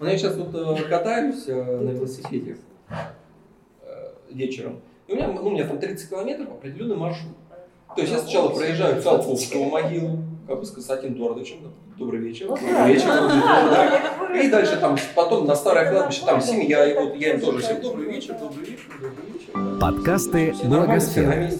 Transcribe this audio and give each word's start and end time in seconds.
Ну, 0.00 0.06
я 0.06 0.16
сейчас 0.16 0.36
вот 0.36 0.54
э, 0.54 0.84
катаюсь 0.88 1.44
э, 1.48 1.80
на 1.80 1.90
велосипеде 1.90 2.56
э, 2.90 4.10
вечером. 4.30 4.80
И 5.08 5.12
у 5.12 5.16
меня, 5.16 5.28
ну, 5.28 5.44
у 5.44 5.50
меня 5.50 5.66
там 5.66 5.78
30 5.78 6.08
километров 6.08 6.50
определенный 6.50 6.96
маршрут. 6.96 7.32
То 7.96 8.02
есть 8.02 8.12
я 8.12 8.20
сначала 8.20 8.50
проезжаю 8.50 9.02
Циолковского 9.02 9.64
могилу, 9.64 10.18
как 10.46 10.60
бы 10.60 10.66
с 10.66 10.70
Константином 10.70 11.16
Эдуардовичем, 11.16 11.56
добрый 11.96 12.20
вечер, 12.20 12.48
добрый 12.48 12.92
вечер. 12.92 14.44
И 14.44 14.48
дальше 14.48 14.76
там, 14.76 14.96
потом 15.16 15.46
на 15.46 15.56
старое 15.56 15.90
кладбище, 15.90 16.24
там 16.24 16.40
семья, 16.40 16.86
и 16.86 16.94
вот 16.94 17.16
я 17.16 17.34
им 17.34 17.40
тоже 17.40 17.58
всем 17.58 17.80
добрый 17.80 18.12
вечер, 18.12 18.36
добрый 18.38 18.66
вечер, 18.66 18.84
добрый 19.00 19.26
вечер. 19.32 19.80
Подкасты 19.80 20.54
Благосферы. 20.64 21.50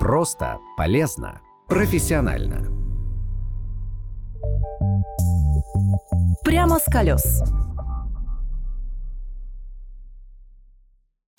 Просто, 0.00 0.58
полезно, 0.76 1.40
профессионально. 1.66 2.66
Прямо 6.44 6.78
с 6.78 6.84
колес. 6.84 7.42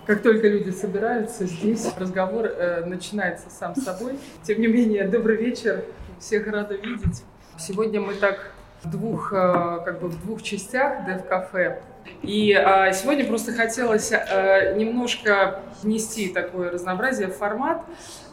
Как 0.07 0.23
только 0.23 0.47
люди 0.47 0.69
собираются, 0.69 1.45
здесь 1.45 1.85
разговор 1.97 2.45
э, 2.45 2.85
начинается 2.85 3.49
сам 3.49 3.75
собой. 3.75 4.17
Тем 4.43 4.61
не 4.61 4.67
менее, 4.67 5.05
добрый 5.05 5.35
вечер, 5.35 5.83
всех 6.17 6.47
рада 6.47 6.75
видеть. 6.75 7.23
Сегодня 7.59 7.99
мы 7.99 8.13
так 8.13 8.51
в 8.83 8.89
двух, 8.89 9.33
э, 9.33 9.79
как 9.83 9.99
бы 9.99 10.07
в 10.07 10.17
двух 10.21 10.41
частях 10.41 11.05
Дев 11.05 11.27
Кафе. 11.27 11.81
И 12.21 12.53
э, 12.53 12.93
сегодня 12.93 13.25
просто 13.25 13.51
хотелось 13.51 14.13
э, 14.13 14.75
немножко 14.77 15.59
внести 15.83 16.29
такое 16.29 16.71
разнообразие 16.71 17.27
в 17.27 17.33
формат. 17.35 17.81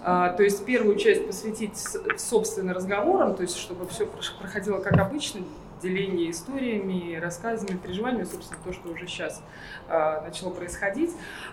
Э, 0.05 0.33
то 0.37 0.45
есть 0.45 0.65
первую 0.65 0.95
часть 0.95 1.27
посвятить 1.27 1.77
собственно 2.17 2.73
разговорам, 2.73 3.35
то 3.35 3.43
есть 3.43 3.57
чтобы 3.57 3.89
все 3.89 4.09
проходило 4.41 4.79
как 4.79 4.97
обычно, 4.99 5.41
деление 5.83 6.31
историями, 6.31 7.17
рассказами, 7.17 7.77
переживаниями, 7.77 8.25
собственно, 8.25 8.61
то, 8.63 8.73
что 8.73 8.89
уже 8.91 9.07
сейчас 9.07 9.43
э, 9.89 10.21
начало 10.23 10.51
происходить. 10.51 11.11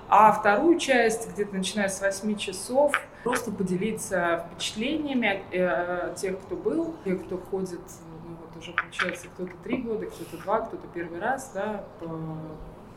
А 0.07 0.31
вторую 0.31 0.79
часть, 0.79 1.31
где-то 1.31 1.55
начиная 1.55 1.89
с 1.89 2.01
8 2.01 2.37
часов, 2.37 2.93
просто 3.23 3.51
поделиться 3.51 4.47
впечатлениями 4.51 5.43
э, 5.51 6.13
тех, 6.17 6.39
кто 6.39 6.55
был, 6.55 6.95
тех, 7.03 7.25
кто 7.25 7.37
ходит, 7.37 7.81
ну 8.27 8.37
вот 8.41 8.57
уже 8.57 8.73
получается 8.73 9.27
кто-то 9.33 9.53
три 9.63 9.77
года, 9.77 10.05
кто-то 10.05 10.37
два, 10.43 10.61
кто-то 10.61 10.87
первый 10.93 11.19
раз, 11.19 11.51
да, 11.53 11.83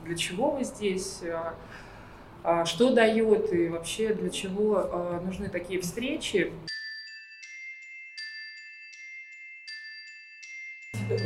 для 0.05 0.17
чего 0.17 0.51
вы 0.51 0.65
здесь, 0.65 1.21
э, 1.23 2.65
что 2.67 2.93
дает 2.93 3.53
и 3.53 3.69
вообще 3.69 4.13
для 4.13 4.29
чего 4.29 5.21
нужны 5.25 5.49
такие 5.49 5.81
встречи. 5.81 6.53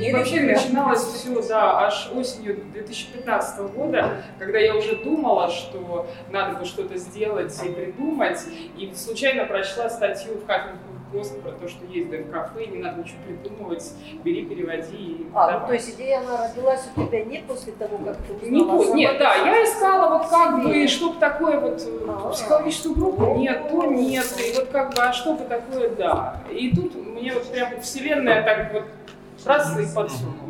И 0.01 0.13
вообще 0.13 0.41
начиналось 0.43 1.03
все, 1.03 1.41
да, 1.49 1.87
аж 1.87 2.11
осенью 2.15 2.57
2015 2.73 3.61
года, 3.73 4.23
когда 4.39 4.59
я 4.59 4.75
уже 4.77 4.97
думала, 4.97 5.51
что 5.51 6.07
надо 6.31 6.59
бы 6.59 6.65
что-то 6.65 6.97
сделать 6.97 7.57
и 7.65 7.69
придумать, 7.69 8.41
и 8.77 8.93
случайно 8.95 9.45
прочла 9.45 9.89
статью 9.89 10.35
в 10.35 10.49
Huffington 10.49 10.77
Post 11.13 11.41
про 11.41 11.53
то, 11.53 11.67
что 11.69 11.87
есть 11.87 12.11
ДМ-кафе, 12.11 12.67
не 12.67 12.79
надо 12.83 13.01
ничего 13.01 13.17
придумывать, 13.27 13.93
бери, 14.23 14.45
переводи 14.45 14.95
и 14.95 15.27
А, 15.35 15.47
давай. 15.47 15.61
ну, 15.61 15.67
то 15.69 15.73
есть 15.73 15.95
идея, 15.95 16.19
она 16.19 16.49
родилась 16.49 16.87
у 16.97 17.07
тебя 17.07 17.25
не 17.25 17.39
после 17.39 17.73
того, 17.73 17.97
как 18.05 18.19
ты 18.19 18.51
Не 18.51 18.61
узнала 18.61 18.83
по- 18.85 18.93
о 18.93 18.95
нет, 18.95 19.19
да, 19.19 19.35
я 19.37 19.65
искала 19.65 20.19
вот 20.19 20.29
как 20.29 20.63
бы, 20.63 20.69
Себе. 20.69 20.87
чтобы 20.89 21.19
такое 21.19 21.61
вот 21.61 21.81
э, 21.81 22.07
А. 22.09 22.29
психологическую 22.29 22.95
группу, 22.95 23.37
нет, 23.39 23.71
то 23.71 23.85
нет, 23.87 24.27
и 24.39 24.55
вот 24.55 24.69
как 24.69 24.95
бы, 24.95 25.01
а 25.03 25.13
что 25.15 25.33
бы 25.33 25.45
такое, 25.45 25.89
да. 25.89 26.43
И 26.51 26.77
тут 26.77 26.95
мне 26.95 27.33
вот 27.33 27.51
прям 27.51 27.81
вселенная 27.81 28.43
так 28.43 28.75
вот 28.75 28.85
раз 29.45 29.79
и 29.79 29.95
подсунула. 29.95 30.49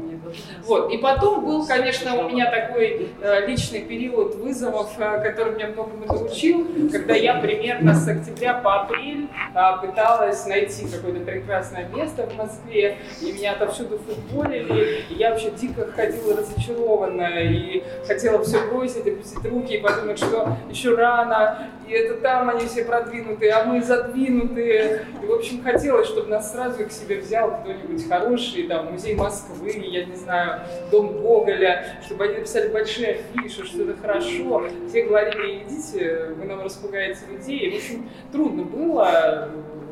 Вот. 0.65 0.93
И 0.93 0.99
потом 0.99 1.45
был, 1.45 1.67
конечно, 1.67 2.17
у 2.17 2.29
меня 2.29 2.51
такой 2.51 3.09
э, 3.21 3.47
личный 3.47 3.83
период 3.83 4.35
вызовов, 4.37 4.91
э, 4.99 5.21
который 5.23 5.55
меня 5.55 5.69
многому 5.69 6.07
научил, 6.07 6.67
когда 6.91 7.15
я 7.15 7.35
примерно 7.41 7.95
с 7.95 8.07
октября 8.07 8.55
по 8.55 8.83
апрель 8.83 9.29
э, 9.55 9.87
пыталась 9.87 10.47
найти 10.47 10.87
какое-то 10.87 11.21
прекрасное 11.21 11.89
место 11.89 12.27
в 12.27 12.37
Москве, 12.37 12.99
и 13.23 13.33
меня 13.33 13.53
отовсюду 13.53 13.99
футболили, 13.99 15.05
и 15.09 15.15
я 15.15 15.31
вообще 15.31 15.51
дико 15.51 15.91
ходила 15.91 16.37
разочарованная, 16.37 17.45
и 17.45 17.83
хотела 18.07 18.43
все 18.45 18.67
бросить, 18.67 19.07
опустить 19.07 19.45
руки 19.45 19.75
и 19.75 19.81
подумать, 19.81 20.19
что 20.19 20.57
еще 20.71 20.95
рано, 20.95 21.69
и 21.89 21.93
это 21.93 22.15
там 22.21 22.51
они 22.51 22.67
все 22.67 22.85
продвинутые, 22.85 23.53
а 23.53 23.65
мы 23.65 23.83
задвинутые. 23.83 25.07
И, 25.23 25.27
в 25.27 25.33
общем, 25.33 25.63
хотелось, 25.63 26.09
чтобы 26.09 26.29
нас 26.29 26.53
сразу 26.53 26.85
к 26.85 26.93
себе 26.93 27.19
взял 27.19 27.61
кто-нибудь 27.63 28.09
хороший, 28.09 28.69
там, 28.69 28.93
музей 28.93 29.15
Москвы, 29.15 29.71
я 29.71 30.05
не 30.05 30.15
знаю, 30.15 30.61
дом 30.91 31.23
Гоголя, 31.23 31.99
чтобы 32.05 32.25
они 32.25 32.35
написали 32.35 32.69
большие 32.69 33.21
афиши, 33.21 33.65
что 33.65 33.83
это 33.83 33.97
хорошо. 34.01 34.69
Все 34.89 35.05
говорили, 35.05 35.63
идите, 35.65 36.35
вы 36.37 36.45
нам 36.45 36.63
распугаете 36.63 37.21
людей. 37.31 37.59
И, 37.59 37.71
в 37.71 37.77
общем, 37.77 38.11
трудно 38.33 38.63
было 38.65 39.18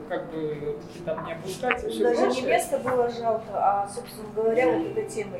как 0.09 0.31
бы 0.31 0.77
там 1.05 1.25
не 1.27 1.33
опускать 1.33 1.85
и 1.85 1.89
все 1.89 2.03
Даже 2.03 2.21
не 2.21 2.27
прочее. 2.27 2.49
место 2.49 2.79
было 2.79 3.09
жалко, 3.11 3.45
а, 3.53 3.89
собственно 3.89 4.29
говоря, 4.35 4.69
вот 4.69 4.97
эта 4.97 5.11
тема. 5.11 5.37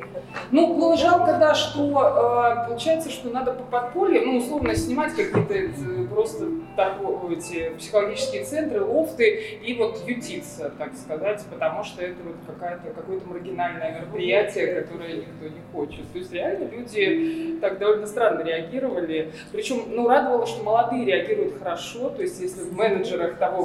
Ну, 0.51 0.75
было 0.75 0.97
жалко, 0.97 1.37
да, 1.39 1.53
что 1.53 2.63
э, 2.63 2.67
получается, 2.67 3.09
что 3.09 3.29
надо 3.29 3.53
по 3.53 3.63
подполье, 3.63 4.21
ну, 4.21 4.37
условно, 4.37 4.75
снимать 4.75 5.13
какие-то 5.15 5.53
э, 5.53 6.07
просто 6.07 6.45
так, 6.75 6.97
эти 7.31 7.69
психологические 7.77 8.45
центры, 8.45 8.81
лофты 8.81 9.59
и 9.63 9.73
вот 9.75 10.07
ютиться, 10.07 10.71
так 10.77 10.93
сказать, 10.95 11.43
потому 11.49 11.83
что 11.83 12.03
это 12.03 12.17
вот 12.23 12.35
какая-то, 12.45 12.91
какое-то 12.91 13.27
маргинальное 13.27 13.99
мероприятие, 13.99 14.81
которое 14.81 15.17
никто 15.17 15.47
не 15.47 15.61
хочет. 15.71 16.11
То 16.11 16.19
есть 16.19 16.31
реально 16.31 16.69
люди 16.69 17.57
так 17.61 17.79
довольно 17.79 18.07
странно 18.07 18.43
реагировали. 18.43 19.31
Причем, 19.51 19.83
ну, 19.89 20.07
радовало, 20.07 20.45
что 20.45 20.63
молодые 20.63 21.05
реагируют 21.05 21.59
хорошо, 21.59 22.09
то 22.09 22.21
есть 22.21 22.39
если 22.39 22.61
в 22.61 22.73
менеджерах 22.73 23.37
того 23.37 23.63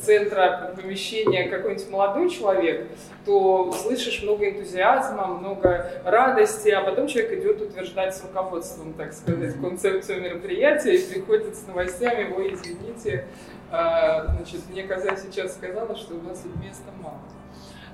центра 0.00 0.74
помещения 0.76 1.48
какой-нибудь 1.48 1.90
молодой 1.90 2.30
человек, 2.30 2.88
то 3.24 3.72
слышишь 3.72 4.22
много 4.22 4.48
энтузиазма, 4.50 5.26
много 5.26 5.90
радости, 6.04 6.68
а 6.68 6.82
потом 6.82 7.06
человек 7.06 7.40
идет 7.40 7.62
утверждать 7.62 8.14
с 8.16 8.22
руководством, 8.22 8.92
так 8.94 9.12
сказать, 9.12 9.54
концепцию 9.60 10.22
мероприятия 10.22 10.96
и 10.96 11.12
приходит 11.12 11.56
с 11.56 11.66
новостями, 11.66 12.32
ой, 12.36 12.54
извините, 12.54 13.26
а, 13.70 14.26
значит, 14.36 14.60
мне 14.70 14.84
Каза 14.84 15.16
сейчас 15.16 15.54
сказала, 15.54 15.96
что 15.96 16.14
у 16.14 16.22
нас 16.22 16.44
места 16.62 16.90
мало. 17.02 17.18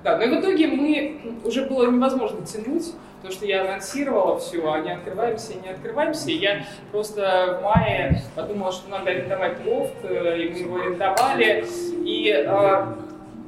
Да, 0.03 0.17
но 0.17 0.25
и 0.25 0.29
в 0.29 0.41
итоге 0.41 0.67
мы, 0.67 1.41
уже 1.45 1.67
было 1.67 1.91
невозможно 1.91 2.45
тянуть, 2.45 2.95
потому 3.21 3.35
что 3.35 3.47
я 3.47 3.63
анонсировала 3.63 4.39
все, 4.39 4.73
а 4.73 4.81
не 4.81 4.93
открываемся, 4.93 5.55
не 5.55 5.69
открываемся. 5.69 6.31
И 6.31 6.37
я 6.37 6.65
просто 6.91 7.59
в 7.61 7.65
мае 7.65 8.23
подумала, 8.35 8.73
что 8.73 8.89
надо 8.89 9.11
арендовать 9.11 9.65
лофт, 9.67 9.95
э, 10.05 10.39
и 10.39 10.49
мы 10.51 10.59
его 10.59 10.77
арендовали. 10.77 11.65
И 12.05 12.33
э, 12.33 12.87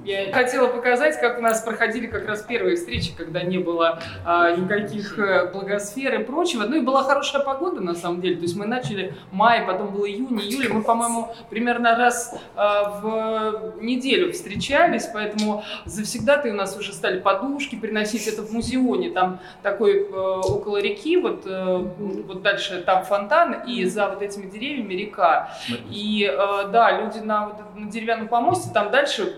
я 0.04 0.32
хотела 0.32 0.68
показать, 0.68 1.20
как 1.20 1.38
у 1.38 1.42
нас 1.42 1.60
проходили 1.62 2.06
как 2.06 2.26
раз 2.26 2.42
первые 2.42 2.76
встречи, 2.76 3.12
когда 3.16 3.42
не 3.42 3.58
было 3.58 4.00
а, 4.24 4.54
никаких 4.56 5.18
э, 5.18 5.50
благосфер 5.52 6.20
и 6.20 6.24
прочего. 6.24 6.64
Ну 6.64 6.76
и 6.76 6.80
была 6.80 7.04
хорошая 7.04 7.42
погода 7.42 7.80
на 7.80 7.94
самом 7.94 8.20
деле. 8.20 8.36
То 8.36 8.42
есть 8.42 8.56
мы 8.56 8.66
начали 8.66 9.14
май, 9.30 9.64
потом 9.66 9.88
был 9.88 10.04
июнь, 10.06 10.40
июль. 10.40 10.68
Мы, 10.72 10.82
по-моему, 10.82 11.34
примерно 11.50 11.96
раз 11.96 12.34
а, 12.56 13.00
в 13.00 13.82
неделю 13.82 14.32
встречались, 14.32 15.08
поэтому 15.12 15.64
завсегда-то 15.84 16.48
у 16.48 16.54
нас 16.54 16.76
уже 16.76 16.92
стали 16.92 17.20
подушки 17.20 17.76
приносить. 17.76 18.26
Это 18.26 18.42
в 18.42 18.52
музеоне, 18.52 19.10
там 19.10 19.40
такой 19.62 20.02
э, 20.02 20.10
около 20.10 20.78
реки, 20.78 21.16
вот, 21.16 21.42
э, 21.46 21.76
вот 21.98 22.42
дальше 22.42 22.82
там 22.84 23.04
фонтан, 23.04 23.62
и 23.66 23.84
за 23.84 24.08
вот 24.08 24.22
этими 24.22 24.48
деревьями 24.48 24.94
река. 24.94 25.50
И 25.90 26.28
э, 26.30 26.68
да, 26.72 27.00
люди 27.00 27.18
на, 27.18 27.52
на 27.76 27.90
деревянном 27.90 28.28
помосте, 28.28 28.70
там 28.72 28.90
дальше 28.90 29.36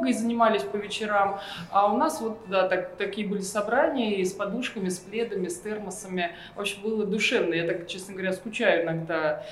йогой 0.00 0.12
занимались 0.12 0.62
по 0.62 0.76
вечерам, 0.76 1.40
а 1.70 1.92
у 1.92 1.96
нас 1.96 2.20
вот, 2.20 2.38
да, 2.48 2.68
так, 2.68 2.96
такие 2.96 3.26
были 3.26 3.42
собрания 3.42 4.16
и 4.16 4.24
с 4.24 4.32
подушками, 4.32 4.88
с 4.88 4.98
пледами, 4.98 5.48
с 5.48 5.60
термосами. 5.60 6.34
В 6.56 6.60
общем, 6.60 6.82
было 6.82 7.04
душевно. 7.04 7.54
Я 7.54 7.66
так, 7.66 7.86
честно 7.86 8.14
говоря, 8.14 8.32
скучаю 8.32 8.84
иногда. 8.84 9.44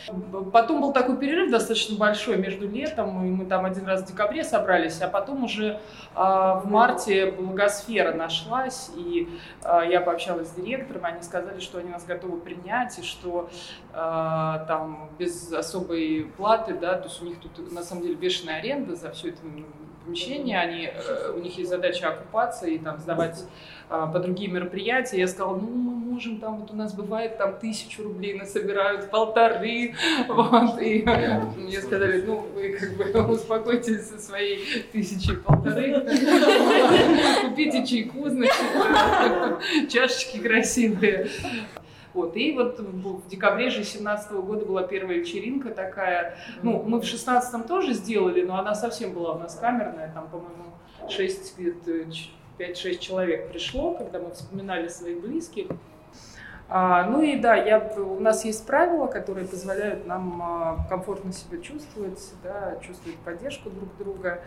Потом 0.52 0.80
был 0.80 0.92
такой 0.92 1.18
перерыв 1.18 1.50
достаточно 1.50 1.96
большой 1.96 2.38
между 2.38 2.68
летом, 2.68 3.24
и 3.24 3.30
мы 3.30 3.46
там 3.46 3.64
один 3.64 3.86
раз 3.86 4.02
в 4.02 4.06
декабре 4.06 4.42
собрались, 4.44 5.00
а 5.00 5.08
потом 5.08 5.44
уже 5.44 5.80
а, 6.14 6.60
в 6.60 6.70
марте 6.70 7.30
благосфера 7.30 8.12
нашлась, 8.12 8.90
и 8.96 9.28
а, 9.62 9.82
я 9.82 10.00
пообщалась 10.00 10.48
с 10.48 10.52
директором, 10.52 11.04
они 11.04 11.22
сказали, 11.22 11.60
что 11.60 11.78
они 11.78 11.90
нас 11.90 12.04
готовы 12.04 12.38
принять, 12.40 12.98
и 12.98 13.02
что 13.02 13.50
а, 13.92 14.64
там 14.66 15.10
без 15.18 15.52
особой 15.52 16.30
платы, 16.36 16.74
да, 16.74 16.94
то 16.94 17.08
есть 17.08 17.20
у 17.22 17.26
них 17.26 17.38
тут 17.40 17.72
на 17.72 17.82
самом 17.82 18.02
деле 18.02 18.14
бешеная 18.14 18.58
аренда 18.58 18.94
за 18.94 19.10
все 19.10 19.30
это 19.30 19.40
м, 20.08 20.14
помещение, 20.14 20.58
они, 20.58 20.90
э, 20.92 21.32
у 21.36 21.40
них 21.40 21.56
есть 21.58 21.70
задача 21.70 22.08
оккупаться 22.08 22.66
и 22.66 22.78
там 22.78 22.98
сдавать 22.98 23.44
а, 23.90 24.06
по 24.06 24.18
другие 24.18 24.50
мероприятия. 24.50 25.18
Я 25.18 25.28
сказала, 25.28 25.56
ну, 25.56 25.66
мы 25.66 25.92
можем, 25.92 26.40
там, 26.40 26.60
вот 26.60 26.70
у 26.70 26.76
нас 26.76 26.92
бывает, 26.94 27.38
там, 27.38 27.58
тысячу 27.58 28.02
рублей 28.02 28.34
нас 28.34 28.52
собирают, 28.52 29.10
полторы, 29.10 29.94
вот, 30.28 30.80
и 30.82 31.02
мне 31.56 31.80
сказали, 31.80 32.22
ну, 32.26 32.44
вы 32.54 32.76
как 32.78 32.96
бы 32.96 33.26
успокойтесь 33.32 34.08
со 34.08 34.18
своей 34.18 34.82
тысячи 34.92 35.34
полторы, 35.34 36.00
купите 37.48 37.86
чайку, 37.86 38.28
значит, 38.28 38.52
чашечки 39.90 40.38
красивые. 40.38 41.28
Вот. 42.14 42.36
И 42.36 42.52
вот 42.52 42.78
в 42.78 43.28
декабре 43.28 43.70
же 43.70 43.84
17 43.84 44.32
года 44.32 44.64
была 44.64 44.82
первая 44.82 45.18
вечеринка 45.18 45.70
такая. 45.70 46.36
Ну, 46.62 46.82
мы 46.82 47.00
в 47.00 47.04
16-м 47.04 47.64
тоже 47.64 47.92
сделали, 47.92 48.42
но 48.42 48.58
она 48.58 48.74
совсем 48.74 49.12
была 49.12 49.34
у 49.34 49.38
нас 49.38 49.56
камерная, 49.56 50.12
там, 50.12 50.28
по-моему, 50.28 50.72
6 51.08 51.56
5-6 52.58 52.98
человек 52.98 53.50
пришло, 53.50 53.94
когда 53.94 54.18
мы 54.18 54.32
вспоминали 54.32 54.88
своих 54.88 55.20
близких. 55.20 55.68
А, 56.68 57.04
ну 57.04 57.22
и 57.22 57.36
да, 57.36 57.54
я, 57.54 57.78
у 57.96 58.20
нас 58.20 58.44
есть 58.44 58.66
правила, 58.66 59.06
которые 59.06 59.46
позволяют 59.46 60.06
нам 60.06 60.42
а, 60.42 60.86
комфортно 60.88 61.32
себя 61.32 61.62
чувствовать, 61.62 62.20
да, 62.42 62.76
чувствовать 62.86 63.18
поддержку 63.20 63.70
друг 63.70 63.96
друга 63.96 64.42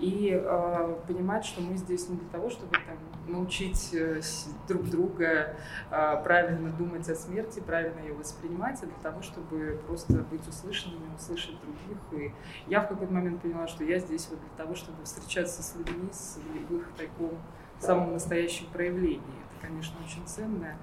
и 0.00 0.30
э, 0.32 0.96
понимать, 1.06 1.44
что 1.44 1.60
мы 1.60 1.76
здесь 1.76 2.08
не 2.08 2.16
для 2.16 2.28
того, 2.30 2.48
чтобы 2.48 2.72
там, 2.72 2.96
научить 3.32 3.90
э, 3.92 4.22
друг 4.66 4.88
друга 4.88 5.54
э, 5.90 6.22
правильно 6.24 6.70
думать 6.70 7.08
о 7.10 7.14
смерти, 7.14 7.60
правильно 7.60 8.00
ее 8.00 8.14
воспринимать, 8.14 8.82
а 8.82 8.86
для 8.86 8.96
того, 9.02 9.20
чтобы 9.20 9.78
просто 9.86 10.14
быть 10.30 10.46
услышанными, 10.48 11.14
услышать 11.14 11.54
других. 11.60 11.98
И 12.12 12.34
я 12.66 12.80
в 12.80 12.88
какой-то 12.88 13.12
момент 13.12 13.42
поняла, 13.42 13.66
что 13.66 13.84
я 13.84 13.98
здесь 13.98 14.28
вот 14.30 14.40
для 14.40 14.64
того, 14.64 14.74
чтобы 14.74 15.04
встречаться 15.04 15.62
с 15.62 15.76
людьми 15.76 16.08
с, 16.10 16.38
в 16.68 16.76
их 16.76 16.88
таком 16.96 17.32
самом 17.78 18.14
настоящем 18.14 18.66
проявлении. 18.72 19.20
Это, 19.20 19.68
конечно, 19.68 19.96
очень 20.02 20.26
ценно. 20.26 20.76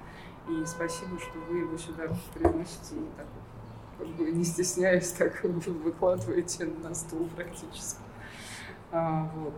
И 0.47 0.63
спасибо, 0.65 1.19
что 1.19 1.39
вы 1.49 1.59
его 1.59 1.77
сюда 1.77 2.03
приносите 2.33 2.95
и 2.95 3.09
так 3.17 3.25
как 3.97 4.07
бы 4.09 4.31
не 4.31 4.43
стесняясь, 4.43 5.11
так 5.13 5.43
выкладываете 5.43 6.65
на 6.65 6.93
стол 6.93 7.27
практически. 7.35 8.06
А, 8.91 9.29
вот. 9.35 9.53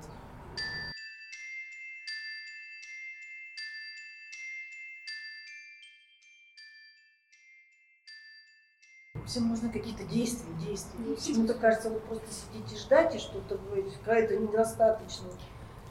Всем 9.25 9.43
можно 9.43 9.69
какие-то 9.69 10.03
действия, 10.05 10.51
действия. 10.55 11.15
Почему-то 11.15 11.53
кажется, 11.53 11.91
вы 11.91 11.99
просто 11.99 12.27
сидите 12.31 12.75
ждать, 12.75 13.15
и 13.15 13.19
что-то 13.19 13.59
будет 13.59 13.95
какая-то 13.97 14.35
недостаточно. 14.37 15.27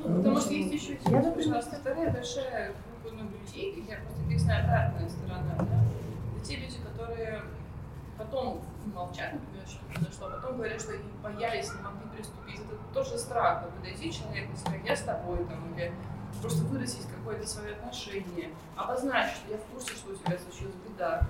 Ну, 0.01 0.17
потому 0.17 0.41
что 0.41 0.53
есть 0.55 0.73
еще 0.73 0.99
я, 1.09 1.23
например, 1.23 1.63
вторая 1.63 2.13
большая 2.13 2.75
группа 3.03 3.15
людей, 3.15 3.85
я 3.89 3.99
просто 3.99 4.23
объясняю 4.23 4.65
обратная 4.65 5.09
сторона, 5.09 5.55
да? 5.57 5.85
Это 6.37 6.45
те 6.45 6.57
люди, 6.57 6.79
которые 6.79 7.43
потом 8.17 8.61
молчат, 8.95 9.33
например, 9.35 9.67
что 9.67 9.85
произошло, 9.87 10.27
а 10.29 10.31
потом 10.31 10.57
говорят, 10.57 10.81
что 10.81 10.93
они 10.93 11.03
боялись, 11.23 11.73
не 11.75 11.81
могли 11.81 12.09
приступить. 12.17 12.61
Это 12.61 12.95
тоже 12.95 13.19
страх, 13.19 13.63
да, 13.63 13.69
подойти 13.69 14.13
человеку 14.13 14.53
и 14.53 14.57
сказать, 14.57 14.81
я 14.85 14.97
с 14.97 15.03
тобой, 15.03 15.39
там, 15.47 15.75
или 15.75 15.93
просто 16.41 16.63
выразить 16.65 17.07
какое-то 17.09 17.47
свое 17.47 17.75
отношение, 17.75 18.51
обозначить, 18.77 19.37
что 19.37 19.51
я 19.53 19.59
в 19.59 19.65
курсе, 19.65 19.91
что 19.95 20.13
у 20.13 20.17
тебя 20.17 20.39
случилась 20.39 20.75
беда. 20.89 21.27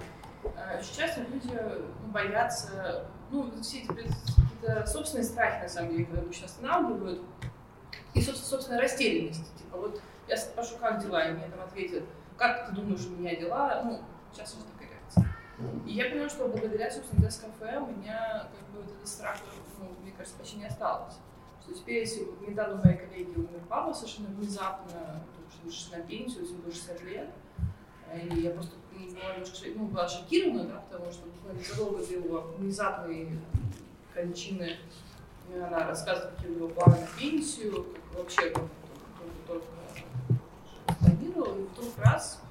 А, 0.56 0.82
часто 0.82 1.22
люди 1.22 1.50
ну, 1.50 2.12
боятся, 2.12 3.06
ну, 3.30 3.50
все 3.62 3.78
эти 3.78 3.86
какие-то 3.86 4.86
собственные 4.86 5.24
страхи, 5.24 5.62
на 5.62 5.68
самом 5.68 5.90
деле, 5.90 6.04
когда 6.04 6.22
обычно 6.22 6.46
останавливают, 6.46 7.22
и, 8.14 8.22
собственно, 8.22 8.80
растерянность. 8.80 9.56
Типа, 9.56 9.78
вот 9.78 10.00
я 10.26 10.36
спрошу, 10.36 10.76
как 10.78 11.02
дела, 11.02 11.28
и 11.28 11.32
мне 11.32 11.48
там 11.48 11.60
ответят, 11.60 12.04
как 12.36 12.68
ты 12.68 12.72
думаешь, 12.74 13.04
у 13.06 13.10
меня 13.10 13.36
дела? 13.36 13.82
Ну, 13.84 14.00
сейчас 14.32 14.54
реакция. 14.54 14.77
И 15.86 15.92
я 15.92 16.10
поняла, 16.10 16.28
что 16.28 16.48
благодаря, 16.48 16.90
собственно, 16.90 17.26
Desk.cafe 17.26 17.78
у 17.82 17.96
меня 17.96 18.48
как 18.56 18.68
бы 18.70 18.82
вот 18.82 18.94
этот 18.94 19.08
страх, 19.08 19.38
ну, 19.78 19.86
мне 20.02 20.12
кажется, 20.12 20.38
почти 20.38 20.58
не 20.58 20.66
осталось. 20.66 21.14
Что 21.62 21.74
теперь, 21.74 22.00
если 22.00 22.26
недавно 22.46 22.80
у 22.80 22.84
моей 22.84 22.98
коллеги 22.98 23.30
умер 23.36 23.62
папа 23.68 23.92
совершенно 23.92 24.28
внезапно, 24.28 25.22
потому 25.50 25.72
что 25.72 25.98
на 25.98 26.04
пенсию, 26.04 26.46
ему 26.46 26.62
было 26.62 26.72
60 26.72 27.02
лет, 27.02 27.30
и 28.14 28.40
я 28.40 28.50
просто 28.50 28.76
была 29.20 29.32
немножко 29.34 29.66
ну, 29.74 29.86
была 29.86 30.08
шокирована, 30.08 30.64
да, 30.64 30.84
потому 30.90 31.12
что 31.12 31.26
буквально 31.26 31.62
задолго 31.62 32.06
до 32.06 32.12
его 32.12 32.40
внезапной 32.58 33.38
кончины 34.14 34.76
она 35.54 35.86
рассказывает, 35.86 36.34
какие 36.36 36.50
у 36.52 36.56
него 36.56 36.68
планы 36.68 37.00
на 37.00 37.06
пенсию, 37.18 37.86
как 37.94 38.18
вообще 38.18 38.50
как 38.50 38.64
только-только 39.46 39.66
планировал, 40.98 41.58
и 41.58 41.62
вдруг 41.62 41.98
раз 41.98 42.42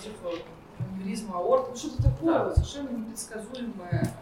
разрыв 0.00 0.42
аневризма 0.78 1.36
аорты, 1.36 1.70
ну 1.70 1.76
что-то 1.76 2.02
такое 2.02 2.38
да. 2.38 2.54
совершенно 2.54 2.90
непредсказуемое. 2.90 4.14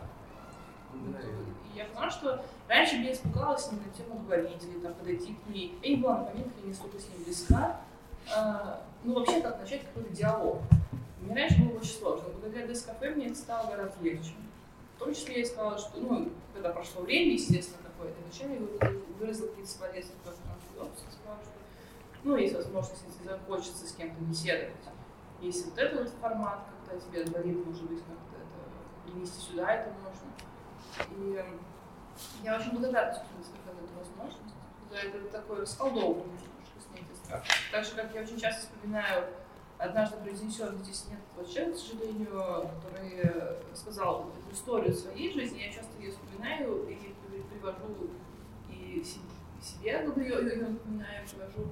И 0.95 1.79
я 1.79 1.85
поняла, 1.85 2.11
что 2.11 2.45
раньше 2.67 2.97
я 2.97 3.13
испугалась 3.13 3.71
на 3.71 3.79
тему 3.97 4.21
говорить 4.27 4.63
или 4.65 4.81
там, 4.81 4.95
подойти 4.95 5.35
к 5.35 5.51
ней. 5.51 5.79
Я 5.83 5.91
не 5.91 5.97
была 5.97 6.19
на 6.19 6.25
поминках, 6.25 6.55
я 6.63 6.69
не 6.69 6.75
столько 6.75 6.99
с 6.99 7.09
ним 7.09 7.25
близка. 7.25 7.81
А, 8.35 8.83
ну, 9.05 9.15
вообще, 9.15 9.41
как 9.41 9.61
начать 9.61 9.85
какой-то 9.85 10.13
диалог. 10.13 10.59
Мне 11.21 11.35
раньше 11.35 11.63
было 11.63 11.79
очень 11.79 11.99
сложно. 11.99 12.29
Благодаря 12.31 12.67
Дескафе 12.67 13.11
мне 13.11 13.27
это 13.27 13.37
стало 13.37 13.71
гораздо 13.71 14.03
легче. 14.03 14.33
В 14.97 14.99
том 14.99 15.15
числе 15.15 15.41
я 15.41 15.47
сказала, 15.47 15.79
что, 15.79 16.01
ну, 16.01 16.31
когда 16.53 16.71
прошло 16.71 17.03
время, 17.03 17.35
естественно, 17.35 17.79
какое-то, 17.85 18.17
вначале 18.23 18.55
я 18.55 18.91
выразила 19.21 19.47
какие-то 19.49 19.71
соболезнования, 19.71 20.19
сказала, 20.27 20.91
что, 20.91 21.51
ну, 22.25 22.37
есть 22.37 22.55
возможность, 22.55 23.03
если 23.07 23.29
захочется 23.29 23.87
с 23.87 23.93
кем-то 23.93 24.21
беседовать, 24.25 24.75
есть 25.41 25.67
вот 25.67 25.79
этот 25.79 26.01
вот 26.01 26.21
формат, 26.21 26.61
когда 26.87 27.01
тебе 27.01 27.25
говорит, 27.25 27.67
может 27.67 27.85
быть, 27.85 27.99
как-то 27.99 28.37
это 28.37 29.11
принести 29.13 29.41
сюда 29.41 29.73
это 29.73 29.93
можно. 30.03 30.29
И 31.17 31.45
я 32.43 32.57
очень 32.57 32.73
благодарна, 32.73 33.13
нас 33.13 33.47
такая 33.47 33.85
эту 33.85 33.95
возможность. 33.99 34.55
За 34.91 34.97
это 34.97 35.29
такое 35.31 35.61
расколдовывание 35.61 36.25
немножко 36.25 36.81
снять 36.81 37.45
Так 37.71 37.85
же, 37.85 37.95
как 37.95 38.15
я 38.15 38.23
очень 38.23 38.39
часто 38.39 38.63
вспоминаю 38.63 39.29
однажды 39.79 40.17
произнесенный 40.19 40.83
здесь 40.83 41.07
нет 41.09 41.21
вот 41.37 41.49
человек, 41.49 41.77
к 41.77 41.79
сожалению, 41.79 42.69
который 42.83 43.57
сказал 43.75 44.31
эту 44.31 44.55
историю 44.55 44.93
своей 44.93 45.33
жизни, 45.33 45.59
я 45.59 45.73
часто 45.73 45.97
ее 46.01 46.11
вспоминаю 46.11 46.89
и 46.89 47.15
привожу 47.51 48.11
и 48.69 49.05
себе, 49.63 50.03
говорю, 50.03 50.49
ее 50.49 50.67
напоминаю, 50.67 51.27
привожу 51.29 51.71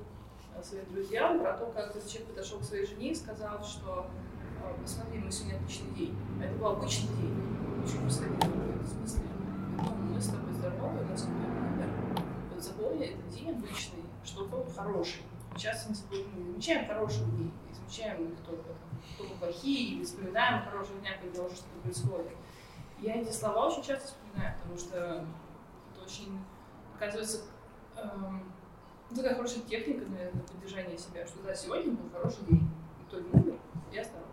своим 0.65 0.85
друзьям 0.93 1.41
про 1.41 1.53
то, 1.55 1.67
как 1.67 1.91
этот 1.91 2.09
человек 2.09 2.31
подошел 2.31 2.61
к 2.61 2.65
своей 2.65 2.87
жене 2.87 3.11
и 3.11 3.15
сказал, 3.15 3.63
что 3.63 4.07
«А, 4.63 4.77
посмотри, 4.81 5.19
мы 5.19 5.31
сегодня 5.31 5.57
отличный 5.57 5.91
день. 5.93 6.17
Это 6.43 6.55
был 6.55 6.67
обычный 6.69 7.15
день. 7.17 7.83
Очень 7.85 8.01
происходило 8.01 8.37
в 8.83 8.87
смысле. 8.87 9.23
Ну, 9.77 10.15
мы 10.15 10.21
с 10.21 10.27
тобой 10.27 10.53
здоровы, 10.55 11.05
у 11.05 11.09
нас 11.09 11.25
умер. 11.25 12.21
Вот 12.55 12.65
запомни, 12.65 13.07
этот 13.07 13.29
день 13.29 13.51
обычный, 13.51 14.03
что-то 14.25 14.67
хороший. 14.75 15.23
Сейчас 15.57 15.87
мы 15.89 16.17
не 16.19 16.45
замечаем 16.45 16.87
хорошие 16.87 17.25
дни, 17.27 17.51
и 17.71 17.75
замечаем 17.75 18.33
их 18.33 18.39
только, 18.41 18.71
только 19.17 19.35
плохие, 19.37 20.01
и 20.01 20.05
вспоминаем 20.05 20.63
хорошие 20.69 20.99
дня, 21.01 21.13
когда 21.21 21.43
уже 21.43 21.57
что-то 21.57 21.81
происходит. 21.83 22.33
Я 23.01 23.17
эти 23.17 23.31
слова 23.31 23.69
очень 23.69 23.83
часто 23.83 24.09
вспоминаю, 24.09 24.57
потому 24.59 24.79
что 24.79 24.97
это 24.97 26.03
очень, 26.03 26.41
оказывается, 26.95 27.43
эм, 27.97 28.53
ну, 29.11 29.17
такая 29.17 29.35
хорошая 29.35 29.63
техника, 29.63 30.05
наверное, 30.09 30.43
поддержания 30.43 30.99
себя, 30.99 31.27
что 31.27 31.39
да, 31.45 31.55
сегодня 31.55 31.93
был 31.93 32.11
хороший 32.13 32.45
день, 32.49 32.69
никто 33.01 33.21
не 33.21 33.31
умер, 33.31 33.59
я 33.93 34.05
здоров. 34.05 34.27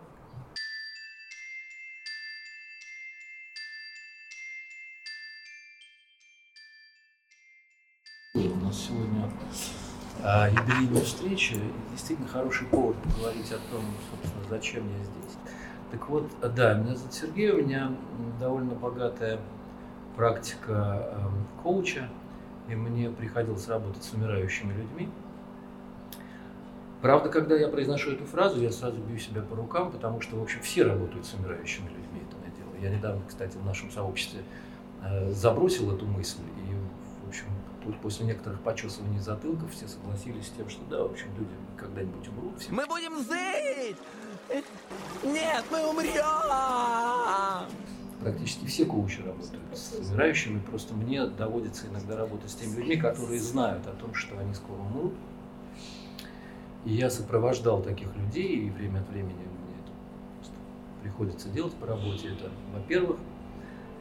У 8.34 8.64
нас 8.64 8.76
сегодня 8.76 9.30
а, 10.22 10.48
юбилейная 10.48 11.02
встреча, 11.02 11.54
действительно 11.92 12.28
хороший 12.28 12.66
повод 12.66 12.96
поговорить 13.02 13.52
о 13.52 13.58
том, 13.70 13.84
собственно, 14.10 14.44
зачем 14.50 14.88
я 14.98 15.04
здесь. 15.04 15.38
Так 15.92 16.08
вот, 16.08 16.28
да, 16.40 16.74
меня 16.74 16.96
зовут 16.96 17.14
Сергей, 17.14 17.50
у 17.52 17.62
меня 17.62 17.92
довольно 18.40 18.74
богатая 18.74 19.38
практика 20.16 21.12
э, 21.12 21.62
коуча, 21.62 22.08
и 22.68 22.74
мне 22.74 23.10
приходилось 23.10 23.68
работать 23.68 24.02
с 24.02 24.12
умирающими 24.12 24.72
людьми. 24.72 25.08
Правда, 27.02 27.28
когда 27.28 27.54
я 27.54 27.68
произношу 27.68 28.12
эту 28.12 28.24
фразу, 28.24 28.60
я 28.60 28.70
сразу 28.70 28.98
бью 28.98 29.18
себя 29.18 29.42
по 29.42 29.54
рукам, 29.54 29.92
потому 29.92 30.22
что, 30.22 30.36
в 30.36 30.42
общем, 30.42 30.60
все 30.62 30.84
работают 30.84 31.26
с 31.26 31.34
умирающими 31.34 31.88
людьми, 31.88 32.22
это 32.22 32.36
дело. 32.56 32.74
Я 32.82 32.96
недавно, 32.96 33.22
кстати, 33.28 33.58
в 33.58 33.64
нашем 33.66 33.90
сообществе 33.90 34.42
э, 35.02 35.30
забросил 35.32 35.94
эту 35.94 36.06
мысль, 36.06 36.40
и, 36.40 36.74
в 37.26 37.28
общем, 37.28 37.46
тут 37.82 38.00
после 38.00 38.24
некоторых 38.24 38.60
почесываний 38.60 39.18
затылков 39.18 39.70
все 39.72 39.86
согласились 39.86 40.46
с 40.46 40.50
тем, 40.50 40.70
что 40.70 40.82
да, 40.88 41.02
в 41.02 41.12
общем, 41.12 41.26
люди 41.38 41.52
когда-нибудь 41.76 42.26
умрут. 42.28 42.58
Все. 42.58 42.72
Мы 42.72 42.86
будем 42.86 43.18
жить! 43.18 43.96
Нет, 45.22 45.64
мы 45.70 45.86
умрем! 45.86 46.24
Практически 48.24 48.64
все 48.64 48.86
коучи 48.86 49.20
работают 49.20 49.62
с 49.74 49.92
умирающими, 49.98 50.58
просто 50.58 50.94
мне 50.94 51.26
доводится 51.26 51.86
иногда 51.88 52.16
работать 52.16 52.50
с 52.50 52.54
теми 52.54 52.76
людьми, 52.76 52.96
которые 52.96 53.38
знают 53.38 53.86
о 53.86 53.92
том, 53.92 54.14
что 54.14 54.38
они 54.38 54.54
скоро 54.54 54.78
умрут. 54.78 55.12
И 56.86 56.94
я 56.94 57.10
сопровождал 57.10 57.82
таких 57.82 58.08
людей, 58.16 58.66
и 58.66 58.70
время 58.70 59.00
от 59.00 59.08
времени 59.10 59.34
мне 59.34 59.76
это 59.82 60.50
приходится 61.02 61.50
делать 61.50 61.74
по 61.74 61.86
работе. 61.86 62.28
Это, 62.28 62.50
во-первых. 62.72 63.18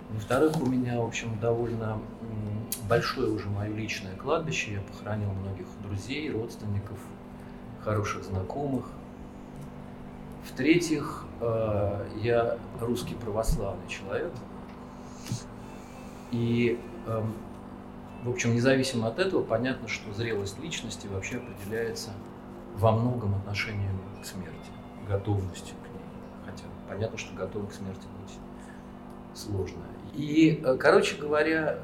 Во-вторых, 0.10 0.62
у 0.62 0.66
меня, 0.68 1.02
в 1.02 1.06
общем, 1.06 1.38
довольно 1.40 2.00
большое 2.88 3.30
уже 3.30 3.50
мое 3.50 3.74
личное 3.74 4.16
кладбище. 4.16 4.74
Я 4.74 4.82
похоронил 4.82 5.32
многих 5.32 5.66
друзей, 5.82 6.30
родственников, 6.32 7.00
хороших 7.84 8.24
знакомых. 8.24 8.86
В-третьих, 10.46 11.26
э, 11.40 12.08
я 12.22 12.58
русский 12.80 13.16
православный 13.16 13.88
человек. 13.88 14.32
И, 16.32 16.80
эм, 17.08 17.34
в 18.24 18.30
общем, 18.30 18.54
независимо 18.54 19.08
от 19.08 19.20
этого, 19.20 19.44
понятно, 19.44 19.88
что 19.88 20.14
зрелость 20.14 20.60
личности 20.60 21.08
вообще 21.08 21.38
определяется 21.38 22.12
во 22.76 22.92
многом 22.92 23.36
отношением 23.36 24.00
к 24.22 24.26
смерти, 24.26 24.72
готовностью 25.08 25.76
к 25.78 25.94
ней. 25.94 26.02
Хотя 26.46 26.64
понятно, 26.90 27.18
что 27.18 27.36
готовым 27.36 27.68
к 27.68 27.74
смерти 27.74 28.06
быть 28.20 28.38
сложно. 29.36 29.84
И, 30.14 30.62
э, 30.64 30.78
короче 30.78 31.18
говоря, 31.18 31.80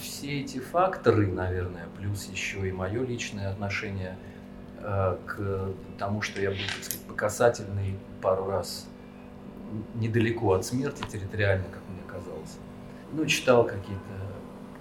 все 0.00 0.40
эти 0.40 0.58
факторы, 0.58 1.26
наверное, 1.26 1.88
плюс 1.96 2.28
еще 2.28 2.68
и 2.68 2.72
мое 2.72 3.04
личное 3.04 3.50
отношение 3.50 4.16
э, 4.16 4.37
к 4.80 5.70
тому, 5.98 6.22
что 6.22 6.40
я 6.40 6.50
был, 6.50 6.56
так 6.56 6.84
сказать, 6.84 7.06
по 7.06 7.14
касательной 7.14 7.98
пару 8.20 8.46
раз 8.46 8.86
недалеко 9.94 10.52
от 10.52 10.64
смерти 10.64 11.02
территориально, 11.10 11.64
как 11.64 11.82
мне 11.88 12.02
казалось. 12.06 12.58
Ну, 13.12 13.26
читал 13.26 13.64
какие-то 13.64 14.02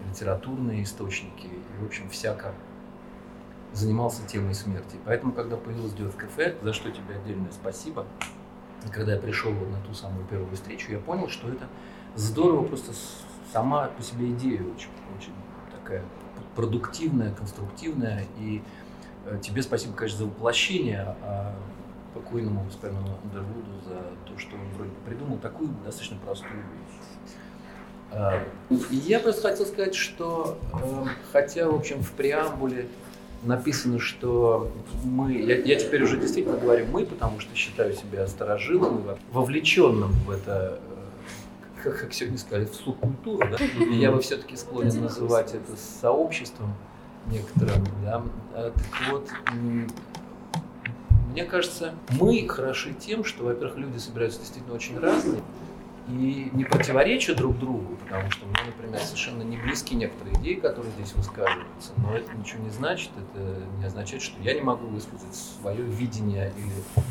литературные 0.08 0.84
источники 0.84 1.48
и, 1.48 1.84
в 1.84 1.86
общем, 1.86 2.10
всяко 2.10 2.54
занимался 3.74 4.26
темой 4.28 4.54
смерти. 4.54 4.98
Поэтому, 5.06 5.34
когда 5.34 5.58
появилась 5.58 5.94
Дёв 5.94 6.16
кафе, 6.16 6.56
за 6.62 6.74
что 6.74 6.90
тебе 6.92 7.16
отдельное 7.16 7.52
спасибо, 7.52 8.06
когда 8.92 9.14
я 9.16 9.20
пришел 9.20 9.52
вот 9.52 9.70
на 9.70 9.80
ту 9.82 9.94
самую 9.94 10.26
первую 10.26 10.54
встречу, 10.56 10.92
я 10.92 11.00
понял, 11.00 11.28
что 11.28 11.50
это 11.50 11.68
здорово 12.16 12.66
просто 12.66 12.94
сама 13.52 13.88
по 13.88 14.02
себе 14.02 14.32
идея 14.32 14.62
очень, 14.62 14.90
очень 15.18 15.34
такая 15.72 16.04
продуктивная, 16.56 17.34
конструктивная. 17.34 18.26
И 18.40 18.62
э, 18.62 18.62
тебе 19.42 19.62
спасибо, 19.62 19.94
конечно, 19.94 20.20
за 20.20 20.26
воплощение, 20.26 21.16
а 21.24 21.54
покойному 22.14 22.64
господину 22.64 23.20
Андервуду 23.24 23.72
за 23.86 24.32
то, 24.32 24.40
что 24.40 24.56
он 24.56 24.68
вроде 24.76 24.92
придумал 25.06 25.38
такую 25.38 25.70
достаточно 25.86 26.18
простую 26.18 26.54
вещь. 26.54 27.18
А, 28.12 28.44
и 28.70 28.96
я 28.96 29.20
просто 29.20 29.50
хотел 29.50 29.66
сказать, 29.66 29.96
что 29.96 30.58
э, 30.74 31.06
хотя, 31.32 31.70
в 31.70 31.76
общем, 31.76 32.02
в 32.02 32.12
преамбуле 32.12 32.88
написано, 33.44 34.00
что 34.00 34.72
мы, 35.04 35.34
я, 35.34 35.58
я 35.58 35.76
теперь 35.76 36.04
уже 36.04 36.18
действительно 36.18 36.58
говорю 36.58 36.88
мы, 36.92 37.06
потому 37.06 37.40
что 37.40 37.54
считаю 37.56 37.94
себя 37.94 38.26
старожилом, 38.28 39.18
вовлеченным 39.32 40.12
в 40.26 40.32
это 40.32 40.80
как, 41.84 42.00
как 42.00 42.14
сегодня 42.14 42.38
сказали, 42.38 42.66
в 42.66 42.76
субкультуру, 42.76 43.48
да? 43.50 43.58
я 43.92 44.12
бы 44.12 44.22
все-таки 44.22 44.56
склонен 44.56 45.02
называть 45.02 45.54
это 45.54 45.76
сообществом 45.78 46.74
некоторым, 47.30 47.86
да. 48.04 48.24
А, 48.54 48.72
так 48.72 49.12
вот, 49.12 49.30
мне 51.32 51.44
кажется, 51.46 51.94
мы 52.20 52.48
хороши 52.48 52.94
тем, 52.94 53.24
что, 53.24 53.44
во-первых, 53.44 53.78
люди 53.78 53.98
собираются 53.98 54.40
действительно 54.40 54.76
очень 54.76 55.00
разные 55.00 55.42
и 56.10 56.50
не 56.54 56.64
противоречат 56.64 57.38
друг 57.38 57.60
другу, 57.60 57.98
потому 57.98 58.32
что 58.32 58.46
мне, 58.46 58.60
например, 58.66 59.00
совершенно 59.02 59.44
не 59.44 59.58
близки 59.58 59.94
некоторые 59.94 60.38
идеи, 60.38 60.56
которые 60.56 60.92
здесь 60.94 61.14
высказываются, 61.14 61.92
но 61.98 62.16
это 62.16 62.34
ничего 62.34 62.64
не 62.64 62.70
значит, 62.70 63.12
это 63.18 63.62
не 63.78 63.86
означает, 63.86 64.22
что 64.22 64.42
я 64.42 64.54
не 64.54 64.62
могу 64.62 64.88
высказать 64.88 65.36
свое 65.36 65.84
видение 65.84 66.54
или 66.58 67.06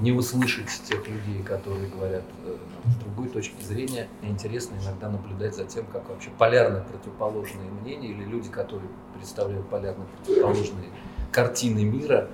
не 0.00 0.12
услышать 0.12 0.68
тех 0.84 1.06
людей, 1.06 1.42
которые 1.42 1.88
говорят 1.88 2.24
э, 2.44 2.56
с 2.86 2.94
другой 2.96 3.28
точки 3.28 3.62
зрения. 3.62 4.08
Интересно 4.22 4.76
иногда 4.82 5.08
наблюдать 5.08 5.54
за 5.54 5.64
тем, 5.64 5.86
как 5.86 6.08
вообще 6.08 6.30
полярно 6.38 6.84
противоположные 6.90 7.70
мнения 7.70 8.08
или 8.08 8.24
люди, 8.24 8.48
которые 8.48 8.88
представляют 9.14 9.68
полярно 9.68 10.04
противоположные 10.16 10.90
картины 11.30 11.84
мира, 11.84 12.28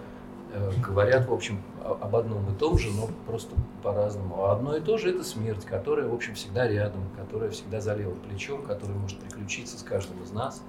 э, 0.52 0.72
говорят, 0.86 1.28
в 1.28 1.32
общем, 1.32 1.60
об 1.84 2.14
одном 2.16 2.50
и 2.52 2.58
том 2.58 2.78
же, 2.78 2.90
но 2.90 3.08
просто 3.26 3.54
по-разному. 3.82 4.44
А 4.44 4.52
одно 4.52 4.76
и 4.76 4.80
то 4.80 4.98
же– 4.98 5.10
это 5.10 5.24
смерть, 5.24 5.64
которая, 5.64 6.08
в 6.08 6.14
общем, 6.14 6.34
всегда 6.34 6.68
рядом, 6.68 7.02
которая 7.16 7.50
всегда 7.50 7.80
за 7.80 7.94
левым 7.94 8.16
плечом, 8.16 8.62
которая 8.62 8.96
может 8.96 9.18
приключиться 9.20 9.78
с 9.78 9.82
каждым 9.82 10.22
из 10.22 10.32
нас 10.32 10.62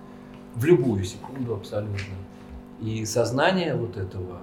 в 0.55 0.65
любую 0.65 1.03
секунду 1.03 1.53
абсолютно. 1.53 2.15
И 2.79 3.05
сознание 3.05 3.75
вот 3.75 3.98
этого 3.98 4.41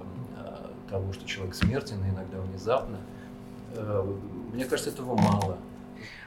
того, 0.89 1.13
что 1.13 1.25
человек 1.25 1.55
смертен, 1.55 1.97
иногда 2.09 2.39
внезапно. 2.39 2.97
Э, 3.73 4.03
мне 4.53 4.65
кажется, 4.65 4.91
этого 4.91 5.15
мало. 5.15 5.57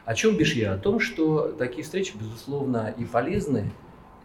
О 0.04 0.14
чем 0.14 0.36
бишь 0.36 0.54
я? 0.54 0.74
О 0.74 0.78
том, 0.78 1.00
что 1.00 1.52
такие 1.52 1.84
встречи, 1.84 2.16
безусловно, 2.16 2.94
и 2.96 3.04
полезны, 3.04 3.70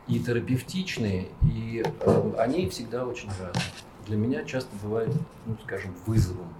и 0.07 0.19
терапевтичные, 0.19 1.27
и 1.41 1.83
э, 1.85 2.33
они 2.37 2.69
всегда 2.69 3.05
очень 3.05 3.29
разные. 3.29 3.63
Для 4.07 4.17
меня 4.17 4.43
часто 4.43 4.69
бывает, 4.81 5.09
ну, 5.45 5.57
скажем, 5.63 5.95
вызовом. 6.05 6.53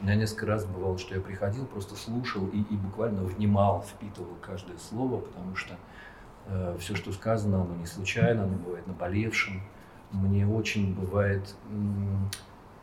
У 0.00 0.04
меня 0.04 0.14
несколько 0.14 0.46
раз 0.46 0.64
бывало, 0.64 0.98
что 0.98 1.14
я 1.14 1.20
приходил, 1.20 1.64
просто 1.66 1.96
слушал 1.96 2.46
и, 2.48 2.58
и 2.58 2.76
буквально 2.76 3.22
внимал, 3.22 3.82
впитывал 3.82 4.36
каждое 4.42 4.76
слово, 4.78 5.20
потому 5.20 5.56
что 5.56 5.74
э, 6.46 6.76
все, 6.78 6.94
что 6.94 7.12
сказано, 7.12 7.62
оно 7.62 7.74
не 7.76 7.86
случайно, 7.86 8.44
оно 8.44 8.56
бывает 8.56 8.86
наболевшим. 8.86 9.62
Мне 10.12 10.46
очень 10.46 10.94
бывает 10.94 11.54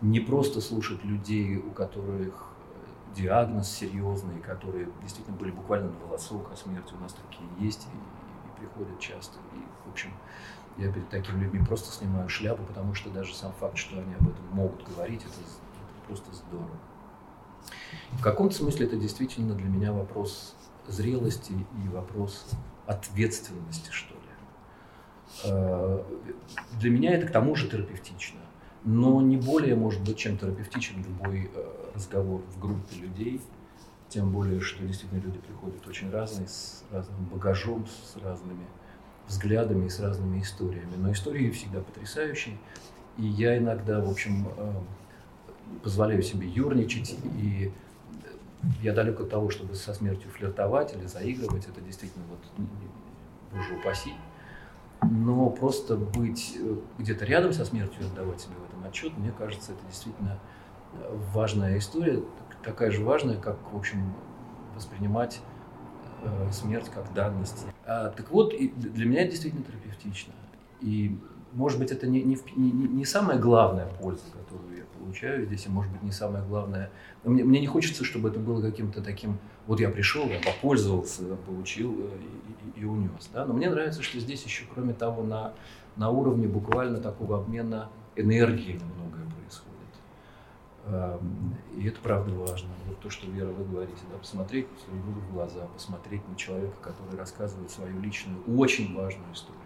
не 0.04 0.20
просто 0.20 0.60
слушать 0.60 1.04
людей, 1.06 1.58
у 1.58 1.72
которых 1.72 2.50
диагноз 3.16 3.70
серьезный, 3.70 4.40
которые 4.42 4.90
действительно 5.02 5.38
были 5.38 5.52
буквально 5.52 5.92
на 5.92 6.00
волосок 6.06 6.52
о 6.52 6.56
смерти, 6.58 6.94
у 6.94 7.02
нас 7.02 7.14
такие 7.14 7.50
есть 7.58 7.88
и, 7.88 7.96
и 8.48 8.60
приходят 8.60 9.00
часто. 9.00 9.40
И, 9.54 9.88
в 9.88 9.92
общем, 9.92 10.12
я 10.78 10.92
перед 10.92 11.08
такими 11.10 11.44
людьми 11.44 11.64
просто 11.66 11.92
снимаю 11.92 12.28
шляпу, 12.28 12.64
потому 12.64 12.94
что 12.94 13.10
даже 13.12 13.34
сам 13.34 13.54
факт, 13.54 13.78
что 13.78 13.98
они 13.98 14.14
об 14.16 14.28
этом 14.28 14.46
могут 14.52 14.84
говорить, 14.90 15.22
это, 15.22 15.30
это 15.30 16.08
просто 16.08 16.34
здорово. 16.34 16.78
В 18.12 18.22
каком-то 18.22 18.56
смысле 18.56 18.88
это 18.88 18.98
действительно 18.98 19.56
для 19.56 19.70
меня 19.70 19.94
вопрос 19.94 20.56
зрелости 20.88 21.54
и 21.54 21.88
вопрос 21.88 22.50
ответственности, 22.88 23.90
что 23.90 24.16
ли. 24.16 24.20
Э, 25.46 26.04
для 26.78 26.90
меня 26.90 27.16
это 27.16 27.28
к 27.28 27.32
тому 27.32 27.56
же 27.56 27.70
терапевтично 27.70 28.42
но 28.86 29.22
не 29.22 29.38
более, 29.38 29.76
может 29.76 30.02
быть, 30.02 30.18
чем 30.18 30.38
терапевтичен 30.38 31.04
любой 31.04 31.50
э, 31.54 31.92
разговор 31.96 32.42
в 32.56 32.60
группе 32.60 32.96
людей, 32.98 33.42
тем 34.10 34.32
более, 34.32 34.60
что 34.60 34.84
действительно 34.84 35.20
люди 35.20 35.40
приходят 35.40 35.88
очень 35.88 36.12
разные, 36.12 36.48
с 36.48 36.84
разным 36.92 37.26
багажом, 37.26 37.86
с 37.88 38.18
разными 38.22 38.66
взглядами 39.28 39.86
и 39.86 39.90
с 39.90 40.00
разными 40.00 40.42
историями. 40.42 40.92
Но 40.98 41.12
истории 41.12 41.50
всегда 41.52 41.80
потрясающие, 41.80 42.58
и 43.18 43.26
я 43.26 43.58
иногда, 43.58 44.02
в 44.02 44.10
общем, 44.10 44.50
э, 44.58 44.74
позволяю 45.82 46.22
себе 46.22 46.48
юрничать, 46.48 47.16
и 47.38 47.72
я 48.82 48.94
далек 48.94 49.20
от 49.20 49.30
того, 49.30 49.50
чтобы 49.50 49.76
со 49.76 49.94
смертью 49.94 50.30
флиртовать 50.32 50.94
или 50.94 51.06
заигрывать, 51.06 51.68
это 51.68 51.82
действительно, 51.82 52.26
вот, 52.30 52.68
боже 53.52 53.76
упаси, 53.76 54.14
но 55.02 55.50
просто 55.50 55.96
быть 55.96 56.56
э, 56.60 56.76
где-то 56.98 57.26
рядом 57.26 57.54
со 57.54 57.66
смертью, 57.66 58.06
отдавать 58.06 58.42
себе 58.42 58.54
в 58.56 58.73
отчет, 58.86 59.18
мне 59.18 59.32
кажется, 59.38 59.74
это 59.74 59.82
действительно 59.88 60.40
э, 60.94 61.18
важная 61.34 61.78
история, 61.78 62.22
такая 62.64 62.92
же 62.92 63.04
важная, 63.04 63.38
как, 63.38 63.58
в 63.72 63.78
общем, 63.78 64.14
воспринимать 64.76 65.42
э, 66.24 66.52
смерть 66.52 66.90
как 66.94 67.14
данность. 67.14 67.66
А, 67.86 68.10
так 68.10 68.32
вот, 68.32 68.54
и 68.54 68.70
для 68.70 69.06
меня 69.06 69.22
это 69.22 69.32
действительно 69.32 69.64
терапевтично. 69.64 70.34
И, 70.82 71.18
может 71.52 71.80
быть, 71.80 71.92
это 71.92 72.08
не, 72.08 72.22
не, 72.24 72.38
не, 72.56 72.72
не 72.72 73.06
самая 73.06 73.38
главная 73.38 73.88
польза, 74.02 74.24
которую 74.32 74.78
я 74.78 74.84
получаю 74.98 75.46
здесь, 75.46 75.66
и, 75.66 75.70
может 75.70 75.92
быть, 75.92 76.04
не 76.04 76.12
самое 76.12 76.44
главное. 76.44 76.90
Мне, 77.24 77.44
мне 77.44 77.60
не 77.60 77.68
хочется, 77.68 78.04
чтобы 78.04 78.30
это 78.30 78.40
было 78.40 78.62
каким-то 78.62 79.02
таким, 79.02 79.38
вот 79.68 79.80
я 79.80 79.90
пришел, 79.90 80.28
я 80.28 80.40
попользовался, 80.40 81.24
получил 81.46 81.94
и, 81.94 82.80
и, 82.80 82.82
и 82.82 82.86
унес. 82.86 83.30
Да? 83.34 83.46
Но 83.46 83.54
мне 83.54 83.70
нравится, 83.70 84.02
что 84.02 84.20
здесь 84.20 84.44
еще, 84.44 84.66
кроме 84.74 84.94
того, 84.94 85.24
на, 85.24 85.54
на 85.96 86.10
уровне 86.10 86.48
буквально 86.48 87.00
такого 87.00 87.38
обмена 87.38 87.90
энергии 88.16 88.80
многое 88.96 89.26
происходит. 89.30 89.74
Эм, 90.86 91.58
и 91.76 91.88
это 91.88 92.00
правда 92.02 92.34
важно. 92.34 92.70
Вот 92.88 93.00
то, 93.00 93.10
что, 93.10 93.28
Вера, 93.28 93.52
вы 93.52 93.64
говорите, 93.66 94.02
да, 94.12 94.18
посмотреть 94.18 94.68
своему 94.84 95.14
в 95.14 95.34
глаза, 95.34 95.66
посмотреть 95.68 96.28
на 96.28 96.36
человека, 96.36 96.76
который 96.82 97.18
рассказывает 97.18 97.72
свою 97.72 98.00
личную, 98.00 98.44
очень 98.58 98.96
важную 98.96 99.34
историю. 99.34 99.62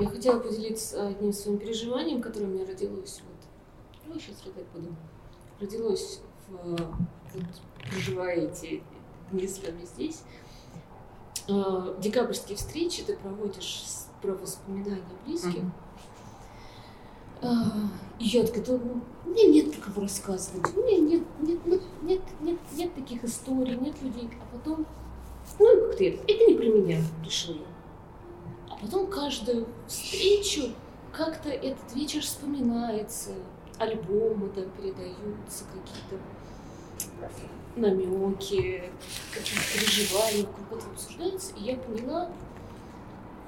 Я 0.00 0.08
хотела 0.08 0.40
поделиться 0.40 1.06
одним 1.06 1.32
своим 1.32 1.58
переживанием, 1.58 2.20
которое 2.20 2.46
у 2.46 2.48
меня 2.48 2.66
родилось 2.66 3.22
вот, 3.24 4.08
ну, 4.08 4.18
сейчас 4.18 4.44
рыдать 4.44 4.66
буду, 4.74 4.96
родилось 5.60 6.22
вот, 6.48 6.82
проживая 7.90 8.48
эти 8.48 8.82
дни 9.30 9.46
с 9.46 9.62
вами 9.62 9.84
здесь. 9.84 10.22
Э, 11.48 11.96
декабрьские 12.00 12.56
встречи 12.56 13.02
ты 13.02 13.16
проводишь 13.16 13.84
про 14.20 14.32
воспоминания 14.32 15.02
близких. 15.26 15.62
Mm-hmm. 17.42 17.88
И 18.20 18.24
я 18.24 18.46
такая 18.46 18.64
думаю, 18.64 19.02
ну, 19.24 19.30
мне 19.32 19.46
нет 19.46 19.74
такого 19.74 20.02
рассказывать, 20.02 20.64
у 20.76 20.80
меня 20.80 20.98
нет, 20.98 21.22
нет, 21.40 21.66
нет, 21.66 21.82
нет, 22.02 22.20
нет, 22.40 22.58
нет 22.76 22.94
таких 22.94 23.24
историй, 23.24 23.76
нет 23.76 24.00
людей. 24.00 24.30
А 24.40 24.56
потом, 24.56 24.86
ну, 25.58 25.88
как-то 25.88 26.04
это, 26.04 26.22
это 26.32 26.44
не 26.46 26.54
про 26.54 26.66
меня, 26.66 26.98
решила 27.24 27.56
я. 27.56 27.66
А 28.70 28.76
потом 28.76 29.08
каждую 29.08 29.66
встречу 29.88 30.72
как-то 31.12 31.48
этот 31.48 31.92
вечер 31.94 32.20
вспоминается, 32.20 33.30
альбомы 33.82 34.48
там 34.50 34.70
передаются, 34.70 35.64
какие-то 35.64 36.18
намеки, 37.76 38.90
какие-то 39.32 39.64
переживания 39.74 40.46
вокруг 40.46 40.78
этого 40.78 40.92
обсуждаются. 40.92 41.54
И 41.56 41.64
я 41.64 41.76
поняла, 41.76 42.30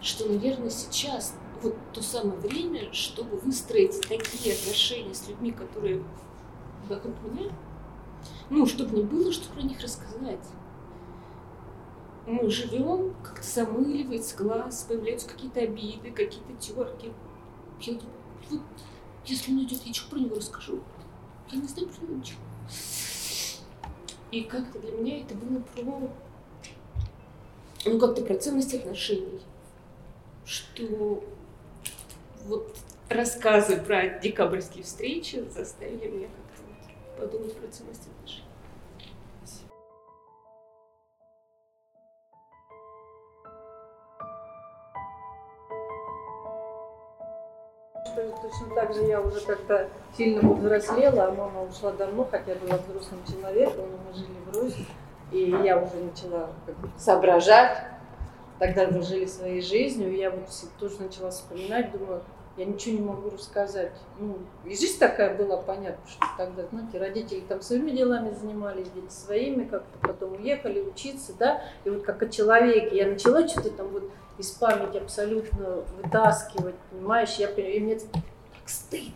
что, 0.00 0.26
наверное, 0.28 0.70
сейчас 0.70 1.34
вот 1.62 1.76
то 1.92 2.02
самое 2.02 2.38
время, 2.38 2.92
чтобы 2.92 3.36
выстроить 3.38 4.00
такие 4.02 4.54
отношения 4.54 5.14
с 5.14 5.28
людьми, 5.28 5.50
которые 5.52 6.02
вокруг 6.88 7.14
меня, 7.22 7.50
ну, 8.50 8.66
чтобы 8.66 8.96
не 8.96 9.02
было, 9.02 9.32
что 9.32 9.50
про 9.52 9.62
них 9.62 9.80
рассказать. 9.80 10.44
Мы 12.26 12.48
живем, 12.50 13.14
как-то 13.22 13.46
замыливается 13.46 14.36
глаз, 14.36 14.86
появляются 14.88 15.28
какие-то 15.28 15.60
обиды, 15.60 16.10
какие-то 16.10 16.54
терки. 16.58 17.12
Вот, 18.50 18.60
если 19.26 19.52
он 19.52 19.64
идет, 19.64 19.82
я 19.84 19.94
что 19.94 20.10
про 20.10 20.18
него 20.18 20.36
расскажу? 20.36 20.82
Я 21.50 21.58
не 21.60 21.66
знаю 21.66 21.88
про 21.88 22.02
него 22.02 22.16
ничего. 22.16 22.40
И 24.30 24.42
как-то 24.42 24.78
для 24.80 24.92
меня 24.92 25.20
это 25.20 25.34
было 25.34 25.60
про, 25.60 26.10
ну, 27.84 27.98
как-то 28.00 28.24
про 28.24 28.36
ценность 28.36 28.74
отношений. 28.74 29.40
Что 30.44 31.24
вот 32.44 32.76
рассказы 33.08 33.76
про 33.76 34.18
декабрьские 34.18 34.84
встречи 34.84 35.44
заставили 35.54 36.08
меня 36.08 36.28
как-то 36.28 37.20
подумать 37.20 37.56
про 37.56 37.68
ценность 37.68 38.06
отношений. 38.06 38.53
Точно 48.44 48.74
так 48.74 48.92
же 48.92 49.04
я 49.04 49.22
уже 49.22 49.40
как-то 49.40 49.88
сильно 50.14 50.42
повзрослела, 50.42 51.28
а 51.28 51.30
мама 51.30 51.62
ушла 51.62 51.92
давно, 51.92 52.28
хотя 52.30 52.54
была 52.56 52.76
взрослым 52.76 53.20
человеком, 53.26 53.86
мы 54.06 54.14
жили 54.14 54.36
в 54.44 54.58
Руси, 54.58 54.86
и 55.32 55.50
я 55.64 55.78
уже 55.78 55.94
начала 55.94 56.50
как 56.66 56.76
бы, 56.76 56.90
соображать, 56.98 57.78
тогда 58.58 58.86
мы 58.88 59.00
жили 59.00 59.24
своей 59.24 59.62
жизнью, 59.62 60.12
и 60.12 60.18
я 60.18 60.30
вот 60.30 60.46
тоже 60.78 61.00
начала 61.00 61.30
вспоминать, 61.30 61.90
думаю, 61.92 62.22
я 62.58 62.66
ничего 62.66 62.98
не 62.98 63.00
могу 63.00 63.30
рассказать. 63.30 63.92
Ну, 64.18 64.36
и 64.66 64.76
жизнь 64.76 64.98
такая 64.98 65.34
была, 65.34 65.56
понятно, 65.56 66.06
что 66.06 66.26
тогда, 66.36 66.64
знаете, 66.70 66.98
родители 66.98 67.40
там 67.40 67.62
своими 67.62 67.92
делами 67.92 68.34
занимались, 68.34 68.90
дети 68.90 69.10
своими, 69.10 69.64
как-то 69.64 70.06
потом 70.06 70.34
уехали 70.34 70.82
учиться, 70.82 71.32
да, 71.38 71.62
и 71.84 71.88
вот 71.88 72.02
как 72.02 72.22
о 72.22 72.28
человеке 72.28 72.94
я 72.94 73.06
начала 73.06 73.48
что-то 73.48 73.70
там 73.70 73.88
вот 73.88 74.10
из 74.36 74.50
памяти 74.50 74.98
абсолютно 74.98 75.84
вытаскивать, 75.96 76.74
понимаешь, 76.90 77.36
я 77.36 77.48
и 77.48 77.80
мне 77.80 77.98
так 78.64 78.68
стыдно. 78.70 79.12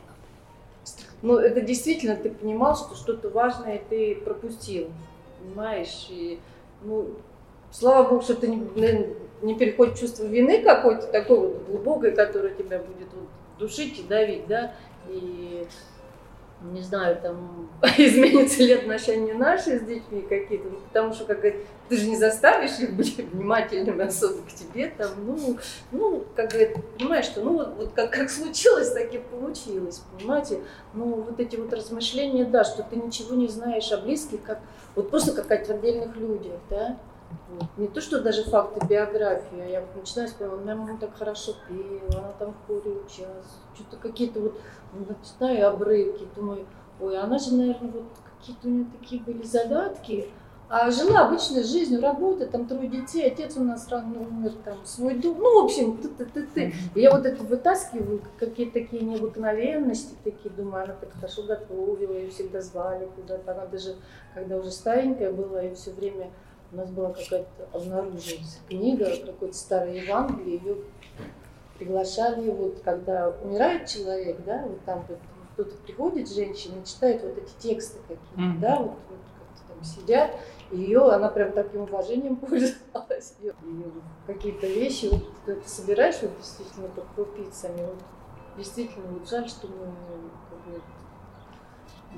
Но 1.21 1.35
ну, 1.35 1.39
это 1.39 1.61
действительно, 1.61 2.15
ты 2.15 2.31
понимал, 2.31 2.77
что 2.77 2.95
что-то 2.95 3.29
важное 3.31 3.81
ты 3.89 4.15
пропустил, 4.17 4.91
понимаешь, 5.41 6.07
и, 6.11 6.39
ну, 6.83 7.11
слава 7.73 8.09
богу, 8.09 8.23
что 8.23 8.35
ты 8.35 8.47
не, 8.47 9.15
не 9.43 9.55
переходит 9.57 9.99
чувство 9.99 10.25
вины 10.25 10.63
какой-то 10.63 11.09
такой 11.09 11.41
вот 11.41 11.67
глубокой, 11.67 12.13
которая 12.13 12.55
тебя 12.55 12.79
будет 12.79 13.09
вот 13.13 13.29
душить 13.59 13.99
и 13.99 14.03
давить, 14.05 14.47
да, 14.47 14.75
и 15.09 15.67
не 16.63 16.83
знаю, 16.83 17.21
там 17.23 17.69
изменится 17.99 18.63
ли 18.63 18.73
отношения 18.73 19.35
наши 19.35 19.79
с 19.79 19.83
детьми 19.83 20.23
какие-то, 20.23 20.69
ну, 20.69 20.79
потому 20.81 21.13
что 21.13 21.25
как 21.25 21.41
ты 21.43 21.97
же 21.97 22.09
не 22.09 22.17
заставишь 22.17 22.79
их 22.81 22.95
быть 22.95 23.17
внимательными 23.17 24.05
особо 24.05 24.43
к 24.43 24.53
тебе, 24.53 24.93
там, 24.97 25.11
ну, 25.25 25.59
ну, 25.93 26.25
как 26.35 26.51
говорит, 26.51 26.77
понимаешь, 26.97 27.27
что, 27.27 27.43
ну, 27.43 27.55
вот, 27.55 27.75
вот 27.77 27.93
как, 27.95 28.11
как 28.11 28.31
случилось, 28.31 28.91
так 28.91 29.13
и 29.15 29.19
получилось, 29.19 30.03
понимаете, 30.17 30.61
ну, 30.95 31.23
вот 31.23 31.39
эти 31.39 31.57
вот 31.57 31.73
размышления, 31.73 32.45
да, 32.45 32.65
что 32.65 32.83
ты 32.83 32.97
ничего 32.97 33.35
не 33.35 33.49
знаешь 33.49 33.91
о 33.93 33.99
близких, 33.99 34.43
как, 34.43 34.59
вот 34.95 35.11
просто 35.11 35.33
как 35.33 35.51
о 35.51 35.73
отдельных 35.73 36.17
людях, 36.17 36.55
да. 36.69 36.99
Не 37.77 37.89
то, 37.89 38.01
что 38.01 38.21
даже 38.21 38.45
факты 38.45 38.85
биографии, 38.87 39.61
а 39.61 39.67
я 39.67 39.85
начинаю 39.95 40.29
вспоминать, 40.29 40.65
моя 40.65 40.77
мама 40.77 40.99
так 40.99 41.17
хорошо 41.17 41.55
пела, 41.69 42.21
она 42.21 42.33
там 42.39 42.53
в 42.53 42.67
хоре 42.67 42.91
училась, 42.91 43.47
что-то 43.75 43.97
какие-то 43.97 44.41
вот, 44.41 44.61
начинаю 44.93 45.69
обрывки, 45.69 46.27
думаю, 46.37 46.67
ой, 47.01 47.19
она 47.19 47.39
же, 47.39 47.55
наверное, 47.55 47.91
вот 47.91 48.05
какие-то 48.39 48.69
у 48.69 48.71
нее 48.71 48.87
такие 48.99 49.23
были 49.23 49.43
загадки, 49.45 50.29
а 50.71 50.91
жила 50.91 51.27
обычной 51.27 51.65
жизнью, 51.65 52.03
работа, 52.03 52.47
там 52.47 52.67
трое 52.67 52.89
детей, 52.89 53.27
отец 53.27 53.57
у 53.57 53.65
нас 53.65 53.89
рано 53.89 54.21
умер, 54.21 54.53
там 54.65 54.85
свой 54.85 55.15
дом, 55.15 55.39
ну, 55.39 55.63
в 55.63 55.65
общем, 55.65 55.97
ты 55.97 56.09
ты 56.09 56.27
ты 56.27 56.43
ты 56.47 56.75
Я 56.95 57.11
вот 57.11 57.25
это 57.25 57.43
вытаскиваю, 57.43 58.21
какие-то 58.39 58.75
такие 58.75 59.03
необыкновенности, 59.03 60.15
такие, 60.25 60.51
думаю, 60.51 60.85
она 60.85 60.95
так 60.95 61.11
хорошо 61.15 61.45
готовила, 61.45 62.13
ее 62.13 62.31
всегда 62.31 62.61
звали 62.61 63.09
куда-то, 63.17 63.53
она 63.53 63.65
даже, 63.65 63.97
когда 64.35 64.59
уже 64.59 64.71
старенькая 64.71 65.33
была, 65.33 65.63
ее 65.63 65.75
все 65.75 65.91
время 65.93 66.31
у 66.73 66.77
нас 66.77 66.91
была 66.91 67.11
какая-то 67.11 67.69
обнаружилась 67.73 68.61
книга, 68.69 69.11
какой-то 69.25 69.55
старый 69.55 70.01
Евангелие, 70.01 70.59
ее 70.59 70.77
приглашали, 71.79 72.51
вот 72.51 72.81
когда 72.85 73.31
умирает 73.43 73.89
человек, 73.89 74.39
да, 74.45 74.65
вот 74.67 74.85
там 74.85 75.05
вот 75.09 75.19
кто-то 75.53 75.77
приходит, 75.79 76.31
женщина, 76.31 76.85
читает 76.85 77.23
вот 77.23 77.39
эти 77.39 77.51
тексты 77.59 77.99
какие-то, 78.07 78.41
mm-hmm. 78.41 78.61
да, 78.61 78.77
вот, 78.77 78.91
вот 78.91 79.19
как-то 79.39 79.75
там 79.75 79.85
сидят, 79.85 80.31
и 80.71 80.77
ее, 80.77 81.11
она 81.11 81.29
прям 81.29 81.53
таким 81.53 81.83
уважением 81.83 82.37
пользовалась. 82.37 83.35
И 83.41 83.53
какие-то 84.27 84.67
вещи, 84.67 85.07
вот 85.07 85.25
ты 85.47 85.59
собираешь, 85.67 86.21
вот 86.23 86.37
действительно 86.37 86.89
под 86.89 87.05
крупицами, 87.15 87.81
вот 87.81 87.99
действительно, 88.57 89.07
вот 89.09 89.29
жаль, 89.29 89.49
что 89.49 89.67
мы, 89.69 89.87
как 90.51 90.83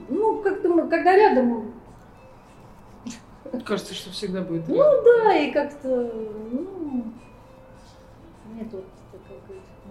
ну, 0.09 0.43
как-то 0.43 0.69
мы, 0.69 0.89
когда 0.89 1.15
рядом 1.15 1.80
Кажется, 3.65 3.95
что 3.95 4.11
всегда 4.11 4.43
будет. 4.43 4.69
Ну 4.69 4.77
да, 4.77 5.37
и 5.37 5.51
как-то, 5.51 5.89
ну, 5.89 7.05
нет, 8.55 8.69
вот, 8.73 8.85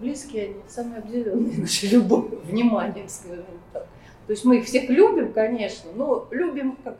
близкие 0.00 0.44
они, 0.46 0.54
самые 0.68 0.98
обделенные 0.98 1.58
наши 1.60 1.86
любовь, 1.86 2.30
вниманием, 2.44 3.08
скажем 3.08 3.44
так. 3.72 3.86
То 4.26 4.32
есть 4.32 4.44
мы 4.44 4.58
их 4.58 4.66
всех 4.66 4.88
любим, 4.88 5.32
конечно, 5.32 5.90
но 5.94 6.26
любим, 6.30 6.76
как 6.84 6.96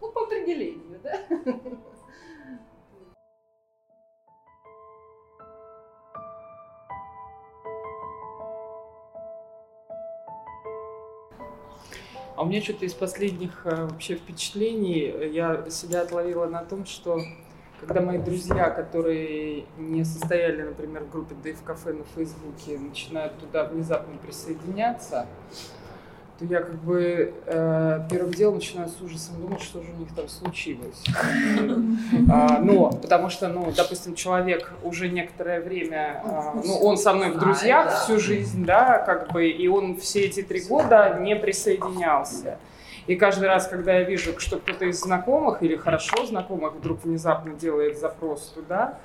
ну, 0.00 0.10
по 0.10 0.22
определению, 0.22 0.98
да. 1.02 1.20
А 12.36 12.42
у 12.42 12.46
меня 12.46 12.60
что-то 12.60 12.84
из 12.84 12.94
последних 12.94 13.64
э, 13.64 13.86
вообще 13.86 14.16
впечатлений 14.16 15.02
э, 15.02 15.30
я 15.30 15.70
себя 15.70 16.02
отловила 16.02 16.46
на 16.46 16.64
том, 16.64 16.84
что 16.84 17.20
когда 17.80 18.00
мои 18.00 18.18
друзья, 18.18 18.70
которые 18.70 19.66
не 19.78 20.04
состояли, 20.04 20.62
например, 20.62 21.04
в 21.04 21.10
группе 21.10 21.36
Дэйв 21.40 21.62
Кафе 21.62 21.92
на 21.92 22.04
Фейсбуке, 22.16 22.78
начинают 22.78 23.38
туда 23.38 23.64
внезапно 23.64 24.16
присоединяться, 24.18 25.28
то 26.38 26.44
я 26.46 26.60
как 26.60 26.74
бы 26.82 27.32
э, 27.46 28.00
первым 28.10 28.32
делом 28.32 28.56
начинаю 28.56 28.88
с 28.88 29.00
ужасом 29.00 29.40
думать, 29.40 29.62
что 29.62 29.80
же 29.82 29.92
у 29.92 30.00
них 30.00 30.08
там 30.14 30.28
случилось. 30.28 31.04
А, 32.30 32.58
но, 32.60 32.90
потому 32.90 33.30
что, 33.30 33.48
ну, 33.48 33.72
допустим, 33.76 34.14
человек 34.14 34.72
уже 34.82 35.08
некоторое 35.08 35.60
время, 35.60 36.22
а, 36.24 36.60
ну, 36.64 36.76
он 36.78 36.96
со 36.96 37.12
мной 37.12 37.30
в 37.30 37.38
друзьях 37.38 38.02
всю 38.02 38.18
жизнь, 38.18 38.64
да, 38.64 38.98
как 38.98 39.32
бы, 39.32 39.48
и 39.48 39.68
он 39.68 39.96
все 39.96 40.22
эти 40.22 40.42
три 40.42 40.60
года 40.60 41.18
не 41.20 41.36
присоединялся. 41.36 42.58
И 43.06 43.16
каждый 43.16 43.48
раз, 43.48 43.68
когда 43.68 43.94
я 43.98 44.04
вижу, 44.04 44.38
что 44.38 44.58
кто-то 44.58 44.86
из 44.86 45.00
знакомых 45.00 45.62
или 45.62 45.76
хорошо 45.76 46.24
знакомых 46.24 46.74
вдруг 46.74 47.04
внезапно 47.04 47.54
делает 47.54 47.98
запрос 47.98 48.52
туда, 48.54 48.98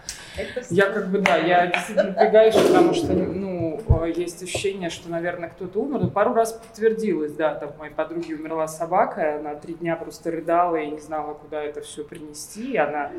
я 0.70 0.90
как 0.90 1.10
бы, 1.10 1.20
да, 1.20 1.36
я 1.38 1.68
действительно 1.68 2.10
напрягаюсь, 2.10 2.56
потому 2.56 2.94
что, 2.94 3.14
ну, 3.14 3.80
есть 4.16 4.42
ощущение, 4.44 4.90
что, 4.90 5.10
наверное, 5.10 5.50
кто-то 5.50 5.80
умер. 5.80 6.00
Но 6.00 6.10
пару 6.10 6.34
раз 6.34 6.54
подтвердилось, 6.54 7.34
да, 7.34 7.56
там 7.56 7.74
моей 7.78 7.94
подруги 7.94 8.34
умерла 8.34 8.68
собака, 8.68 9.38
она 9.38 9.56
три 9.56 9.74
дня 9.76 9.96
просто 9.96 10.32
рыдала 10.32 10.76
и 10.78 10.90
не 10.90 11.00
знала, 11.00 11.34
куда 11.34 11.62
это 11.62 11.82
все 11.82 12.04
принести. 12.04 12.74
И 12.74 12.78
она 12.78 13.12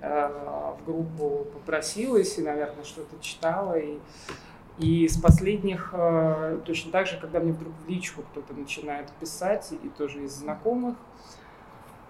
э, 0.00 0.30
в 0.80 0.86
группу 0.86 1.46
попросилась 1.52 2.38
и, 2.38 2.42
наверное, 2.42 2.84
что-то 2.84 3.16
читала. 3.20 3.78
И 3.78 3.98
И 4.78 5.08
с 5.08 5.16
последних, 5.16 5.90
э, 5.92 6.60
точно 6.64 6.92
так 6.92 7.06
же, 7.06 7.18
когда 7.18 7.40
мне 7.40 7.52
вдруг 7.52 7.72
в 7.84 7.88
личку 7.88 8.22
кто-то 8.22 8.54
начинает 8.54 9.10
писать, 9.12 9.72
и 9.72 9.88
тоже 9.88 10.22
из 10.22 10.32
знакомых, 10.34 10.96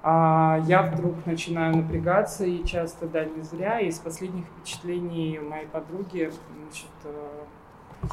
а 0.02 0.61
я 0.66 0.83
вдруг 0.83 1.14
начинаю 1.24 1.76
напрягаться, 1.76 2.44
и 2.44 2.62
часто, 2.64 3.09
да, 3.09 3.24
не 3.24 3.42
зря. 3.42 3.81
И 3.81 3.88
из 3.88 3.98
последних 3.98 4.44
впечатлений 4.46 5.38
моей 5.38 5.66
подруги, 5.66 6.31
значит, 6.31 6.90
э, 7.04 8.09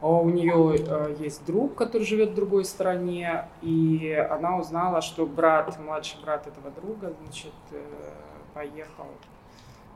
у 0.00 0.28
нее 0.28 0.76
э, 0.78 1.16
есть 1.20 1.46
друг, 1.46 1.76
который 1.76 2.02
живет 2.02 2.30
в 2.30 2.34
другой 2.34 2.64
стране, 2.64 3.48
и 3.62 4.12
она 4.30 4.58
узнала, 4.58 5.00
что 5.00 5.26
брат, 5.26 5.78
младший 5.78 6.20
брат 6.22 6.48
этого 6.48 6.72
друга, 6.72 7.14
значит, 7.22 7.54
поехал 8.52 9.06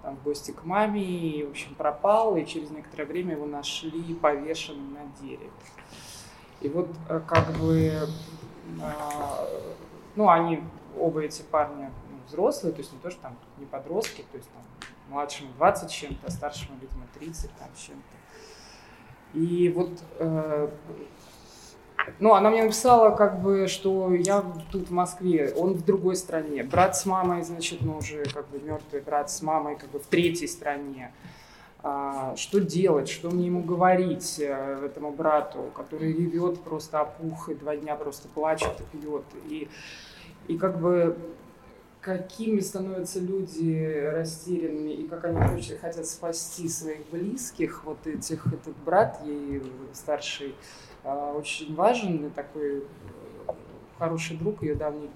там, 0.07 0.16
в 0.19 0.23
гости 0.23 0.53
к 0.53 0.62
маме, 0.62 1.03
и, 1.03 1.45
в 1.45 1.51
общем, 1.51 1.75
пропал, 1.75 2.37
и 2.37 2.47
через 2.47 2.71
некоторое 2.71 3.07
время 3.07 3.33
его 3.33 3.45
нашли 3.45 4.14
повешенным 4.14 4.95
на 4.95 5.01
дереве. 5.21 5.51
И 6.61 6.69
вот 6.69 6.88
э, 7.09 7.21
как 7.27 7.49
бы, 7.57 7.92
а, 8.81 9.49
ну, 10.14 10.29
они, 10.29 10.62
оба 10.97 11.23
эти 11.23 11.42
парни 11.42 11.90
ну, 12.09 12.19
взрослые, 12.29 12.73
то 12.73 12.79
есть 12.79 12.92
не 12.92 13.01
то, 13.01 13.11
что 13.11 13.21
там 13.21 13.37
не 13.59 13.66
подростки, 13.66 14.25
то 14.31 14.37
есть 14.37 14.49
там 14.53 14.62
младшему 15.09 15.51
20 15.57 15.90
с 15.90 15.92
чем-то, 15.92 16.29
а 16.29 16.31
старшему, 16.31 16.79
видимо, 16.81 17.07
30 17.19 17.51
там 17.57 17.69
чем-то. 17.77 19.37
И 19.37 19.69
вот 19.71 19.90
э, 20.21 20.71
ну, 22.18 22.35
она 22.35 22.50
мне 22.50 22.62
написала, 22.62 23.14
как 23.14 23.42
бы, 23.42 23.66
что 23.66 24.14
я 24.14 24.44
тут 24.70 24.88
в 24.88 24.92
Москве, 24.92 25.52
он 25.56 25.74
в 25.74 25.85
другой 25.85 26.16
стране. 26.16 26.62
Брат 26.62 26.96
с 26.96 27.06
мамой, 27.06 27.42
значит, 27.42 27.80
ну, 27.80 27.98
уже 27.98 28.24
как 28.24 28.48
бы 28.48 28.59
мертвый 28.61 29.00
брат 29.00 29.30
с 29.30 29.42
мамой, 29.42 29.76
как 29.76 29.90
бы 29.90 29.98
в 29.98 30.06
третьей 30.06 30.48
стране. 30.48 31.12
А, 31.82 32.35
что 32.37 32.61
делать, 32.61 33.09
что 33.09 33.30
мне 33.30 33.46
ему 33.46 33.62
говорить 33.62 34.40
э, 34.40 34.87
этому 34.87 35.12
брату, 35.12 35.70
который 35.74 36.12
ревет 36.12 36.61
просто 36.62 37.00
опух 37.00 37.48
и 37.48 37.54
два 37.54 37.76
дня 37.76 37.94
просто 37.94 38.28
плачет 38.28 38.72
и 38.80 38.96
пьет. 38.96 39.24
И, 39.48 39.68
и 40.48 40.59
как 40.59 40.80
бы 40.80 41.16
какими 42.00 42.61
становятся 42.61 43.20
люди 43.20 44.04
растерянными 44.12 44.90
и 44.92 45.09
как 45.09 45.24
они 45.24 45.38
очень 45.56 45.76
хотят 45.76 46.06
спасти 46.06 46.68
своих 46.68 47.09
близких, 47.11 47.85
вот 47.85 48.04
этих, 48.06 48.46
этот 48.46 48.76
брат 48.85 49.20
ей 49.24 49.62
старший, 49.92 50.54
очень 51.14 51.75
важен, 51.75 52.31
такой 52.31 52.79
э, 52.79 53.53
хороший 53.99 54.37
друг 54.37 54.62
ее 54.62 54.75
давний. 54.75 55.11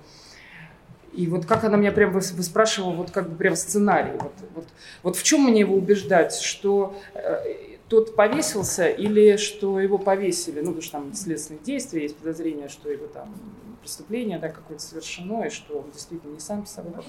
И 1.13 1.27
вот 1.27 1.45
как 1.45 1.65
она 1.65 1.77
меня 1.77 1.91
прям 1.91 2.13
выспрашивала, 2.13 2.93
вот 2.93 3.11
как 3.11 3.29
бы 3.29 3.37
прям 3.37 3.57
сценарий. 3.57 4.13
Вот, 4.13 4.33
вот, 4.55 4.67
вот 5.03 5.17
в 5.17 5.23
чем 5.23 5.43
мне 5.43 5.61
его 5.61 5.75
убеждать, 5.75 6.35
что 6.35 6.95
э, 7.15 7.77
тот 7.89 8.15
повесился 8.15 8.89
или 8.89 9.37
что 9.37 9.81
его 9.81 9.99
повесили? 9.99 10.61
Ну, 10.61 10.67
потому 10.67 10.83
что 10.83 10.93
там 10.93 11.15
следственные 11.15 11.63
действия, 11.65 12.03
есть 12.03 12.17
подозрение, 12.17 12.69
что 12.69 12.91
его 12.91 13.07
там 13.09 13.35
преступление 13.81 14.39
да, 14.39 14.49
какое-то 14.49 14.83
совершено, 14.83 15.45
и 15.45 15.51
что 15.51 15.79
он 15.79 15.91
действительно 15.91 16.35
не 16.35 16.41
сам 16.41 16.65
собой. 16.67 17.05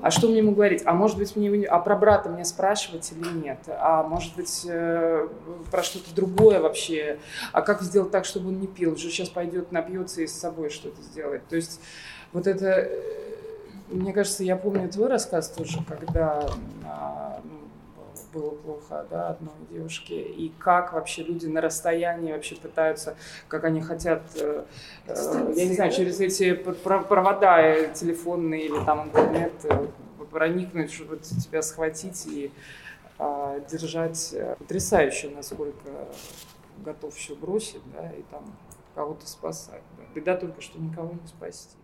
А 0.00 0.10
что 0.10 0.28
мне 0.28 0.38
ему 0.38 0.52
говорить? 0.52 0.82
А 0.84 0.92
может 0.92 1.18
быть, 1.18 1.34
мне 1.36 1.66
а 1.66 1.78
про 1.78 1.96
брата 1.96 2.28
мне 2.28 2.44
спрашивать 2.44 3.12
или 3.12 3.28
нет? 3.28 3.58
А 3.68 4.02
может 4.02 4.34
быть, 4.36 4.64
э, 4.68 5.28
про 5.70 5.82
что-то 5.82 6.14
другое 6.14 6.60
вообще? 6.60 7.18
А 7.52 7.62
как 7.62 7.82
сделать 7.82 8.10
так, 8.10 8.24
чтобы 8.24 8.48
он 8.48 8.60
не 8.60 8.66
пил? 8.66 8.92
Уже 8.92 9.10
сейчас 9.10 9.28
пойдет, 9.28 9.72
напьется 9.72 10.22
и 10.22 10.26
с 10.26 10.32
собой 10.32 10.70
что-то 10.70 11.02
сделать. 11.02 11.46
То 11.48 11.56
есть 11.56 11.80
вот 12.32 12.46
это, 12.46 12.66
э, 12.66 12.90
мне 13.88 14.12
кажется, 14.12 14.44
я 14.44 14.56
помню 14.56 14.88
твой 14.88 15.08
рассказ 15.08 15.48
тоже, 15.48 15.78
когда 15.88 16.48
а, 16.84 17.40
было 18.38 18.50
плохо 18.50 19.06
да, 19.10 19.30
одной 19.30 19.54
девушке, 19.70 20.20
и 20.20 20.52
как 20.58 20.92
вообще 20.92 21.22
люди 21.22 21.46
на 21.46 21.60
расстоянии 21.60 22.32
вообще 22.32 22.54
пытаются, 22.56 23.16
как 23.48 23.64
они 23.64 23.80
хотят, 23.80 24.22
э, 24.36 24.64
э, 25.06 25.52
я 25.56 25.66
не 25.66 25.74
знаю, 25.74 25.92
через 25.92 26.20
эти 26.20 26.54
провода 26.54 27.60
э, 27.60 27.92
телефонные 27.94 28.66
или 28.66 28.84
там 28.84 29.08
интернет 29.08 29.52
э, 29.64 29.86
проникнуть, 30.30 30.92
чтобы 30.92 31.18
тебя 31.18 31.62
схватить 31.62 32.26
и 32.26 32.52
э, 33.18 33.60
держать. 33.70 34.34
Потрясающе, 34.58 35.30
насколько 35.30 35.88
готов 36.84 37.14
все 37.14 37.34
бросить, 37.34 37.82
да, 37.92 38.10
и 38.10 38.22
там 38.30 38.44
кого-то 38.94 39.26
спасать. 39.26 39.82
Да. 39.96 40.04
Беда 40.14 40.36
только, 40.36 40.60
что 40.60 40.78
никого 40.78 41.12
не 41.12 41.26
спасти. 41.26 41.77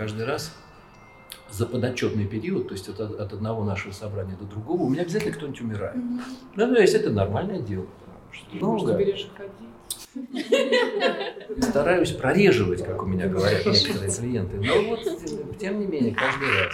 Каждый 0.00 0.24
раз 0.24 0.56
за 1.50 1.66
подотчетный 1.66 2.24
период, 2.24 2.68
то 2.68 2.74
есть 2.74 2.88
от, 2.88 3.00
от 3.00 3.32
одного 3.34 3.64
нашего 3.64 3.92
собрания 3.92 4.34
до 4.34 4.46
другого, 4.46 4.84
у 4.84 4.88
меня 4.88 5.02
обязательно 5.02 5.34
кто-нибудь 5.34 5.60
умирает. 5.60 5.96
Mm-hmm. 5.96 6.20
Ну, 6.56 6.74
то 6.74 6.80
есть 6.80 6.94
это 6.94 7.10
нормальное 7.10 7.60
дело. 7.60 7.86
Что. 8.32 8.58
Стараюсь 11.60 12.12
прореживать, 12.12 12.82
как 12.82 13.02
у 13.02 13.06
меня 13.06 13.28
говорят 13.28 13.66
некоторые 13.66 14.10
клиенты. 14.10 14.56
Но 14.56 14.82
вот, 14.84 15.58
тем 15.58 15.80
не 15.80 15.86
менее, 15.86 16.14
каждый 16.14 16.48
раз. 16.48 16.72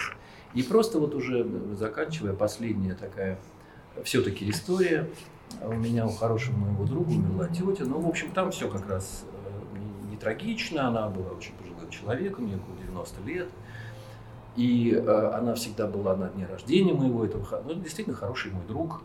И 0.53 0.63
просто 0.63 0.97
вот 0.97 1.13
уже 1.13 1.45
заканчивая, 1.77 2.31
последняя 2.31 2.93
такая 2.93 3.39
все-таки 4.05 4.49
история. 4.49 5.09
У 5.61 5.73
меня 5.73 6.05
у 6.05 6.11
хорошего 6.11 6.55
моего 6.55 6.85
друга 6.85 7.09
умерла 7.09 7.49
тетя. 7.49 7.83
Ну, 7.83 7.99
в 7.99 8.07
общем, 8.07 8.31
там 8.31 8.51
все 8.51 8.69
как 8.69 8.89
раз 8.89 9.25
э, 9.25 9.79
не, 9.79 10.11
не 10.11 10.17
трагично. 10.17 10.87
Она 10.87 11.09
была 11.09 11.31
очень 11.31 11.53
пожилым 11.87 11.89
человеком, 11.89 12.45
мне 12.45 12.55
около 12.55 12.75
90 12.77 13.21
лет. 13.23 13.49
И 14.55 14.91
э, 14.91 15.31
она 15.33 15.53
всегда 15.53 15.87
была 15.87 16.15
на 16.15 16.29
дне 16.29 16.47
рождения 16.47 16.93
моего 16.93 17.23
этого, 17.23 17.61
ну, 17.65 17.75
действительно 17.75 18.15
хороший 18.15 18.51
мой 18.51 18.65
друг, 18.67 19.01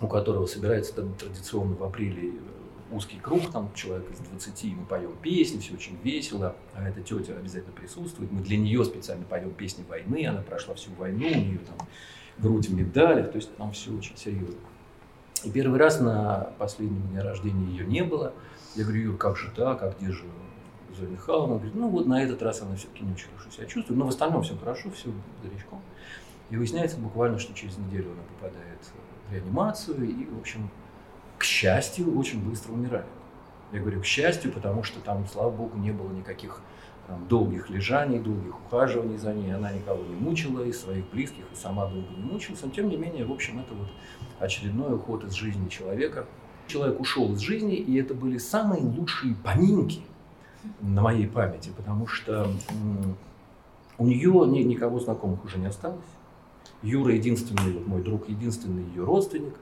у 0.00 0.08
которого 0.08 0.46
собирается 0.46 0.92
традиционно 0.92 1.74
в 1.74 1.82
апреле 1.82 2.28
э, 2.30 2.94
узкий 2.94 3.18
круг, 3.18 3.50
там 3.50 3.70
человек 3.74 4.10
из 4.12 4.18
20, 4.18 4.64
мы 4.76 4.84
поем 4.84 5.16
песни, 5.22 5.58
все 5.58 5.74
очень 5.74 5.96
весело, 6.02 6.54
а 6.74 6.86
эта 6.86 7.00
тетя 7.00 7.32
обязательно 7.32 7.72
присутствует. 7.72 8.30
Мы 8.30 8.42
для 8.42 8.58
нее 8.58 8.84
специально 8.84 9.24
поем 9.24 9.52
песни 9.52 9.84
войны, 9.88 10.26
она 10.26 10.42
прошла 10.42 10.74
всю 10.74 10.90
войну, 10.98 11.28
у 11.28 11.34
нее 11.34 11.60
там 11.60 11.88
грудь 12.36 12.68
в 12.68 12.74
медалях, 12.74 13.30
то 13.30 13.36
есть 13.36 13.56
там 13.56 13.72
все 13.72 13.90
очень 13.90 14.16
серьезно. 14.18 14.60
И 15.44 15.50
первый 15.50 15.78
раз 15.78 16.00
на 16.00 16.50
последнем 16.58 17.02
дне 17.08 17.20
рождения 17.20 17.66
ее 17.70 17.86
не 17.86 18.02
было. 18.02 18.34
Я 18.76 18.84
говорю, 18.84 19.02
Юр, 19.02 19.16
как 19.16 19.36
же 19.36 19.50
так, 19.54 19.82
а 19.82 19.94
где 19.98 20.10
же 20.10 20.24
Зоя 20.96 21.08
Михайловна 21.08 21.54
говорит, 21.56 21.74
ну 21.74 21.88
вот 21.88 22.06
на 22.06 22.22
этот 22.22 22.42
раз 22.42 22.62
она 22.62 22.76
все-таки 22.76 23.04
не 23.04 23.12
очень 23.12 23.28
хорошо 23.28 23.50
себя 23.50 23.66
чувствует, 23.66 23.98
но 23.98 24.06
в 24.06 24.08
остальном 24.08 24.42
все 24.42 24.56
хорошо, 24.56 24.90
все 24.90 25.10
бодрячком. 25.42 25.80
И 26.50 26.56
выясняется 26.56 26.98
буквально, 26.98 27.38
что 27.38 27.54
через 27.54 27.78
неделю 27.78 28.12
она 28.12 28.22
попадает 28.34 28.78
в 29.28 29.32
реанимацию 29.32 30.08
и, 30.08 30.26
в 30.26 30.38
общем, 30.38 30.68
к 31.38 31.44
счастью, 31.44 32.16
очень 32.16 32.42
быстро 32.48 32.72
умирает. 32.72 33.06
Я 33.72 33.80
говорю 33.80 34.00
к 34.00 34.04
счастью, 34.04 34.52
потому 34.52 34.84
что 34.84 35.00
там, 35.00 35.26
слава 35.26 35.50
богу, 35.50 35.76
не 35.78 35.90
было 35.90 36.10
никаких 36.12 36.60
там, 37.08 37.26
долгих 37.26 37.70
лежаний, 37.70 38.18
долгих 38.18 38.54
ухаживаний 38.66 39.16
за 39.16 39.34
ней. 39.34 39.52
Она 39.52 39.72
никого 39.72 40.04
не 40.04 40.14
мучила, 40.14 40.62
и 40.62 40.72
своих 40.72 41.10
близких, 41.10 41.44
и 41.52 41.56
сама 41.56 41.86
долго 41.86 42.08
не 42.16 42.22
мучилась. 42.22 42.62
Но, 42.62 42.70
тем 42.70 42.88
не 42.88 42.96
менее, 42.96 43.24
в 43.24 43.32
общем, 43.32 43.58
это 43.58 43.74
вот 43.74 43.88
очередной 44.38 44.94
уход 44.94 45.24
из 45.24 45.32
жизни 45.32 45.68
человека. 45.68 46.26
Человек 46.68 47.00
ушел 47.00 47.32
из 47.32 47.40
жизни, 47.40 47.74
и 47.74 47.96
это 47.96 48.14
были 48.14 48.38
самые 48.38 48.82
лучшие 48.82 49.34
поминки– 49.34 50.02
на 50.80 51.02
моей 51.02 51.26
памяти, 51.26 51.70
потому 51.76 52.06
что 52.06 52.50
у 53.98 54.06
нее 54.06 54.46
ни, 54.46 54.60
никого 54.60 54.98
знакомых 55.00 55.44
уже 55.44 55.58
не 55.58 55.66
осталось. 55.66 56.04
Юра 56.82 57.14
единственный, 57.14 57.72
вот 57.72 57.86
мой 57.86 58.02
друг, 58.02 58.28
единственный 58.28 58.84
ее 58.84 59.04
родственник. 59.04 59.54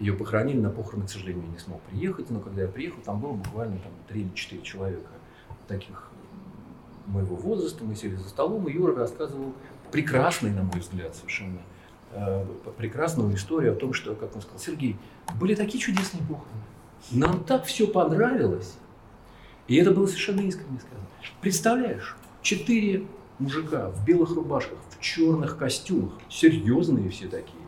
Ее 0.00 0.14
похоронили 0.14 0.58
на 0.58 0.70
похороны, 0.70 1.06
к 1.06 1.10
сожалению, 1.10 1.44
не 1.52 1.58
смог 1.58 1.80
приехать, 1.82 2.28
но 2.30 2.40
когда 2.40 2.62
я 2.62 2.68
приехал, 2.68 3.00
там 3.04 3.20
было 3.20 3.32
буквально 3.32 3.78
там, 3.78 3.92
3 4.08 4.20
или 4.22 4.30
4 4.34 4.62
человека 4.62 5.10
таких 5.68 6.10
моего 7.06 7.36
возраста. 7.36 7.84
Мы 7.84 7.94
сели 7.94 8.16
за 8.16 8.28
столом, 8.28 8.66
и 8.66 8.72
Юра 8.72 8.94
рассказывал 8.96 9.52
прекрасный, 9.92 10.50
на 10.50 10.62
мой 10.62 10.80
взгляд, 10.80 11.14
совершенно 11.14 11.60
э, 12.12 12.44
прекрасную 12.76 13.34
историю 13.36 13.74
о 13.74 13.76
том, 13.76 13.92
что, 13.92 14.14
как 14.14 14.34
он 14.34 14.42
сказал, 14.42 14.58
Сергей, 14.58 14.96
были 15.38 15.54
такие 15.54 15.78
чудесные 15.78 16.22
похороны. 16.22 16.62
Нам 17.12 17.44
так 17.44 17.64
все 17.64 17.86
понравилось. 17.86 18.74
И 19.68 19.76
это 19.76 19.90
было 19.90 20.06
совершенно 20.06 20.40
искренне 20.40 20.78
сказано. 20.80 21.06
Представляешь, 21.40 22.16
четыре 22.42 23.06
мужика 23.38 23.90
в 23.90 24.04
белых 24.04 24.30
рубашках, 24.30 24.78
в 24.90 25.00
черных 25.00 25.56
костюмах, 25.56 26.12
серьезные 26.28 27.10
все 27.10 27.28
такие. 27.28 27.64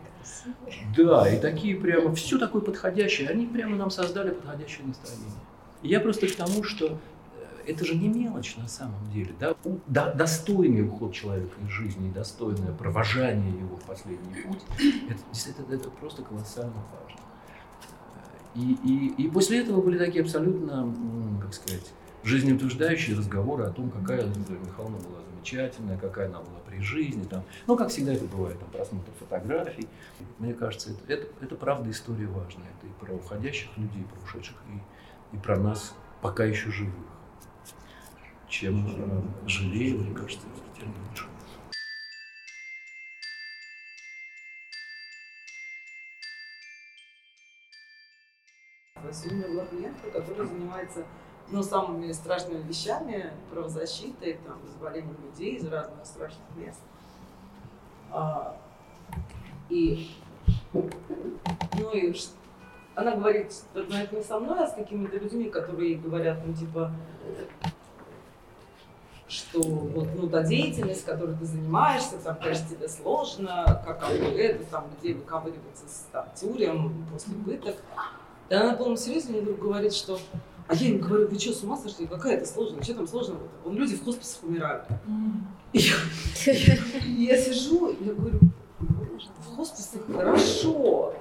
Да, 0.96 1.28
и 1.28 1.40
такие 1.40 1.76
прямо, 1.76 2.14
все 2.14 2.38
такое 2.38 2.62
подходящее, 2.62 3.28
они 3.28 3.46
прямо 3.46 3.76
нам 3.76 3.90
создали 3.90 4.30
подходящее 4.30 4.87
настроение. 4.87 5.30
Я 5.82 6.00
просто 6.00 6.26
к 6.28 6.35
тому, 6.35 6.62
что 6.62 6.87
э, 6.87 7.70
это 7.70 7.85
же 7.85 7.94
не 7.94 8.09
мелочь 8.09 8.56
на 8.56 8.68
самом 8.68 9.11
деле. 9.12 9.35
Да? 9.38 9.54
До, 9.87 10.12
достойный 10.14 10.87
уход 10.87 11.12
человека 11.14 11.54
из 11.64 11.70
жизни, 11.70 12.11
достойное 12.11 12.72
провожание 12.72 13.52
его 13.59 13.76
в 13.76 13.82
последний 13.85 14.42
путь, 14.42 14.62
это, 14.78 15.62
это, 15.62 15.74
это 15.74 15.90
просто 15.90 16.22
колоссально 16.22 16.82
важно. 16.92 17.20
И, 18.57 18.79
и, 18.85 19.23
и 19.23 19.31
после 19.31 19.61
этого 19.61 19.83
были 19.83 19.99
такие 19.99 20.23
абсолютно, 20.23 20.95
как 21.42 21.53
сказать, 21.53 21.92
жизнеутверждающие 22.25 23.16
разговоры 23.16 23.64
о 23.64 23.71
том, 23.71 23.90
какая 23.90 24.23
Зоя 24.23 24.59
Михайловна 24.59 24.97
была 24.97 25.21
замечательная, 25.31 25.99
какая 25.99 26.29
она 26.29 26.40
была 26.40 26.59
при 26.66 26.81
жизни. 26.81 27.25
Там. 27.25 27.45
Ну, 27.66 27.77
как 27.77 27.90
всегда 27.90 28.14
это 28.14 28.25
бывает, 28.25 28.59
там, 28.59 28.71
просмотр 28.71 29.11
фотографий. 29.21 29.87
Мне 30.38 30.55
кажется, 30.55 30.90
это, 30.90 31.12
это, 31.12 31.27
это 31.42 31.55
правда 31.55 31.90
история 31.90 32.27
важная. 32.27 32.66
Это 32.79 32.87
и 32.87 33.05
про 33.05 33.14
уходящих 33.14 33.69
людей, 33.77 34.05
про 34.05 34.25
ушедших, 34.25 34.57
и, 34.73 35.37
и 35.37 35.38
про 35.38 35.59
нас 35.59 35.95
пока 36.23 36.45
еще 36.45 36.71
живых. 36.71 36.95
Чем 38.49 38.87
э, 38.87 39.49
жалею, 39.49 39.99
мне 39.99 40.14
кажется, 40.14 40.47
тем 40.79 40.95
лучше. 41.09 41.27
Сегодня 49.12 49.48
была 49.48 49.66
клиентка, 49.66 50.11
которая 50.11 50.46
занимается 50.46 51.04
ну, 51.50 51.62
самыми 51.62 52.11
страшными 52.12 52.62
вещами, 52.62 53.32
правозащитой, 53.52 54.38
там, 54.44 54.59
вызволением 54.62 55.16
людей 55.22 55.56
из 55.56 55.66
разных 55.66 56.04
страшных 56.04 56.44
мест. 56.56 56.80
А, 58.11 58.56
и, 59.68 60.11
ну 60.72 61.92
и 61.92 62.14
она 62.94 63.14
говорит, 63.14 63.52
но 63.74 63.96
это 63.96 64.16
не 64.16 64.22
со 64.22 64.40
мной, 64.40 64.64
а 64.64 64.66
с 64.66 64.74
какими-то 64.74 65.18
людьми, 65.18 65.50
которые 65.50 65.96
говорят, 65.96 66.38
ну, 66.44 66.54
типа, 66.54 66.90
что 69.28 69.61
вот, 69.61 70.09
ну, 70.14 70.28
та 70.28 70.42
деятельность, 70.42 71.04
которой 71.04 71.37
ты 71.37 71.44
занимаешься, 71.44 72.18
там, 72.18 72.37
конечно, 72.37 72.68
тебе 72.68 72.88
сложно, 72.88 73.82
как 73.85 74.02
это, 74.11 74.64
там, 74.64 74.87
людей 74.90 75.14
выковыриваться 75.14 75.87
с 75.87 76.09
там, 76.11 76.26
тюрем 76.35 77.06
после 77.12 77.35
пыток. 77.35 77.76
И 78.48 78.54
она 78.54 78.72
на 78.72 78.76
полном 78.76 78.96
серьезе 78.96 79.30
мне 79.30 79.40
вдруг 79.40 79.59
говорит, 79.59 79.92
что 79.92 80.18
а 80.68 80.74
я 80.74 80.88
им 80.88 80.98
говорю, 80.98 81.28
вы 81.28 81.38
что, 81.38 81.52
с 81.52 81.62
ума 81.62 81.76
сошли? 81.76 82.06
Какая 82.06 82.38
это 82.38 82.46
сложная? 82.46 82.82
Что 82.82 82.94
там 82.94 83.06
сложного? 83.06 83.40
Вон 83.64 83.76
люди 83.76 83.94
в 83.94 84.04
хосписах 84.04 84.42
умирают. 84.42 84.85
И 85.72 85.78
я, 85.78 85.94
я 87.04 87.37
сижу, 87.40 87.94
я 88.00 88.12
говорю, 88.12 88.40
в 88.80 89.56
хосписах 89.56 90.02
хорошо. 90.12 91.14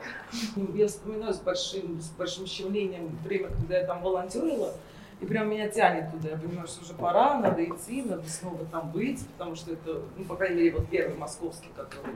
Я 0.74 0.88
вспоминаю 0.88 1.34
с 1.34 1.38
большим, 1.38 2.02
с 2.02 2.10
большим 2.10 2.48
щемлением 2.48 3.18
время, 3.24 3.50
когда 3.50 3.78
я 3.78 3.86
там 3.86 4.02
волонтерила, 4.02 4.74
и 5.22 5.26
прям 5.26 5.50
меня 5.50 5.70
тянет 5.70 6.12
туда. 6.12 6.30
Я 6.30 6.38
понимаю, 6.38 6.68
что 6.68 6.84
уже 6.84 6.94
пора, 6.94 7.40
надо 7.40 7.64
идти, 7.64 8.02
надо 8.02 8.28
снова 8.28 8.66
там 8.66 8.92
быть, 8.92 9.26
потому 9.28 9.56
что 9.56 9.74
это, 9.74 10.02
ну, 10.18 10.26
по 10.26 10.36
крайней 10.36 10.56
мере, 10.58 10.72
вот 10.78 10.90
первый 10.90 11.16
московский, 11.18 11.70
который 11.76 12.16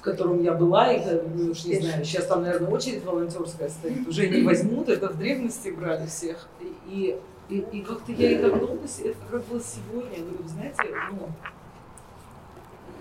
в 0.00 0.02
котором 0.02 0.42
я 0.42 0.54
была, 0.54 0.90
и 0.90 1.20
ну, 1.34 1.50
уж 1.50 1.64
не 1.66 1.78
знаю, 1.78 2.02
сейчас 2.06 2.24
там, 2.24 2.42
наверное, 2.42 2.70
очередь 2.70 3.04
волонтерская 3.04 3.68
стоит, 3.68 4.08
уже 4.08 4.30
не 4.30 4.42
возьмут, 4.42 4.88
это 4.88 5.10
в 5.10 5.18
древности 5.18 5.68
брали 5.68 6.06
всех. 6.06 6.48
И, 6.86 7.20
и, 7.50 7.58
и 7.58 7.82
как-то 7.82 8.10
я 8.12 8.30
и 8.32 8.38
так 8.38 8.58
долго, 8.58 8.84
это 8.84 9.18
как 9.30 9.44
было 9.44 9.60
сегодня, 9.60 10.16
я 10.16 10.24
говорю, 10.24 10.48
знаете, 10.48 10.82
ну, 11.12 11.28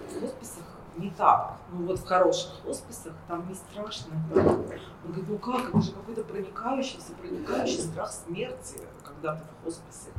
в 0.09 0.21
хосписах 0.21 0.65
не 0.97 1.09
так. 1.11 1.57
Ну 1.71 1.85
вот 1.85 1.99
в 1.99 2.05
хороших 2.05 2.51
хосписах 2.65 3.13
там 3.29 3.47
не 3.47 3.55
страшно. 3.55 4.11
Да? 4.35 4.41
Он 4.41 4.65
говорит, 5.05 5.29
ну 5.29 5.37
как, 5.37 5.69
это 5.69 5.81
же 5.81 5.93
какой-то 5.93 6.23
проникающийся, 6.23 7.13
проникающий 7.21 7.79
страх 7.79 8.11
смерти, 8.11 8.79
когда 9.05 9.35
ты 9.35 9.43
в 9.43 9.63
хосписе. 9.63 10.09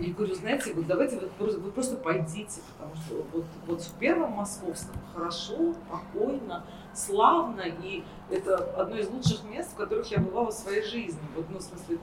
Я 0.00 0.14
говорю, 0.14 0.34
знаете, 0.34 0.72
вот 0.72 0.86
давайте 0.86 1.20
вы 1.38 1.46
вы 1.58 1.70
просто 1.70 1.96
пойдите, 1.96 2.62
потому 2.72 2.96
что 2.96 3.26
вот, 3.34 3.44
вот 3.66 3.82
в 3.82 3.92
первом 3.98 4.32
московском 4.32 4.96
хорошо, 5.12 5.74
спокойно, 5.74 6.64
славно, 6.94 7.60
и 7.60 8.02
это 8.30 8.56
одно 8.80 8.96
из 8.96 9.10
лучших 9.10 9.44
мест, 9.44 9.72
в 9.72 9.76
которых 9.76 10.10
я 10.10 10.18
бывала 10.18 10.50
в 10.50 10.54
своей 10.54 10.82
жизни. 10.82 11.20
Вот, 11.36 11.44
ну, 11.50 11.58
в 11.58 11.62
смысле, 11.62 11.98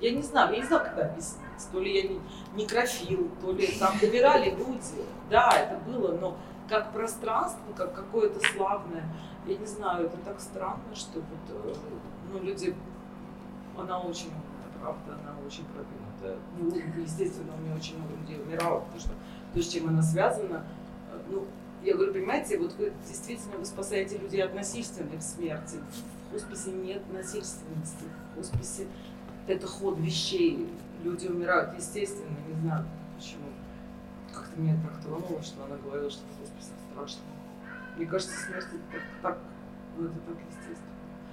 я 0.00 0.12
не 0.12 0.22
знаю, 0.22 0.54
я 0.54 0.60
не 0.60 0.66
знаю, 0.66 0.86
это 0.86 1.06
объяснить. 1.06 1.40
То 1.72 1.80
ли 1.80 2.02
я 2.02 2.08
не, 2.08 2.20
некрофил, 2.54 3.28
то 3.40 3.50
ли 3.50 3.66
там 3.78 3.98
доверяли 4.00 4.50
люди. 4.50 5.04
Да, 5.28 5.50
это 5.50 5.76
было, 5.90 6.16
но 6.18 6.36
как 6.68 6.92
пространство, 6.92 7.72
как 7.76 7.94
какое-то 7.96 8.38
славное, 8.54 9.04
я 9.44 9.56
не 9.56 9.66
знаю, 9.66 10.06
это 10.06 10.16
так 10.18 10.40
странно, 10.40 10.94
что 10.94 11.18
вот, 11.18 11.64
э, 11.64 11.74
ну, 12.32 12.38
люди, 12.38 12.76
она 13.76 13.98
очень, 13.98 14.30
правда, 14.80 15.14
она 15.14 15.34
очень 15.44 15.64
продвинутая 16.20 16.92
ну, 16.96 17.02
естественно, 17.02 17.52
у 17.56 17.62
меня 17.62 17.74
очень 17.74 17.96
много 17.98 18.14
людей 18.16 18.40
умирало, 18.40 18.80
потому 18.80 19.00
что 19.00 19.10
то, 19.54 19.62
с 19.62 19.68
чем 19.68 19.88
она 19.88 20.02
связана, 20.02 20.64
э, 21.12 21.20
ну, 21.30 21.46
я 21.82 21.94
говорю, 21.94 22.12
понимаете, 22.12 22.58
вот 22.58 22.74
вы 22.74 22.92
действительно 23.06 23.56
вы 23.56 23.64
спасаете 23.64 24.18
людей 24.18 24.42
от 24.42 24.54
насильственной 24.54 25.20
смерти. 25.20 25.76
В 26.28 26.32
хосписе 26.34 26.72
нет 26.72 27.02
насильственности. 27.12 28.04
В 28.32 28.38
хосписе 28.38 28.86
это 29.46 29.66
ход 29.66 29.98
вещей. 29.98 30.68
Люди 31.02 31.26
умирают 31.26 31.76
естественно, 31.78 32.36
не 32.46 32.60
знаю 32.60 32.86
почему. 33.16 33.46
Как-то 34.32 34.60
меня 34.60 34.76
так 34.82 35.02
тронуло, 35.02 35.42
что 35.42 35.64
она 35.64 35.76
говорила, 35.76 36.10
что 36.10 36.22
в 36.22 36.40
хосписе 36.40 36.72
страшно. 36.92 37.22
Мне 37.96 38.06
кажется, 38.06 38.34
смерть 38.46 38.66
это 38.66 38.82
так, 38.92 39.02
так, 39.22 39.38
ну 39.96 40.04
это 40.04 40.14
так 40.14 40.36
естественно. 40.48 40.90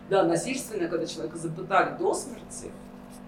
Да, 0.10 0.24
насильственно, 0.24 0.88
когда 0.88 1.06
человека 1.06 1.38
запытали 1.38 1.98
до 1.98 2.14
смерти, 2.14 2.72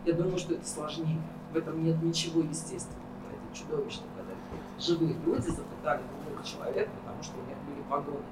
я 0.06 0.14
думаю, 0.14 0.38
что 0.38 0.54
это 0.54 0.66
сложнее. 0.66 1.22
В 1.52 1.58
этом 1.58 1.84
нет 1.84 2.02
ничего 2.02 2.42
естественного. 2.42 3.00
Это 3.32 3.58
чудовищно, 3.58 4.04
когда 4.16 4.34
живые 4.80 5.16
люди 5.26 5.50
запытали 5.50 6.02
другого 6.24 6.46
человека, 6.46 6.92
потому 7.02 7.24
что 7.24 7.38
у 7.38 7.48
них 7.48 7.58
были 7.68 7.82
погоны. 7.90 8.26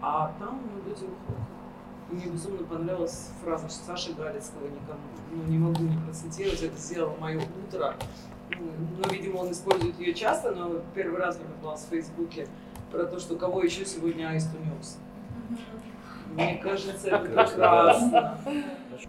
А 0.00 0.34
там 0.38 0.60
ну, 0.62 0.88
люди 0.88 1.04
уходят. 1.04 1.56
Мне 2.10 2.26
безумно 2.26 2.64
понравилась 2.64 3.30
фраза 3.42 3.68
Саши 3.68 4.12
Галицкого, 4.14 4.64
никому, 4.66 5.00
ну, 5.32 5.42
не 5.44 5.58
могу 5.58 5.82
не 5.82 5.98
процитировать, 6.04 6.62
это 6.62 6.78
сделало 6.78 7.16
мое 7.18 7.40
утро. 7.40 7.96
Ну, 8.50 8.70
ну, 8.98 9.10
видимо, 9.10 9.38
он 9.38 9.50
использует 9.50 9.98
ее 9.98 10.14
часто, 10.14 10.54
но 10.54 10.82
первый 10.94 11.18
раз 11.18 11.36
я 11.36 11.62
была 11.62 11.74
в 11.74 11.80
Фейсбуке 11.80 12.46
про 12.92 13.04
то, 13.06 13.18
что 13.18 13.34
кого 13.36 13.62
еще 13.62 13.84
сегодня 13.84 14.28
аист 14.28 14.50
унес. 14.54 14.98
Мне 16.32 16.60
кажется, 16.62 17.08
это 17.08 17.18
прекрасно. 17.24 18.38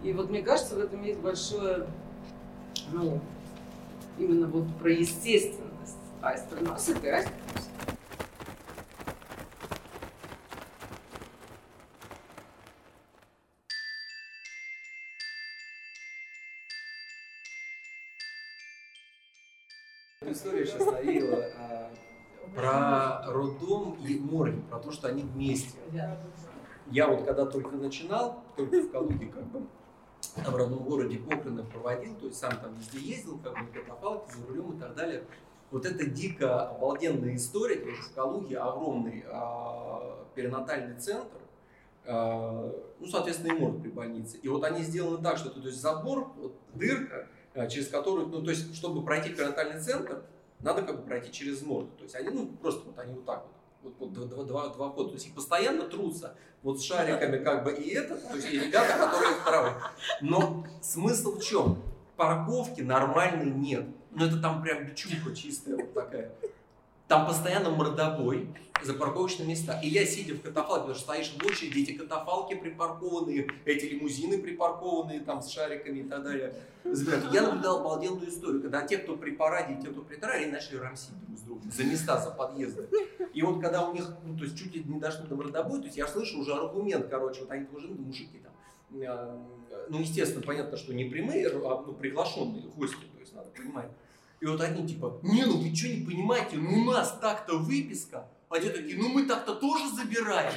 И 0.02 0.12
вот 0.12 0.30
мне 0.30 0.42
кажется, 0.42 0.74
в 0.74 0.80
этом 0.80 1.02
есть 1.02 1.20
большое, 1.20 1.86
ну, 2.92 3.20
именно 4.18 4.46
вот 4.46 4.66
про 4.78 4.90
естественность. 4.90 5.96
Аист 6.20 6.48
приносит, 6.48 7.02
и 7.04 7.08
аист 7.08 7.28
приносит. 7.28 7.68
История 20.26 20.66
сейчас 20.66 20.84
навеяла 20.84 21.44
а, 21.56 21.90
про 22.54 23.32
роддом 23.32 23.96
и 24.04 24.18
море, 24.18 24.60
про 24.68 24.78
то, 24.78 24.90
что 24.90 25.08
они 25.08 25.22
вместе. 25.22 25.78
Я 26.90 27.06
вот 27.06 27.24
когда 27.24 27.46
только 27.46 27.76
начинал, 27.76 28.42
только 28.56 28.80
в 28.80 28.90
Калуге 28.90 29.26
как 29.26 29.46
бы 29.46 29.66
в 30.36 30.56
родном 30.56 30.84
городе 30.84 31.18
похороны 31.18 31.64
проводил, 31.64 32.14
то 32.16 32.26
есть 32.26 32.38
сам 32.38 32.52
там 32.58 32.74
везде 32.74 32.98
ездил, 32.98 33.38
как 33.38 33.52
бы 33.52 33.60
на 33.60 33.66
катафалке, 33.66 34.32
за 34.32 34.46
рулем 34.46 34.76
и 34.76 34.80
так 34.80 34.94
далее. 34.94 35.24
Вот 35.70 35.84
это 35.84 36.06
дико 36.06 36.68
обалденная 36.68 37.36
история, 37.36 37.76
то 37.76 37.88
есть 37.88 38.00
в 38.00 38.14
Калуге 38.14 38.58
огромный 38.58 39.24
э, 39.26 40.24
перинатальный 40.34 40.98
центр, 40.98 41.36
э, 42.04 42.72
ну, 43.00 43.06
соответственно, 43.06 43.52
и 43.52 43.58
морг 43.58 43.82
при 43.82 43.90
больнице. 43.90 44.38
И 44.38 44.48
вот 44.48 44.64
они 44.64 44.82
сделаны 44.82 45.22
так, 45.22 45.36
что 45.36 45.50
то 45.50 45.60
есть 45.60 45.80
забор, 45.80 46.32
вот, 46.36 46.54
дырка, 46.74 47.28
э, 47.54 47.68
через 47.68 47.88
которую, 47.88 48.28
ну, 48.28 48.42
то 48.42 48.50
есть, 48.50 48.74
чтобы 48.74 49.04
пройти 49.04 49.30
перинатальный 49.30 49.80
центр, 49.80 50.22
надо 50.60 50.82
как 50.82 50.96
бы 50.96 51.02
пройти 51.02 51.30
через 51.30 51.62
морг. 51.62 51.88
То 51.98 52.04
есть 52.04 52.14
они, 52.14 52.30
ну, 52.30 52.46
просто 52.60 52.86
вот 52.86 52.98
они 52.98 53.14
вот 53.14 53.26
так 53.26 53.44
вот 53.44 53.57
вот, 53.82 53.94
вот 53.98 54.12
два, 54.12 54.44
два, 54.44 54.68
два 54.68 54.88
года. 54.88 55.10
То 55.10 55.14
есть 55.14 55.26
их 55.26 55.34
постоянно 55.34 55.84
трутся 55.84 56.34
вот 56.62 56.80
с 56.80 56.84
шариками 56.84 57.42
как 57.42 57.64
бы 57.64 57.72
и 57.72 57.94
это, 57.94 58.16
то 58.16 58.34
есть 58.34 58.50
и 58.50 58.58
ребята, 58.58 58.98
которые 58.98 59.34
второй. 59.34 59.72
Но 60.20 60.66
смысл 60.80 61.38
в 61.38 61.42
чем? 61.42 61.82
Парковки 62.16 62.80
нормальной 62.80 63.50
нет. 63.50 63.86
Ну 64.10 64.26
это 64.26 64.40
там 64.40 64.62
прям 64.62 64.84
бичуха 64.84 65.34
чистая 65.34 65.76
вот 65.76 65.94
такая. 65.94 66.32
Там 67.08 67.26
постоянно 67.26 67.70
мордобой 67.70 68.48
за 68.82 68.92
парковочные 68.92 69.48
места. 69.48 69.80
И 69.82 69.88
я, 69.88 70.04
сидя 70.04 70.34
в 70.34 70.42
катафалке, 70.42 70.80
потому 70.80 70.94
что 70.94 71.04
стоишь 71.04 71.32
в 71.32 71.44
очереди, 71.44 71.80
эти 71.80 71.92
катафалки 71.98 72.54
припаркованные, 72.54 73.48
эти 73.64 73.86
лимузины 73.86 74.38
припаркованные 74.38 75.20
там 75.20 75.42
с 75.42 75.48
шариками 75.48 76.00
и 76.00 76.04
так 76.04 76.22
далее. 76.22 76.54
Я 77.32 77.42
наблюдал 77.42 77.80
обалденную 77.80 78.28
историю, 78.28 78.60
когда 78.60 78.86
те, 78.86 78.98
кто 78.98 79.16
при 79.16 79.30
параде, 79.32 79.80
те, 79.82 79.88
кто 79.88 80.02
при 80.02 80.18
они 80.22 80.52
начали 80.52 80.76
рамсить 80.76 81.18
друг 81.26 81.38
с 81.38 81.42
другом 81.42 81.70
за 81.70 81.84
места, 81.84 82.20
за 82.20 82.30
подъезды. 82.30 82.86
И 83.32 83.42
вот 83.42 83.60
когда 83.60 83.88
у 83.88 83.94
них, 83.94 84.06
ну, 84.24 84.36
то 84.36 84.44
есть 84.44 84.58
чуть 84.58 84.74
ли 84.74 84.84
не 84.84 85.00
дошло 85.00 85.26
до 85.26 85.34
мордобоя, 85.34 85.80
то 85.80 85.86
есть 85.86 85.96
я 85.96 86.06
слышу 86.06 86.38
уже 86.40 86.52
аргумент, 86.52 87.08
короче, 87.08 87.40
вот 87.40 87.50
они 87.50 87.64
тоже, 87.66 87.88
ну, 87.88 88.02
мужики 88.02 88.40
там, 88.42 88.52
э, 89.00 89.38
ну, 89.88 89.98
естественно, 90.00 90.42
понятно, 90.42 90.76
что 90.76 90.92
не 90.92 91.04
прямые, 91.04 91.48
а 91.48 91.84
ну, 91.86 91.92
приглашенные 91.94 92.62
гости, 92.76 93.04
то 93.14 93.20
есть 93.20 93.34
надо 93.34 93.48
понимать. 93.50 93.88
И 94.40 94.46
вот 94.46 94.60
они 94.60 94.86
типа, 94.86 95.18
не, 95.22 95.44
ну 95.44 95.56
вы 95.58 95.74
что 95.74 95.88
не 95.88 96.04
понимаете, 96.04 96.56
ну 96.56 96.82
у 96.82 96.92
нас 96.92 97.18
так-то 97.20 97.58
выписка. 97.58 98.28
А 98.48 98.58
те 98.58 98.70
такие, 98.70 98.96
ну 98.96 99.08
мы 99.08 99.26
так-то 99.26 99.54
тоже 99.54 99.90
забираем. 99.90 100.52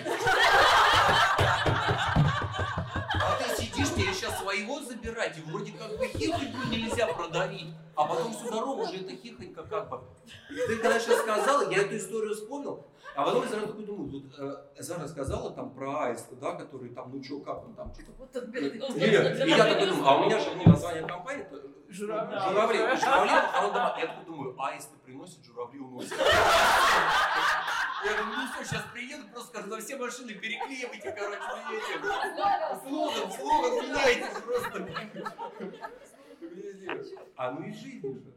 Ты 3.81 3.87
сидишь, 3.87 4.03
тебе 4.03 4.13
сейчас 4.13 4.39
своего 4.39 4.79
забирать, 4.79 5.37
и 5.37 5.41
вроде 5.41 5.71
как 5.71 5.97
бы 5.97 6.05
хихоньку 6.07 6.67
нельзя 6.69 7.07
продавить, 7.07 7.73
а 7.95 8.05
потом 8.05 8.31
всю 8.31 8.51
дорогу 8.51 8.85
же 8.85 8.97
это 8.97 9.15
хихонька 9.15 9.63
как 9.63 9.89
бы. 9.89 10.01
Ты 10.49 10.77
когда 10.77 10.99
сейчас 10.99 11.21
сказала, 11.21 11.69
я 11.71 11.81
эту 11.81 11.97
историю 11.97 12.35
вспомнил, 12.35 12.85
а 13.15 13.23
потом 13.23 13.43
я 13.43 13.49
сразу 13.49 13.67
такой 13.67 13.85
думаю, 13.85 14.11
вот 14.11 14.39
э, 14.39 14.81
Зара 14.83 15.07
сказала 15.07 15.51
там 15.51 15.73
про 15.73 16.05
аиста, 16.05 16.35
да, 16.35 16.53
который 16.53 16.89
там, 16.89 17.11
ну 17.11 17.23
что, 17.23 17.39
как 17.39 17.65
он 17.65 17.73
там, 17.73 17.91
что-то. 17.93 18.11
Вот 18.19 18.35
Нет, 18.95 19.45
и 19.45 19.49
я 19.49 19.65
такой 19.65 19.87
думаю, 19.87 20.07
а 20.07 20.17
у 20.17 20.25
меня 20.25 20.39
же 20.39 20.55
название 20.63 21.07
компании, 21.07 21.43
то, 21.49 21.59
журавли, 21.89 22.37
журавли, 22.39 22.77
журавли, 22.77 23.31
а 23.31 23.65
он 23.65 23.73
дома, 23.73 23.97
я 23.99 24.07
такой 24.07 24.25
думаю, 24.25 24.55
аисты 24.61 24.95
приносят, 25.03 25.43
журавли 25.43 25.79
уносят. 25.79 26.13
Я 28.03 28.13
говорю, 28.13 28.33
ну 28.35 28.47
что, 28.47 28.65
сейчас 28.65 28.83
приеду, 28.93 29.27
просто 29.29 29.49
скажу, 29.49 29.67
на 29.67 29.77
все 29.77 29.95
машины 29.97 30.33
переклеивайте, 30.33 31.11
короче, 31.11 31.41
меняйте. 31.69 31.99
Слоган, 32.87 33.31
слоган 33.31 33.73
меняйте 33.85 34.41
просто. 34.41 34.87
А 37.35 37.51
ну 37.51 37.67
и 37.67 37.73
жизнь 37.73 38.01
же. 38.01 38.33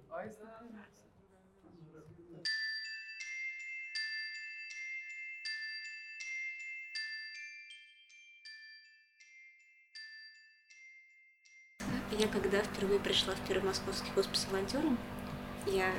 Я 12.18 12.28
когда 12.28 12.62
впервые 12.62 13.00
пришла 13.00 13.34
в 13.34 13.48
первый 13.48 13.66
московский 13.66 14.10
хоспис 14.12 14.46
волонтером, 14.46 14.96
я, 15.66 15.92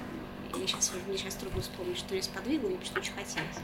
я 0.62 0.68
сейчас, 0.68 0.92
мне 1.08 1.18
сейчас 1.18 1.36
трудно 1.36 1.62
вспомнить, 1.62 1.98
что 1.98 2.16
я 2.16 2.22
сподвигла, 2.22 2.70
мне 2.70 2.78
почему 2.78 2.98
очень 2.98 3.14
хотелось. 3.14 3.58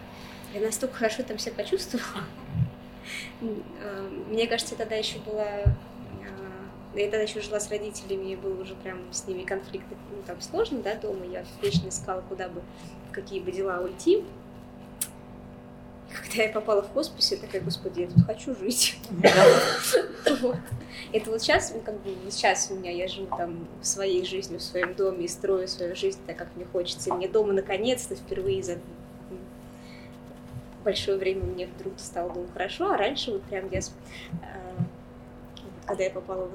Я 0.54 0.62
настолько 0.62 0.96
хорошо 0.96 1.24
там 1.24 1.38
себя 1.38 1.54
почувствовала. 1.56 2.24
Э, 3.42 4.10
мне 4.30 4.46
кажется, 4.48 4.76
я 4.76 4.78
тогда 4.78 4.96
еще 4.96 5.18
была 5.20 5.44
э, 5.44 5.72
я 6.94 7.06
тогда 7.06 7.22
еще 7.22 7.42
жила 7.42 7.60
с 7.60 7.70
родителями, 7.70 8.32
и 8.32 8.36
был 8.36 8.60
уже 8.60 8.76
прям 8.76 9.00
с 9.12 9.26
ними 9.28 9.44
конфликт, 9.44 9.86
ну, 10.12 10.22
там 10.28 10.42
сложно, 10.42 10.80
да, 10.80 10.96
дома, 10.96 11.26
я 11.26 11.46
вечно 11.62 11.88
искала, 11.88 12.22
куда 12.22 12.50
бы, 12.50 12.62
в 13.10 13.14
какие 13.14 13.40
бы 13.40 13.52
дела 13.52 13.80
уйти. 13.80 14.24
Когда 16.32 16.44
я 16.44 16.50
попала 16.50 16.82
в 16.82 16.94
хоспис, 16.94 17.32
я 17.32 17.38
такая, 17.38 17.62
господи, 17.62 18.02
я 18.02 18.08
тут 18.08 18.26
хочу 18.26 18.56
жить. 18.56 18.98
Это 21.12 21.30
вот 21.30 21.42
сейчас, 21.42 21.74
ну, 21.74 21.82
как 21.82 22.00
бы 22.02 22.16
сейчас 22.30 22.72
у 22.72 22.76
меня, 22.76 22.90
я 22.90 23.10
живу 23.10 23.28
там 23.36 23.68
своей 23.82 24.24
жизнью, 24.24 24.60
в 24.60 24.64
своем 24.64 24.94
доме 24.94 25.26
и 25.26 25.28
строю 25.28 25.68
свою 25.68 25.94
жизнь 25.94 26.20
так, 26.26 26.38
как 26.38 26.48
мне 26.56 26.66
хочется. 26.72 27.10
И 27.10 27.14
мне 27.14 27.28
дома 27.28 27.52
наконец-то 27.52 28.16
впервые 28.16 28.64
за 28.64 28.78
большое 30.86 31.18
время 31.18 31.44
мне 31.44 31.68
вдруг 31.68 32.00
стало 32.00 32.32
дома 32.34 32.48
хорошо, 32.54 32.92
а 32.92 32.98
раньше 32.98 33.32
вот 33.32 33.44
прям 33.44 33.70
я, 33.70 33.80
э, 33.80 33.82
когда 35.86 36.04
я 36.06 36.12
попала 36.12 36.50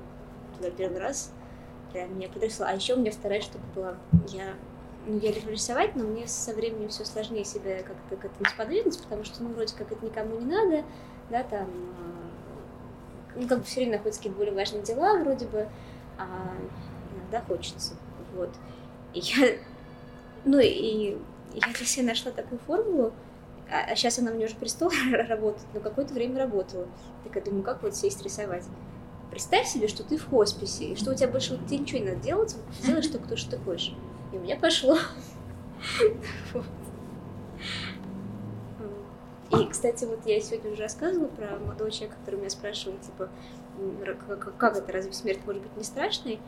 туда 0.56 0.70
первый 0.70 1.00
раз, 1.00 1.32
прям 1.92 2.16
меня 2.16 2.28
потрясло. 2.28 2.64
А 2.66 2.72
еще 2.72 2.94
у 2.94 3.00
меня 3.00 3.10
вторая 3.10 3.42
штука 3.42 3.64
была, 3.74 3.96
я 4.28 4.54
я 5.06 5.32
люблю 5.32 5.52
рисовать, 5.52 5.94
но 5.94 6.04
мне 6.04 6.26
со 6.26 6.52
временем 6.52 6.88
все 6.88 7.04
сложнее 7.04 7.44
себя 7.44 7.82
как-то 7.82 8.16
к 8.16 8.24
этому 8.24 8.48
сподвигнуть, 8.50 9.00
потому 9.00 9.24
что, 9.24 9.42
ну, 9.42 9.50
вроде 9.50 9.74
как 9.74 9.92
это 9.92 10.04
никому 10.04 10.38
не 10.38 10.46
надо, 10.46 10.84
да, 11.30 11.42
там, 11.44 11.68
а, 11.68 13.36
ну, 13.36 13.46
как 13.46 13.58
бы 13.58 13.64
все 13.64 13.80
время 13.80 13.98
находятся 13.98 14.20
какие-то 14.20 14.38
более 14.38 14.54
важные 14.54 14.82
дела, 14.82 15.18
вроде 15.18 15.46
бы, 15.46 15.68
а 16.18 16.56
иногда 17.14 17.40
хочется, 17.42 17.94
вот. 18.34 18.50
И 19.14 19.20
я, 19.20 19.56
ну, 20.44 20.58
и 20.58 21.16
я 21.54 21.72
для 21.72 21.86
себя 21.86 22.06
нашла 22.06 22.32
такую 22.32 22.58
формулу, 22.66 23.12
а, 23.70 23.92
а 23.92 23.96
сейчас 23.96 24.18
она 24.18 24.32
мне 24.32 24.46
уже 24.46 24.54
перестала 24.54 24.92
работать, 25.28 25.66
но 25.72 25.80
какое-то 25.80 26.14
время 26.14 26.38
работала. 26.40 26.86
Так 27.24 27.36
я 27.36 27.42
думаю, 27.42 27.62
как 27.62 27.82
вот 27.82 27.96
сесть 27.96 28.22
рисовать? 28.22 28.64
Представь 29.30 29.66
себе, 29.66 29.88
что 29.88 30.02
ты 30.02 30.16
в 30.16 30.28
хосписе, 30.28 30.84
и 30.86 30.96
что 30.96 31.10
у 31.12 31.14
тебя 31.14 31.28
больше 31.28 31.56
вот, 31.56 31.66
тебе 31.66 31.78
ничего 31.78 32.00
не 32.00 32.10
надо 32.10 32.20
делать, 32.20 32.54
вот, 32.54 32.86
делаешь 32.86 33.08
только 33.08 33.28
то, 33.28 33.36
что 33.36 33.52
ты 33.52 33.58
хочешь. 33.58 33.94
И 34.36 34.38
у 34.38 34.42
меня 34.42 34.56
пошло. 34.56 34.98
И, 39.50 39.64
кстати, 39.70 40.04
вот 40.04 40.26
я 40.26 40.40
сегодня 40.40 40.72
уже 40.72 40.82
рассказывала 40.82 41.28
про 41.28 41.58
молодого 41.58 41.90
человека, 41.90 42.18
который 42.20 42.40
меня 42.40 42.50
спрашивал, 42.50 42.98
типа, 42.98 43.30
как 44.58 44.76
это, 44.76 44.92
разве 44.92 45.12
смерть 45.12 45.40
может 45.46 45.62
быть 45.62 45.74
не 45.76 45.84
страшной? 45.84 46.38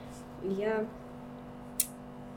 Я 0.42 0.86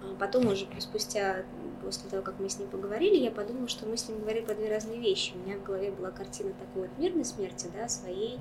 а, 0.02 0.16
потом 0.20 0.48
уже 0.48 0.68
спустя, 0.80 1.44
после 1.84 2.10
того, 2.10 2.22
как 2.22 2.40
мы 2.40 2.50
с 2.50 2.58
ним 2.58 2.70
поговорили, 2.70 3.18
я 3.18 3.32
подумала, 3.32 3.68
что 3.68 3.86
мы 3.86 3.98
с 3.98 4.08
ним 4.08 4.20
говорили 4.20 4.46
про 4.46 4.56
две 4.56 4.70
разные 4.70 5.00
вещи. 5.00 5.34
У 5.36 5.40
меня 5.40 5.58
в 5.58 5.64
голове 5.64 5.92
была 5.92 6.12
картина 6.12 6.54
такой 6.54 6.88
вот 6.88 6.98
мирной 6.98 7.26
смерти, 7.26 7.68
да, 7.76 7.90
своей, 7.90 8.40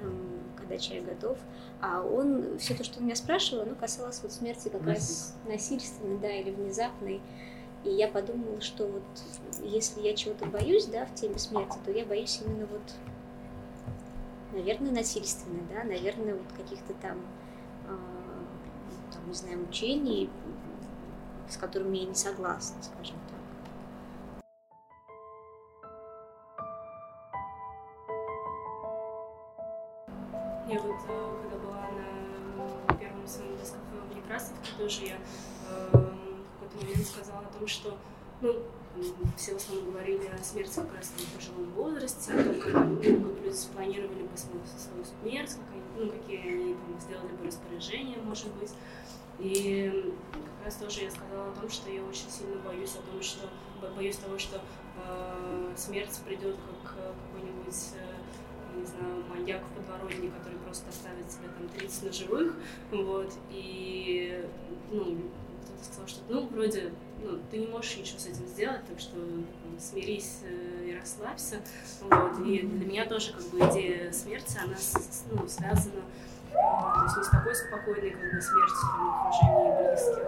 там, 0.00 0.12
когда 0.68 0.78
человек 0.78 1.08
готов. 1.08 1.38
А 1.80 2.02
он, 2.02 2.58
все 2.58 2.74
то, 2.74 2.84
что 2.84 2.98
он 2.98 3.06
меня 3.06 3.16
спрашивал, 3.16 3.62
оно 3.62 3.74
касалось 3.74 4.20
вот 4.22 4.32
смерти 4.32 4.68
как 4.68 4.84
раз 4.86 5.34
насильственной, 5.46 6.18
да, 6.18 6.30
или 6.30 6.50
внезапной. 6.50 7.20
И 7.84 7.90
я 7.90 8.08
подумала, 8.08 8.60
что 8.60 8.86
вот 8.86 9.02
если 9.62 10.00
я 10.02 10.14
чего-то 10.14 10.46
боюсь, 10.46 10.86
да, 10.86 11.06
в 11.06 11.14
теме 11.14 11.38
смерти, 11.38 11.78
то 11.84 11.90
я 11.90 12.04
боюсь 12.04 12.40
именно 12.44 12.66
вот, 12.66 12.82
наверное, 14.52 14.92
насильственной, 14.92 15.62
да, 15.72 15.84
наверное, 15.84 16.34
вот 16.34 16.52
каких-то 16.56 16.92
там, 16.94 17.18
э, 17.86 17.96
там, 19.12 19.28
не 19.28 19.34
знаю, 19.34 19.60
мучений, 19.60 20.28
с 21.48 21.56
которыми 21.56 21.98
я 21.98 22.06
не 22.06 22.14
согласна, 22.14 22.82
скажем 22.82 23.16
Я 30.68 30.78
вот, 30.82 30.98
э, 31.08 31.36
когда 31.42 31.56
была 31.64 31.88
на 32.88 32.94
первом 32.94 33.26
своем 33.26 33.56
дискафе 33.56 33.80
в 34.10 34.14
Некрасовке, 34.14 34.70
тоже 34.76 35.04
я 35.06 35.16
э, 35.16 35.88
в 35.92 36.60
какой-то 36.60 36.84
момент 36.84 37.06
сказала 37.06 37.40
о 37.40 37.58
том, 37.58 37.66
что 37.66 37.96
ну, 38.42 38.54
все 39.38 39.54
в 39.54 39.56
основном 39.56 39.92
говорили 39.92 40.26
о 40.26 40.44
смерти 40.44 40.74
как 40.74 40.94
раз 40.94 41.06
в 41.16 41.34
пожилом 41.34 41.72
возрасте, 41.72 42.34
о 42.34 42.44
том, 42.44 42.60
как, 42.60 42.72
как 42.72 42.86
люди 42.86 43.54
спланировали 43.54 44.24
бы 44.24 44.36
свою, 44.36 45.04
смерть, 45.22 45.52
как 45.52 45.72
они, 45.72 45.82
ну, 45.96 46.10
какие 46.10 46.52
они 46.52 46.74
там, 46.74 47.00
сделали 47.00 47.32
бы 47.32 47.46
распоряжения, 47.46 48.18
может 48.18 48.52
быть. 48.56 48.72
И 49.38 50.12
как 50.32 50.66
раз 50.66 50.74
тоже 50.74 51.04
я 51.04 51.10
сказала 51.10 51.48
о 51.48 51.54
том, 51.58 51.70
что 51.70 51.90
я 51.90 52.02
очень 52.02 52.28
сильно 52.28 52.56
боюсь 52.56 52.94
о 52.94 53.10
том, 53.10 53.22
что 53.22 53.48
боюсь 53.96 54.16
того, 54.16 54.36
что 54.38 54.60
э, 55.02 55.72
смерть 55.76 56.20
придет 56.26 56.56
как 56.84 56.94
какой-нибудь 56.94 57.94
э, 57.94 58.18
не 58.78 58.86
знаю, 58.86 59.24
маньяк 59.28 59.62
в 59.62 59.76
подворотне, 59.76 60.30
который 60.30 60.58
просто 60.58 60.88
оставит 60.88 61.28
тебя 61.28 61.48
там 61.56 61.68
30 61.68 62.02
на 62.04 62.12
живых, 62.12 62.54
вот, 62.90 63.32
и, 63.50 64.44
ну, 64.90 65.18
кто-то 65.64 65.84
сказал, 65.84 66.08
что, 66.08 66.20
ну, 66.28 66.46
вроде, 66.48 66.92
ну, 67.22 67.38
ты 67.50 67.58
не 67.58 67.66
можешь 67.66 67.96
ничего 67.96 68.18
с 68.18 68.26
этим 68.26 68.46
сделать, 68.46 68.86
так 68.88 68.98
что 68.98 69.16
там, 69.16 69.78
смирись 69.78 70.40
э, 70.44 70.88
и 70.88 70.98
расслабься, 70.98 71.60
вот, 72.02 72.46
и 72.46 72.60
для 72.60 72.86
меня 72.86 73.06
тоже, 73.06 73.32
как 73.32 73.42
бы, 73.48 73.58
идея 73.70 74.12
смерти, 74.12 74.58
она, 74.62 74.76
ну, 75.32 75.48
связана 75.48 76.02
то 76.52 77.04
есть 77.04 77.16
не 77.16 77.24
с 77.24 77.28
такой 77.28 77.54
спокойной 77.54 78.10
как 78.10 78.20
бы, 78.20 78.40
смертью 78.40 78.76
там, 78.92 79.06
в 79.06 79.20
окружении 79.20 79.88
близких, 79.88 80.24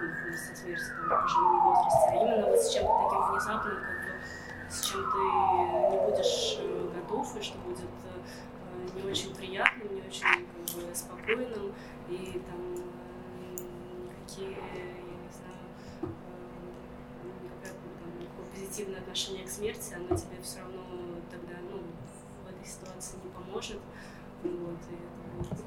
ну, 0.00 0.36
со 0.36 0.56
смертью 0.56 0.86
там, 0.96 1.06
в 1.06 1.22
пожилом 1.22 1.64
возрасте, 1.64 2.08
а 2.08 2.14
именно 2.14 2.46
вот 2.46 2.60
с 2.60 2.72
чем-то 2.72 2.92
таким 3.02 3.32
внезапным, 3.32 3.76
как 3.76 4.01
с 4.72 4.80
чем 4.86 5.02
ты 5.02 5.18
не 5.18 6.10
будешь 6.10 6.56
э, 6.58 6.90
готов, 6.94 7.36
и 7.36 7.42
что 7.42 7.58
будет 7.58 7.80
э, 7.84 8.98
не 8.98 9.10
очень 9.10 9.34
приятным, 9.34 9.94
не 9.94 10.00
очень 10.00 10.22
как 10.22 10.76
бы, 10.76 10.94
спокойным, 10.94 11.74
и 12.08 12.40
там 12.48 12.76
э, 12.78 13.62
никакие, 14.08 14.50
я 14.50 14.84
не 15.20 15.30
знаю, 15.30 16.14
никакое 17.42 17.74
там, 18.40 18.50
позитивное 18.54 19.00
отношение 19.00 19.44
к 19.44 19.50
смерти, 19.50 19.92
оно 19.92 20.16
тебе 20.16 20.40
все 20.42 20.60
равно 20.60 20.80
тогда 21.30 21.54
ну, 21.70 21.82
в 22.46 22.50
этой 22.50 22.66
ситуации 22.66 23.18
не 23.22 23.30
поможет. 23.30 23.78
Вот, 24.42 24.78
и 24.90 24.94
это 24.94 25.36
будет 25.36 25.64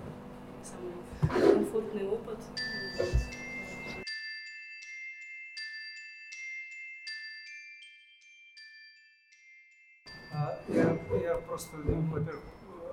самый 0.63 1.53
комфортный 1.53 2.07
опыт. 2.09 2.39
Вот. 2.99 3.44
Я, 11.25 11.37
просто, 11.37 11.77
ну, 11.77 12.01
во-первых, 12.11 12.43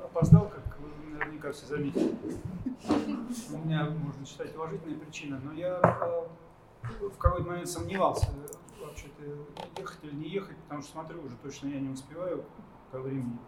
опоздал, 0.05 0.49
как 0.49 0.79
вы 0.81 1.11
наверняка 1.11 1.53
все 1.53 1.67
заметили. 1.67 2.17
У 3.53 3.59
меня, 3.59 3.91
можно 3.91 4.25
считать, 4.25 4.57
уважительная 4.57 4.99
причина, 4.99 5.39
но 5.45 5.53
я 5.53 5.77
а, 5.77 6.29
в 6.83 7.19
какой-то 7.19 7.47
момент 7.47 7.69
сомневался, 7.69 8.29
вообще-то, 8.81 9.23
ехать 9.79 9.99
или 10.03 10.15
не 10.15 10.29
ехать, 10.31 10.57
потому 10.65 10.83
что 10.83 10.93
смотрю, 10.93 11.23
уже 11.23 11.37
точно 11.37 11.69
я 11.69 11.81
не 11.81 11.91
успеваю 11.91 12.45
по 12.91 13.01
времени. 13.01 13.39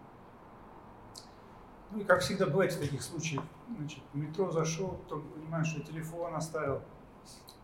Ну 1.90 2.00
и 2.00 2.04
как 2.04 2.20
всегда 2.20 2.46
бывает 2.46 2.72
в 2.72 2.80
таких 2.80 3.02
случаях, 3.02 3.42
значит, 3.78 4.02
в 4.12 4.16
метро 4.16 4.50
зашел, 4.50 4.98
потом 5.04 5.22
понимаешь, 5.28 5.68
что 5.68 5.80
телефон 5.80 6.34
оставил, 6.34 6.82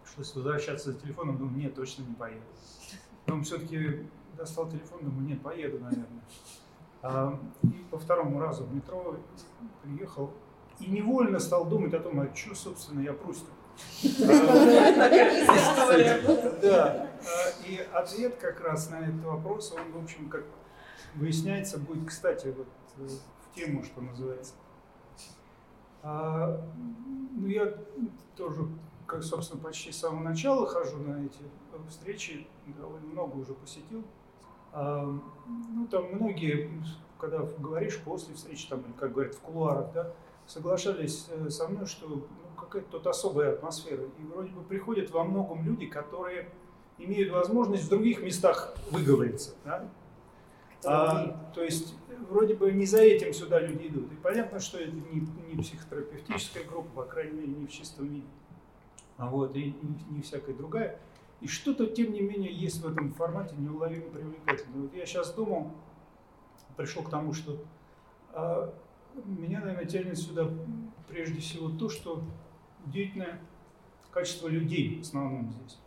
пришлось 0.04 0.34
возвращаться 0.34 0.92
за 0.92 0.98
телефоном, 0.98 1.36
думаю, 1.36 1.58
нет, 1.58 1.74
точно 1.74 2.02
не 2.02 2.14
поеду. 2.14 2.44
Потом 3.26 3.42
все-таки 3.42 4.06
достал 4.36 4.70
телефон, 4.70 5.04
думаю, 5.04 5.26
нет, 5.26 5.42
поеду, 5.42 5.78
наверное. 5.80 6.22
А, 7.02 7.38
и 7.62 7.84
по 7.90 7.98
второму 7.98 8.40
разу 8.40 8.64
в 8.64 8.74
метро 8.74 9.16
приехал 9.82 10.30
и 10.80 10.90
невольно 10.90 11.38
стал 11.38 11.64
думать 11.66 11.94
о 11.94 12.00
том, 12.00 12.20
а 12.20 12.34
что, 12.34 12.54
собственно, 12.54 13.00
я 13.00 13.12
прусь 13.12 13.42
Да. 16.62 17.10
И 17.66 17.78
ответ 17.92 18.36
как 18.36 18.60
раз 18.60 18.90
на 18.90 19.00
этот 19.00 19.24
вопрос, 19.24 19.72
он, 19.72 19.92
в 19.92 20.02
общем, 20.02 20.28
как 20.28 20.44
выясняется, 21.14 21.78
будет, 21.78 22.08
кстати, 22.08 22.48
вот 22.48 22.68
э, 22.98 23.08
в 23.08 23.54
тему, 23.54 23.82
что 23.84 24.00
называется. 24.00 24.54
А, 26.02 26.60
ну, 27.36 27.46
я 27.46 27.74
тоже, 28.36 28.68
как, 29.06 29.22
собственно, 29.22 29.62
почти 29.62 29.92
с 29.92 29.98
самого 29.98 30.22
начала 30.22 30.66
хожу 30.66 30.98
на 30.98 31.24
эти 31.24 31.42
встречи, 31.88 32.46
довольно 32.66 33.06
много 33.06 33.36
уже 33.36 33.54
посетил. 33.54 34.04
Ну, 34.72 35.86
там 35.90 36.14
многие, 36.14 36.70
когда 37.18 37.38
говоришь 37.58 37.98
после 37.98 38.34
встречи, 38.34 38.68
там, 38.68 38.84
как 38.98 39.12
говорят, 39.12 39.34
в 39.34 39.40
кулуарах, 39.40 39.92
да, 39.92 40.12
соглашались 40.46 41.28
э, 41.30 41.48
со 41.48 41.68
мной, 41.68 41.86
что 41.86 42.08
ну, 42.08 42.24
какая-то 42.56 42.90
тут 42.90 43.06
особая 43.06 43.52
атмосфера. 43.52 44.02
И 44.02 44.22
вроде 44.32 44.50
бы 44.50 44.62
приходят 44.62 45.10
во 45.10 45.24
многом 45.24 45.64
люди, 45.64 45.86
которые 45.86 46.48
имеют 46.98 47.32
возможность 47.32 47.84
в 47.84 47.88
других 47.88 48.22
местах 48.22 48.74
выговориться. 48.90 49.54
Да? 49.64 49.88
А, 50.84 51.50
то 51.54 51.62
есть 51.62 51.94
вроде 52.28 52.54
бы 52.54 52.72
не 52.72 52.86
за 52.86 53.00
этим 53.00 53.32
сюда 53.32 53.60
люди 53.60 53.88
идут. 53.88 54.12
И 54.12 54.16
понятно, 54.16 54.60
что 54.60 54.78
это 54.78 54.92
не, 54.92 55.26
не 55.48 55.62
психотерапевтическая 55.62 56.64
группа, 56.64 57.02
по 57.02 57.04
крайней 57.04 57.32
мере, 57.32 57.52
не 57.52 57.66
в 57.66 57.70
чистом 57.70 58.08
виде. 58.08 58.26
А 59.16 59.28
вот, 59.28 59.54
и 59.54 59.74
не, 59.82 60.16
не 60.16 60.22
всякая 60.22 60.54
другая. 60.54 60.98
И 61.40 61.46
что-то, 61.46 61.86
тем 61.86 62.12
не 62.12 62.20
менее, 62.20 62.52
есть 62.52 62.82
в 62.82 62.90
этом 62.90 63.12
формате 63.12 63.54
неуловимо 63.58 64.10
привлекательное. 64.10 64.82
Вот 64.82 64.94
я 64.94 65.06
сейчас 65.06 65.32
думал, 65.32 65.72
пришел 66.76 67.02
к 67.02 67.10
тому, 67.10 67.32
что 67.32 67.64
а, 68.32 68.74
меня, 69.24 69.60
наверное, 69.60 69.86
тянет 69.86 70.18
сюда 70.18 70.48
прежде 71.08 71.40
всего 71.40 71.70
то, 71.70 71.88
что 71.88 72.22
удивительное 72.86 73.40
качество 74.10 74.48
людей 74.48 74.98
в 74.98 75.00
основном 75.00 75.50
здесь. 75.50 75.78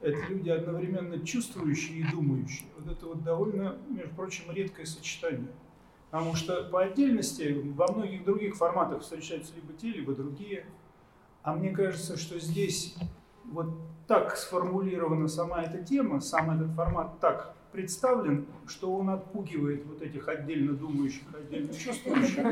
Это 0.00 0.18
люди 0.28 0.48
одновременно 0.48 1.24
чувствующие 1.24 2.00
и 2.00 2.10
думающие. 2.10 2.68
Вот 2.78 2.90
это 2.90 3.06
вот 3.06 3.22
довольно, 3.22 3.78
между 3.88 4.14
прочим, 4.14 4.50
редкое 4.50 4.86
сочетание. 4.86 5.52
Потому 6.10 6.34
что 6.34 6.64
по 6.64 6.82
отдельности 6.82 7.60
во 7.76 7.92
многих 7.92 8.24
других 8.24 8.56
форматах 8.56 9.02
встречаются 9.02 9.54
либо 9.54 9.72
те, 9.74 9.88
либо 9.88 10.14
другие. 10.14 10.66
А 11.42 11.54
мне 11.54 11.70
кажется, 11.70 12.16
что 12.16 12.38
здесь 12.40 12.96
вот 13.50 13.68
так 14.06 14.36
сформулирована 14.36 15.28
сама 15.28 15.62
эта 15.62 15.82
тема, 15.84 16.20
сам 16.20 16.50
этот 16.50 16.74
формат 16.74 17.20
так 17.20 17.54
представлен, 17.72 18.46
что 18.66 18.92
он 18.92 19.10
отпугивает 19.10 19.84
вот 19.86 20.02
этих 20.02 20.26
отдельно 20.28 20.72
думающих, 20.72 21.22
отдельно 21.32 21.72
чувствующих 21.72 22.44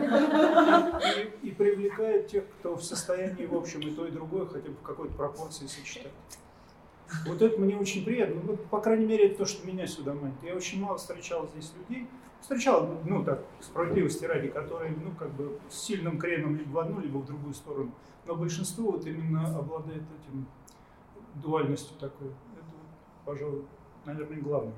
и, 1.42 1.48
и 1.48 1.50
привлекает 1.50 2.28
тех, 2.28 2.44
кто 2.58 2.76
в 2.76 2.84
состоянии, 2.84 3.46
в 3.46 3.54
общем, 3.54 3.80
и 3.80 3.90
то, 3.90 4.06
и 4.06 4.10
другое 4.10 4.46
хотя 4.46 4.68
бы 4.68 4.76
в 4.76 4.82
какой-то 4.82 5.14
пропорции 5.14 5.66
сочетать. 5.66 6.12
Вот 7.26 7.40
это 7.40 7.58
мне 7.58 7.76
очень 7.76 8.04
приятно. 8.04 8.40
Ну, 8.44 8.56
по 8.56 8.80
крайней 8.80 9.06
мере, 9.06 9.28
это 9.28 9.38
то, 9.38 9.46
что 9.46 9.66
меня 9.66 9.86
сюда 9.86 10.14
манит. 10.14 10.36
Я 10.42 10.54
очень 10.54 10.80
мало 10.80 10.98
встречал 10.98 11.48
здесь 11.48 11.72
людей. 11.78 12.06
Встречал, 12.40 13.00
ну 13.04 13.24
так, 13.24 13.42
справедливости 13.60 14.24
ради, 14.24 14.48
которые, 14.48 14.92
ну, 14.92 15.10
как 15.18 15.32
бы 15.32 15.58
с 15.68 15.80
сильным 15.80 16.18
креном 16.18 16.56
либо 16.56 16.70
в 16.70 16.78
одну, 16.78 17.00
либо 17.00 17.18
в 17.18 17.26
другую 17.26 17.54
сторону. 17.54 17.90
Но 18.26 18.36
большинство 18.36 18.92
вот 18.92 19.06
именно 19.06 19.58
обладает 19.58 20.02
этим 20.02 20.46
дуальностью 21.40 21.96
такой. 21.98 22.28
Это, 22.28 22.74
пожалуй, 23.24 23.64
наверное, 24.04 24.40
главное. 24.40 24.74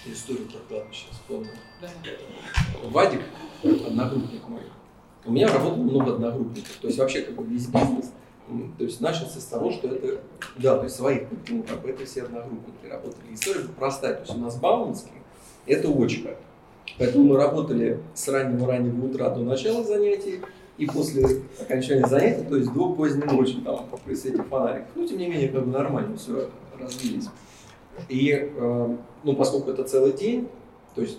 что 0.00 0.12
историю 0.12 0.48
про 0.48 0.58
кладбище 0.60 1.06
вспомнил. 1.10 1.50
Да. 1.80 1.88
Вадик, 2.84 3.20
одногруппник 3.62 4.48
мой, 4.48 4.62
у 5.24 5.32
меня 5.32 5.48
работало 5.48 5.82
много 5.82 6.14
одногруппников, 6.14 6.76
то 6.76 6.86
есть 6.86 6.98
вообще 6.98 7.22
как 7.22 7.34
бы 7.34 7.44
весь 7.44 7.66
бизнес. 7.66 8.12
То 8.78 8.84
есть 8.84 9.00
начался 9.00 9.38
с 9.38 9.44
того, 9.44 9.70
что 9.70 9.86
это, 9.88 10.22
да, 10.56 10.76
то 10.76 10.84
есть 10.84 10.96
своих, 10.96 11.28
ну, 11.48 11.62
как 11.62 11.82
бы 11.82 11.90
это 11.90 12.04
все 12.04 12.24
одногруппники 12.24 12.86
работали. 12.90 13.34
История 13.34 13.68
простая, 13.78 14.14
то 14.14 14.20
есть 14.22 14.34
у 14.34 14.38
нас 14.38 14.56
Бауманский, 14.56 15.12
это 15.66 15.88
очка. 15.88 16.30
Поэтому 17.00 17.24
мы 17.28 17.38
работали 17.38 17.98
с 18.12 18.28
раннего-раннего 18.28 19.06
утра 19.06 19.30
до 19.30 19.40
начала 19.40 19.82
занятий, 19.82 20.40
и 20.76 20.84
после 20.84 21.24
окончания 21.58 22.06
занятий, 22.06 22.44
то 22.46 22.56
есть 22.56 22.70
до 22.74 22.92
поздней 22.92 23.24
ночи, 23.24 23.56
там, 23.64 23.86
при 24.04 24.14
свете 24.14 24.42
фонариков. 24.42 24.90
Ну, 24.94 25.08
тем 25.08 25.16
не 25.16 25.26
менее, 25.28 25.48
как 25.48 25.64
бы 25.64 25.72
нормально 25.72 26.18
все 26.18 26.50
развились. 26.78 27.28
И, 28.10 28.32
э, 28.34 28.96
ну, 29.24 29.34
поскольку 29.34 29.70
это 29.70 29.84
целый 29.84 30.12
день, 30.12 30.48
то 30.94 31.00
есть 31.00 31.18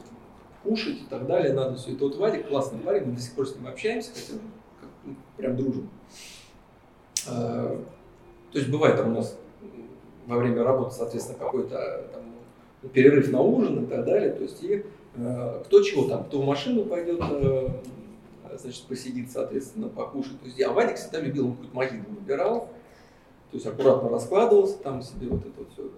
кушать 0.64 1.02
и 1.02 1.06
так 1.10 1.26
далее, 1.26 1.54
надо 1.54 1.76
все 1.78 1.94
это. 1.94 2.04
Вот 2.04 2.16
Вадик 2.18 2.48
классный 2.48 2.78
парень, 2.78 3.08
мы 3.08 3.16
до 3.16 3.22
сих 3.22 3.34
пор 3.34 3.48
с 3.48 3.56
ним 3.56 3.66
общаемся, 3.66 4.12
хотя 4.14 4.40
как, 4.80 4.90
ну, 5.04 5.16
прям 5.36 5.58
дружим. 5.58 5.90
Э, 7.28 7.80
то 8.52 8.60
есть 8.60 8.70
бывает 8.70 8.98
там 8.98 9.14
у 9.14 9.16
нас 9.16 9.36
во 10.28 10.38
время 10.38 10.64
работы, 10.64 10.94
соответственно, 10.94 11.40
какой-то 11.40 12.06
там, 12.14 12.90
перерыв 12.92 13.32
на 13.32 13.42
ужин 13.42 13.86
и 13.86 13.88
так 13.88 14.06
далее. 14.06 14.30
То 14.30 14.44
есть 14.44 14.64
и 14.64 14.86
кто 15.14 15.82
чего 15.82 16.08
там, 16.08 16.24
кто 16.26 16.42
в 16.42 16.46
машину 16.46 16.86
пойдет, 16.86 17.20
э, 17.22 17.70
значит, 18.58 18.84
посидит, 18.84 19.32
соответственно, 19.32 19.90
покушать. 19.90 20.40
То 20.40 20.46
есть, 20.46 20.62
а 20.62 20.72
Вадик 20.72 20.96
всегда 20.96 21.20
любил, 21.20 21.48
он 21.48 21.52
какую-то 21.54 21.76
могилу 21.76 22.04
выбирал, 22.10 22.70
то 23.50 23.58
есть 23.58 23.66
аккуратно 23.66 24.10
раскладывался 24.10 24.78
там 24.78 25.02
себе 25.02 25.28
вот 25.28 25.46
это 25.46 25.60
вот 25.60 25.72
все 25.74 25.92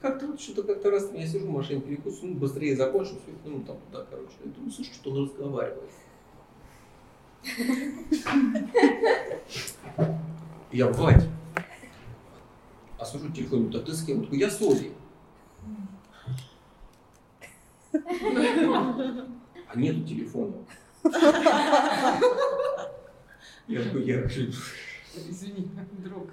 как-то 0.00 0.26
вот 0.26 0.40
что-то 0.40 0.62
как-то 0.62 0.90
раз 0.90 1.10
я 1.14 1.26
сижу 1.26 1.46
в 1.46 1.50
машине, 1.50 1.80
перекус, 1.80 2.20
ну, 2.22 2.34
быстрее 2.34 2.74
закончу, 2.74 3.10
все, 3.10 3.32
ну, 3.44 3.60
там, 3.60 3.76
туда, 3.90 4.06
короче. 4.10 4.32
Я 4.44 4.50
думаю, 4.50 4.72
слушай, 4.72 4.94
что 4.94 5.10
он 5.10 5.24
разговаривает. 5.24 5.90
Я, 10.72 10.88
Вадь, 10.88 11.24
а 12.98 13.04
тихонько, 13.34 13.78
а 13.78 13.80
ты 13.80 13.92
с 13.92 14.04
кем? 14.04 14.26
Я 14.30 14.50
с 14.50 14.60
Олей. 14.60 14.92
А 17.92 19.76
нету 19.76 20.00
телефона. 20.04 20.54
Я 23.68 23.82
такой, 23.82 24.04
я... 24.04 24.24
Извини, 24.26 25.68
друг. 26.04 26.28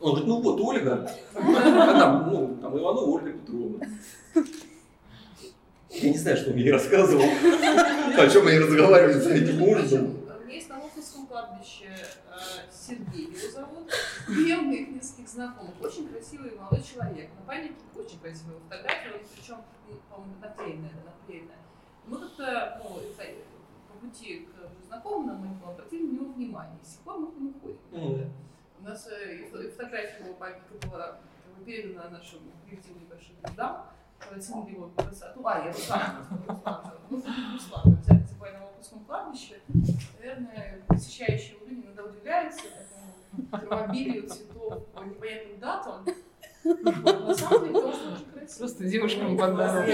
Он 0.00 0.10
говорит, 0.10 0.28
ну 0.28 0.40
вот 0.40 0.60
Ольга, 0.60 1.10
а 1.34 1.98
там, 1.98 2.30
ну, 2.30 2.58
там 2.60 2.78
Иванова 2.78 3.04
Ольга 3.04 3.32
Петровна. 3.32 3.86
Я 5.90 6.10
не 6.10 6.18
знаю, 6.18 6.36
что 6.36 6.50
он 6.50 6.56
мне 6.56 6.70
рассказывал, 6.70 7.24
о 7.24 8.28
чем 8.28 8.46
они 8.46 8.58
разговаривали 8.58 9.18
за 9.18 9.30
этим 9.30 9.62
ужином. 9.62 10.19
Кладбище 11.30 11.86
э, 11.86 12.38
Сергей 12.72 13.26
его 13.26 13.52
зовут, 13.52 13.88
и 14.28 14.52
у 14.52 14.62
моих 14.62 14.88
нескольких 14.88 15.28
знакомых. 15.28 15.80
Очень 15.80 16.08
красивый 16.08 16.56
молодой 16.56 16.82
человек. 16.82 17.30
На 17.38 17.46
памятнике 17.46 17.84
очень 17.94 18.18
красивая 18.18 18.58
фотография, 18.58 19.22
причем, 19.32 19.58
по-моему, 20.08 20.34
наклеенная, 20.40 20.90
да, 20.90 21.12
наклеенная. 21.12 21.58
Мы 22.08 22.18
как-то, 22.18 22.82
ну, 22.82 23.00
по 23.86 23.94
пути 24.00 24.48
к 24.48 24.86
знакомым 24.88 25.26
нам 25.28 25.60
мы 25.64 25.70
обратили 25.70 26.08
на 26.08 26.12
него 26.14 26.32
внимание. 26.32 26.80
И 26.82 26.84
с 26.84 26.94
тех 26.94 27.02
пор 27.02 27.18
мы 27.20 27.30
к 27.30 27.36
нему 27.36 27.54
ходим. 27.60 28.32
У 28.80 28.82
нас 28.82 29.06
э, 29.06 29.46
фотография 29.70 30.24
его 30.24 30.34
памятника 30.34 30.88
была 30.88 31.20
передана 31.64 32.08
нашим 32.08 32.40
коллективным 32.68 33.06
большим 33.06 33.36
звездам, 33.40 33.86
оценили 34.36 34.74
его 34.74 34.88
красоту. 34.88 35.46
А, 35.46 35.58
я 35.58 35.72
Руслан. 35.72 36.26
Ну, 37.10 37.22
Руслан. 37.52 37.96
Взяли 38.02 38.24
собой 38.24 38.52
на 38.52 38.60
выпускном 38.66 39.04
кладбище. 39.04 39.60
Наверное, 40.18 40.82
посещающие 40.86 41.56
его 41.56 41.66
люди 41.66 41.86
иногда 41.86 42.04
удивляются 42.04 42.62
такому 43.50 43.68
драмобилию 43.68 44.28
цветов 44.28 44.86
по 44.88 45.00
непонятным 45.00 45.58
датам. 45.58 46.06
На 46.64 47.34
самом 47.34 47.64
деле, 47.64 47.78
это 47.78 47.88
очень 47.88 48.30
красиво. 48.32 48.58
Просто 48.58 48.84
девушкам 48.84 49.36
подарок. 49.36 49.88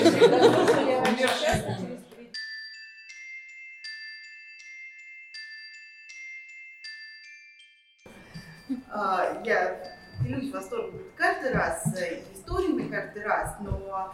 А, 8.90 9.42
я 9.44 9.95
делюсь 10.26 10.52
восторгом 10.52 11.00
каждый 11.16 11.52
раз, 11.52 11.82
э, 11.96 12.22
историями 12.34 12.88
каждый 12.88 13.22
раз, 13.24 13.54
но 13.60 14.12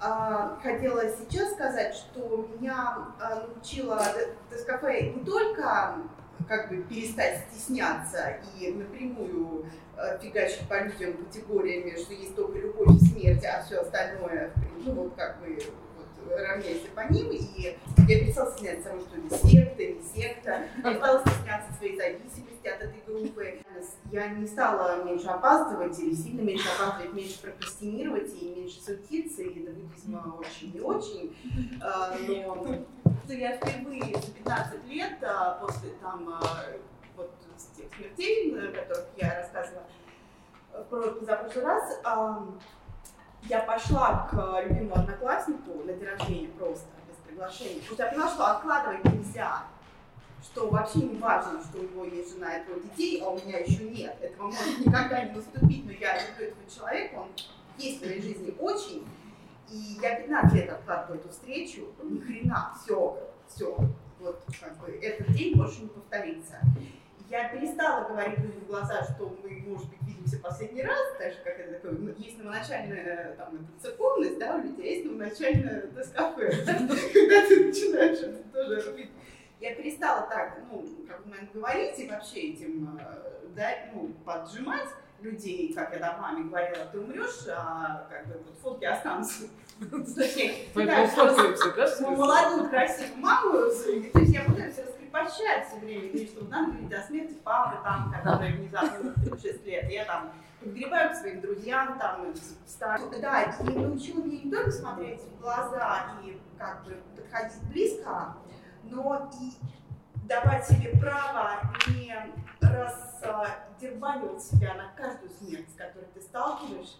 а, 0.00 0.58
хотела 0.62 1.02
сейчас 1.08 1.52
сказать, 1.52 1.94
что 1.94 2.48
меня 2.58 2.98
а, 3.20 3.46
научила 3.46 4.02
Дескафе 4.50 5.10
не 5.10 5.24
только 5.24 5.98
как 6.48 6.68
бы 6.68 6.82
перестать 6.82 7.44
стесняться 7.50 8.36
и 8.58 8.72
напрямую 8.72 9.66
э, 9.96 10.18
фигачить 10.20 10.68
по 10.68 10.82
людям 10.82 11.16
категориями, 11.24 11.96
что 11.96 12.12
есть 12.12 12.34
только 12.34 12.58
любовь 12.58 13.00
и 13.00 13.06
смерть, 13.06 13.44
а 13.44 13.62
все 13.62 13.80
остальное, 13.80 14.52
ну 14.84 14.92
вот 14.92 15.14
как 15.14 15.40
бы 15.40 15.58
вот, 16.24 16.38
равняйся 16.38 16.88
по 16.94 17.00
ним. 17.12 17.30
И 17.30 17.76
я 18.08 18.20
перестала 18.20 18.50
стесняться 18.52 18.90
того, 18.90 19.00
что 19.00 19.18
не 19.18 19.30
секта, 19.30 19.82
не 19.84 20.02
секта. 20.02 20.62
Я 20.82 20.94
стала 20.94 21.20
стесняться 21.20 21.72
своей 21.74 21.96
зависимости 21.96 22.66
от 22.66 22.82
этой 22.82 23.02
группы 23.06 23.60
я 24.10 24.28
не 24.28 24.46
стала 24.46 25.02
меньше 25.04 25.26
опаздывать 25.26 25.98
или 25.98 26.14
сильно 26.14 26.40
меньше 26.42 26.68
опаздывать, 26.68 27.14
меньше 27.14 27.40
прокрастинировать 27.40 28.30
и 28.40 28.54
меньше 28.54 28.80
суетиться, 28.80 29.42
и 29.42 29.66
до 29.66 29.72
буддизма 29.72 30.38
очень 30.38 30.72
не 30.72 30.80
очень. 30.80 31.36
А, 31.82 32.16
но 32.28 32.84
я 33.28 33.56
впервые 33.56 34.14
за 34.14 34.32
15 34.32 34.86
лет 34.86 35.18
а, 35.22 35.58
после 35.60 35.90
там 36.00 36.28
а, 36.28 36.40
вот 37.16 37.30
тех 37.76 37.86
смертей, 37.96 38.54
о 38.56 38.72
которых 38.72 39.06
я 39.16 39.34
рассказывала 39.40 39.84
в 40.72 40.84
прошлый 40.84 41.64
раз, 41.64 42.00
я 43.48 43.60
пошла 43.60 44.28
к 44.30 44.62
любимому 44.66 44.96
однокласснику 44.96 45.82
на 45.84 45.92
день 45.92 46.08
рождения 46.08 46.48
просто, 46.58 46.86
без 47.08 47.16
приглашения. 47.26 47.80
Потому 47.88 47.94
что 47.94 48.02
я 48.02 48.10
поняла, 48.10 48.28
что 48.28 48.46
откладывать 48.46 49.04
нельзя 49.04 49.62
что 50.44 50.68
вообще 50.68 50.98
не 50.98 51.18
важно, 51.18 51.62
что 51.62 51.78
у 51.78 51.82
него 51.82 52.04
есть 52.04 52.34
жена 52.34 52.56
и 52.56 52.64
трое 52.64 52.82
детей, 52.82 53.22
а 53.22 53.30
у 53.30 53.38
меня 53.38 53.58
еще 53.58 53.84
нет. 53.84 54.16
Этого 54.20 54.48
может 54.48 54.78
никогда 54.78 55.24
не 55.24 55.32
наступить, 55.32 55.86
но 55.86 55.92
я 55.92 56.18
люблю 56.28 56.46
этого 56.46 56.70
человека, 56.70 57.14
он 57.16 57.28
есть 57.78 58.00
в 58.00 58.06
моей 58.06 58.20
жизни 58.20 58.54
очень. 58.58 59.06
И 59.70 59.98
я 60.02 60.20
15 60.20 60.54
лет 60.54 60.70
откладываю 60.70 61.18
эту 61.18 61.30
встречу, 61.30 61.88
ни 62.02 62.20
хрена, 62.20 62.74
все, 62.78 63.18
все, 63.48 63.76
вот 64.20 64.44
как 64.60 64.76
бы 64.78 64.92
этот 65.02 65.32
день 65.32 65.56
больше 65.56 65.82
не 65.82 65.88
повторится. 65.88 66.60
Я 67.28 67.48
перестала 67.48 68.08
говорить 68.08 68.38
людям 68.38 68.60
в 68.60 68.66
глаза, 68.66 69.02
что 69.02 69.36
мы, 69.42 69.50
может 69.66 69.88
быть, 69.88 70.02
видимся 70.06 70.38
последний 70.38 70.82
раз, 70.82 70.98
так 71.18 71.32
же, 71.32 71.38
как 71.42 71.58
это 71.58 71.74
такое, 71.74 71.92
ну, 71.92 72.14
есть 72.18 72.38
новоначальная 72.38 73.34
там, 73.36 73.54
это, 73.54 73.82
церковность, 73.82 74.38
да, 74.38 74.56
у 74.56 74.62
людей 74.62 74.96
есть 74.96 75.06
новоначальная 75.06 75.86
доскафе, 75.88 76.50
когда 76.66 77.48
ты 77.48 77.66
начинаешь 77.66 78.18
это 78.18 78.42
тоже 78.52 78.90
рубить 78.90 79.10
я 79.64 79.74
перестала 79.74 80.26
так, 80.28 80.58
ну, 80.70 80.86
как 81.08 81.26
бы 81.26 81.36
говорить 81.54 81.98
и 81.98 82.08
вообще 82.08 82.52
этим, 82.52 82.98
э, 82.98 83.48
да, 83.56 83.70
ну, 83.94 84.10
поджимать 84.24 84.88
людей, 85.20 85.72
как 85.72 85.94
я 85.94 86.00
там 86.00 86.20
маме 86.20 86.44
говорила, 86.44 86.84
ты 86.92 87.00
умрешь, 87.00 87.46
а 87.48 88.06
как 88.10 88.26
бы 88.26 88.42
вот 88.44 88.58
фотки 88.60 88.84
останутся. 88.84 89.44
Молодую, 92.10 92.68
красивую 92.68 93.18
маму, 93.18 93.52
то 93.52 94.20
есть 94.20 94.34
я 94.34 94.44
пытаюсь 94.44 94.76
раскрепощать 95.14 95.68
все 95.68 95.76
время, 95.78 96.08
говорить, 96.08 96.30
что 96.30 96.44
надо 96.44 96.72
говорить 96.72 96.92
о 96.92 97.02
смерти 97.02 97.34
папы, 97.44 97.82
там, 97.84 98.12
который 98.12 98.52
внезапно 98.52 99.12
36 99.14 99.66
лет, 99.66 99.90
я 99.90 100.04
там 100.04 100.32
подгребаю 100.60 101.10
к 101.10 101.14
своим 101.14 101.40
друзьям, 101.40 101.98
там, 101.98 102.34
Да, 103.20 103.42
и 103.42 103.62
научила 103.74 104.22
меня 104.22 104.42
не 104.44 104.50
только 104.50 104.70
смотреть 104.70 105.20
в 105.20 105.40
глаза 105.40 106.18
и 106.24 106.40
как 106.58 106.84
бы 106.84 106.96
подходить 107.16 107.62
близко, 107.70 108.36
но 108.84 109.30
и 109.40 109.52
давать 110.26 110.66
себе 110.66 110.98
право 110.98 111.60
не 111.88 112.14
раздербанивать 112.60 114.42
себя 114.42 114.74
на 114.74 114.92
каждую 114.96 115.30
смерть, 115.30 115.70
с 115.70 115.76
которой 115.76 116.06
ты 116.14 116.20
сталкиваешь, 116.22 116.96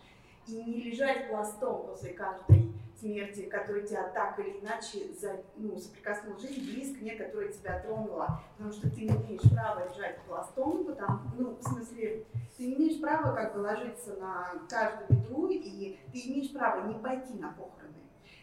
и 0.46 0.62
не 0.62 0.82
лежать 0.82 1.28
пластом 1.28 1.86
после 1.86 2.10
каждой 2.10 2.72
смерти, 2.98 3.42
которая 3.42 3.82
тебя 3.82 4.04
так 4.14 4.38
или 4.38 4.60
иначе 4.60 5.12
за, 5.12 5.42
ну, 5.56 5.76
соприкоснула 5.78 6.38
жизнь, 6.38 6.72
близко 6.72 7.04
нет, 7.04 7.18
которая 7.18 7.52
тебя 7.52 7.80
тронула. 7.80 8.42
Потому 8.56 8.72
что 8.72 8.90
ты 8.90 9.02
не 9.02 9.08
имеешь 9.08 9.50
права 9.50 9.88
лежать 9.88 10.20
пластом, 10.22 10.84
потому, 10.84 11.20
ну, 11.36 11.56
в 11.56 11.62
смысле, 11.62 12.24
ты 12.56 12.66
не 12.66 12.74
имеешь 12.76 13.00
права 13.00 13.34
как 13.34 13.54
бы 13.54 13.60
ложиться 13.60 14.14
на 14.16 14.52
каждую 14.68 15.20
беду, 15.20 15.48
и 15.50 15.98
ты 16.12 16.18
имеешь 16.18 16.52
право 16.52 16.86
не 16.86 16.94
пойти 16.94 17.34
на 17.34 17.48
похороны. 17.48 17.94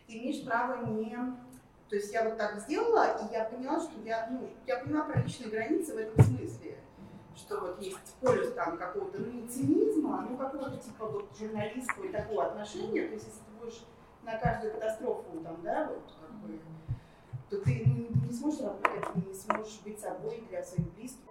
Ты 0.08 0.18
имеешь 0.18 0.46
право 0.46 0.86
не 0.86 1.16
то 1.92 1.98
есть 1.98 2.14
я 2.14 2.24
вот 2.24 2.38
так 2.38 2.58
сделала, 2.62 3.18
и 3.22 3.34
я 3.34 3.44
поняла, 3.44 3.78
что 3.82 4.00
я, 4.06 4.26
ну, 4.32 4.50
я 4.66 4.78
поняла 4.78 5.04
про 5.04 5.22
личные 5.22 5.50
границы 5.50 5.94
в 5.94 5.98
этом 5.98 6.24
смысле, 6.24 6.78
что 7.36 7.60
вот 7.60 7.82
есть 7.82 8.16
полюс 8.22 8.54
там 8.54 8.78
какого-то, 8.78 9.20
ну, 9.20 9.32
не 9.32 9.48
цинизма, 9.48 10.28
ну, 10.30 10.38
какого-то 10.38 10.78
типа 10.78 11.06
вот 11.06 11.30
журналистского 11.38 12.06
и 12.06 12.12
такого 12.12 12.46
отношения, 12.46 13.08
то 13.08 13.14
есть 13.14 13.28
если 13.28 13.40
ты 13.40 13.52
будешь 13.60 13.84
на 14.24 14.38
каждую 14.38 14.74
катастрофу 14.74 15.40
там, 15.44 15.62
да, 15.64 15.90
вот 15.90 16.04
как 16.20 16.32
бы, 16.40 16.60
то 17.50 17.62
ты 17.62 17.84
ну, 17.86 18.28
не 18.28 18.34
сможешь 18.34 18.62
работать, 18.62 19.16
не 19.16 19.34
сможешь 19.34 19.80
быть 19.84 20.00
собой 20.00 20.44
для 20.50 20.64
своих 20.64 20.94
близких. 20.94 21.31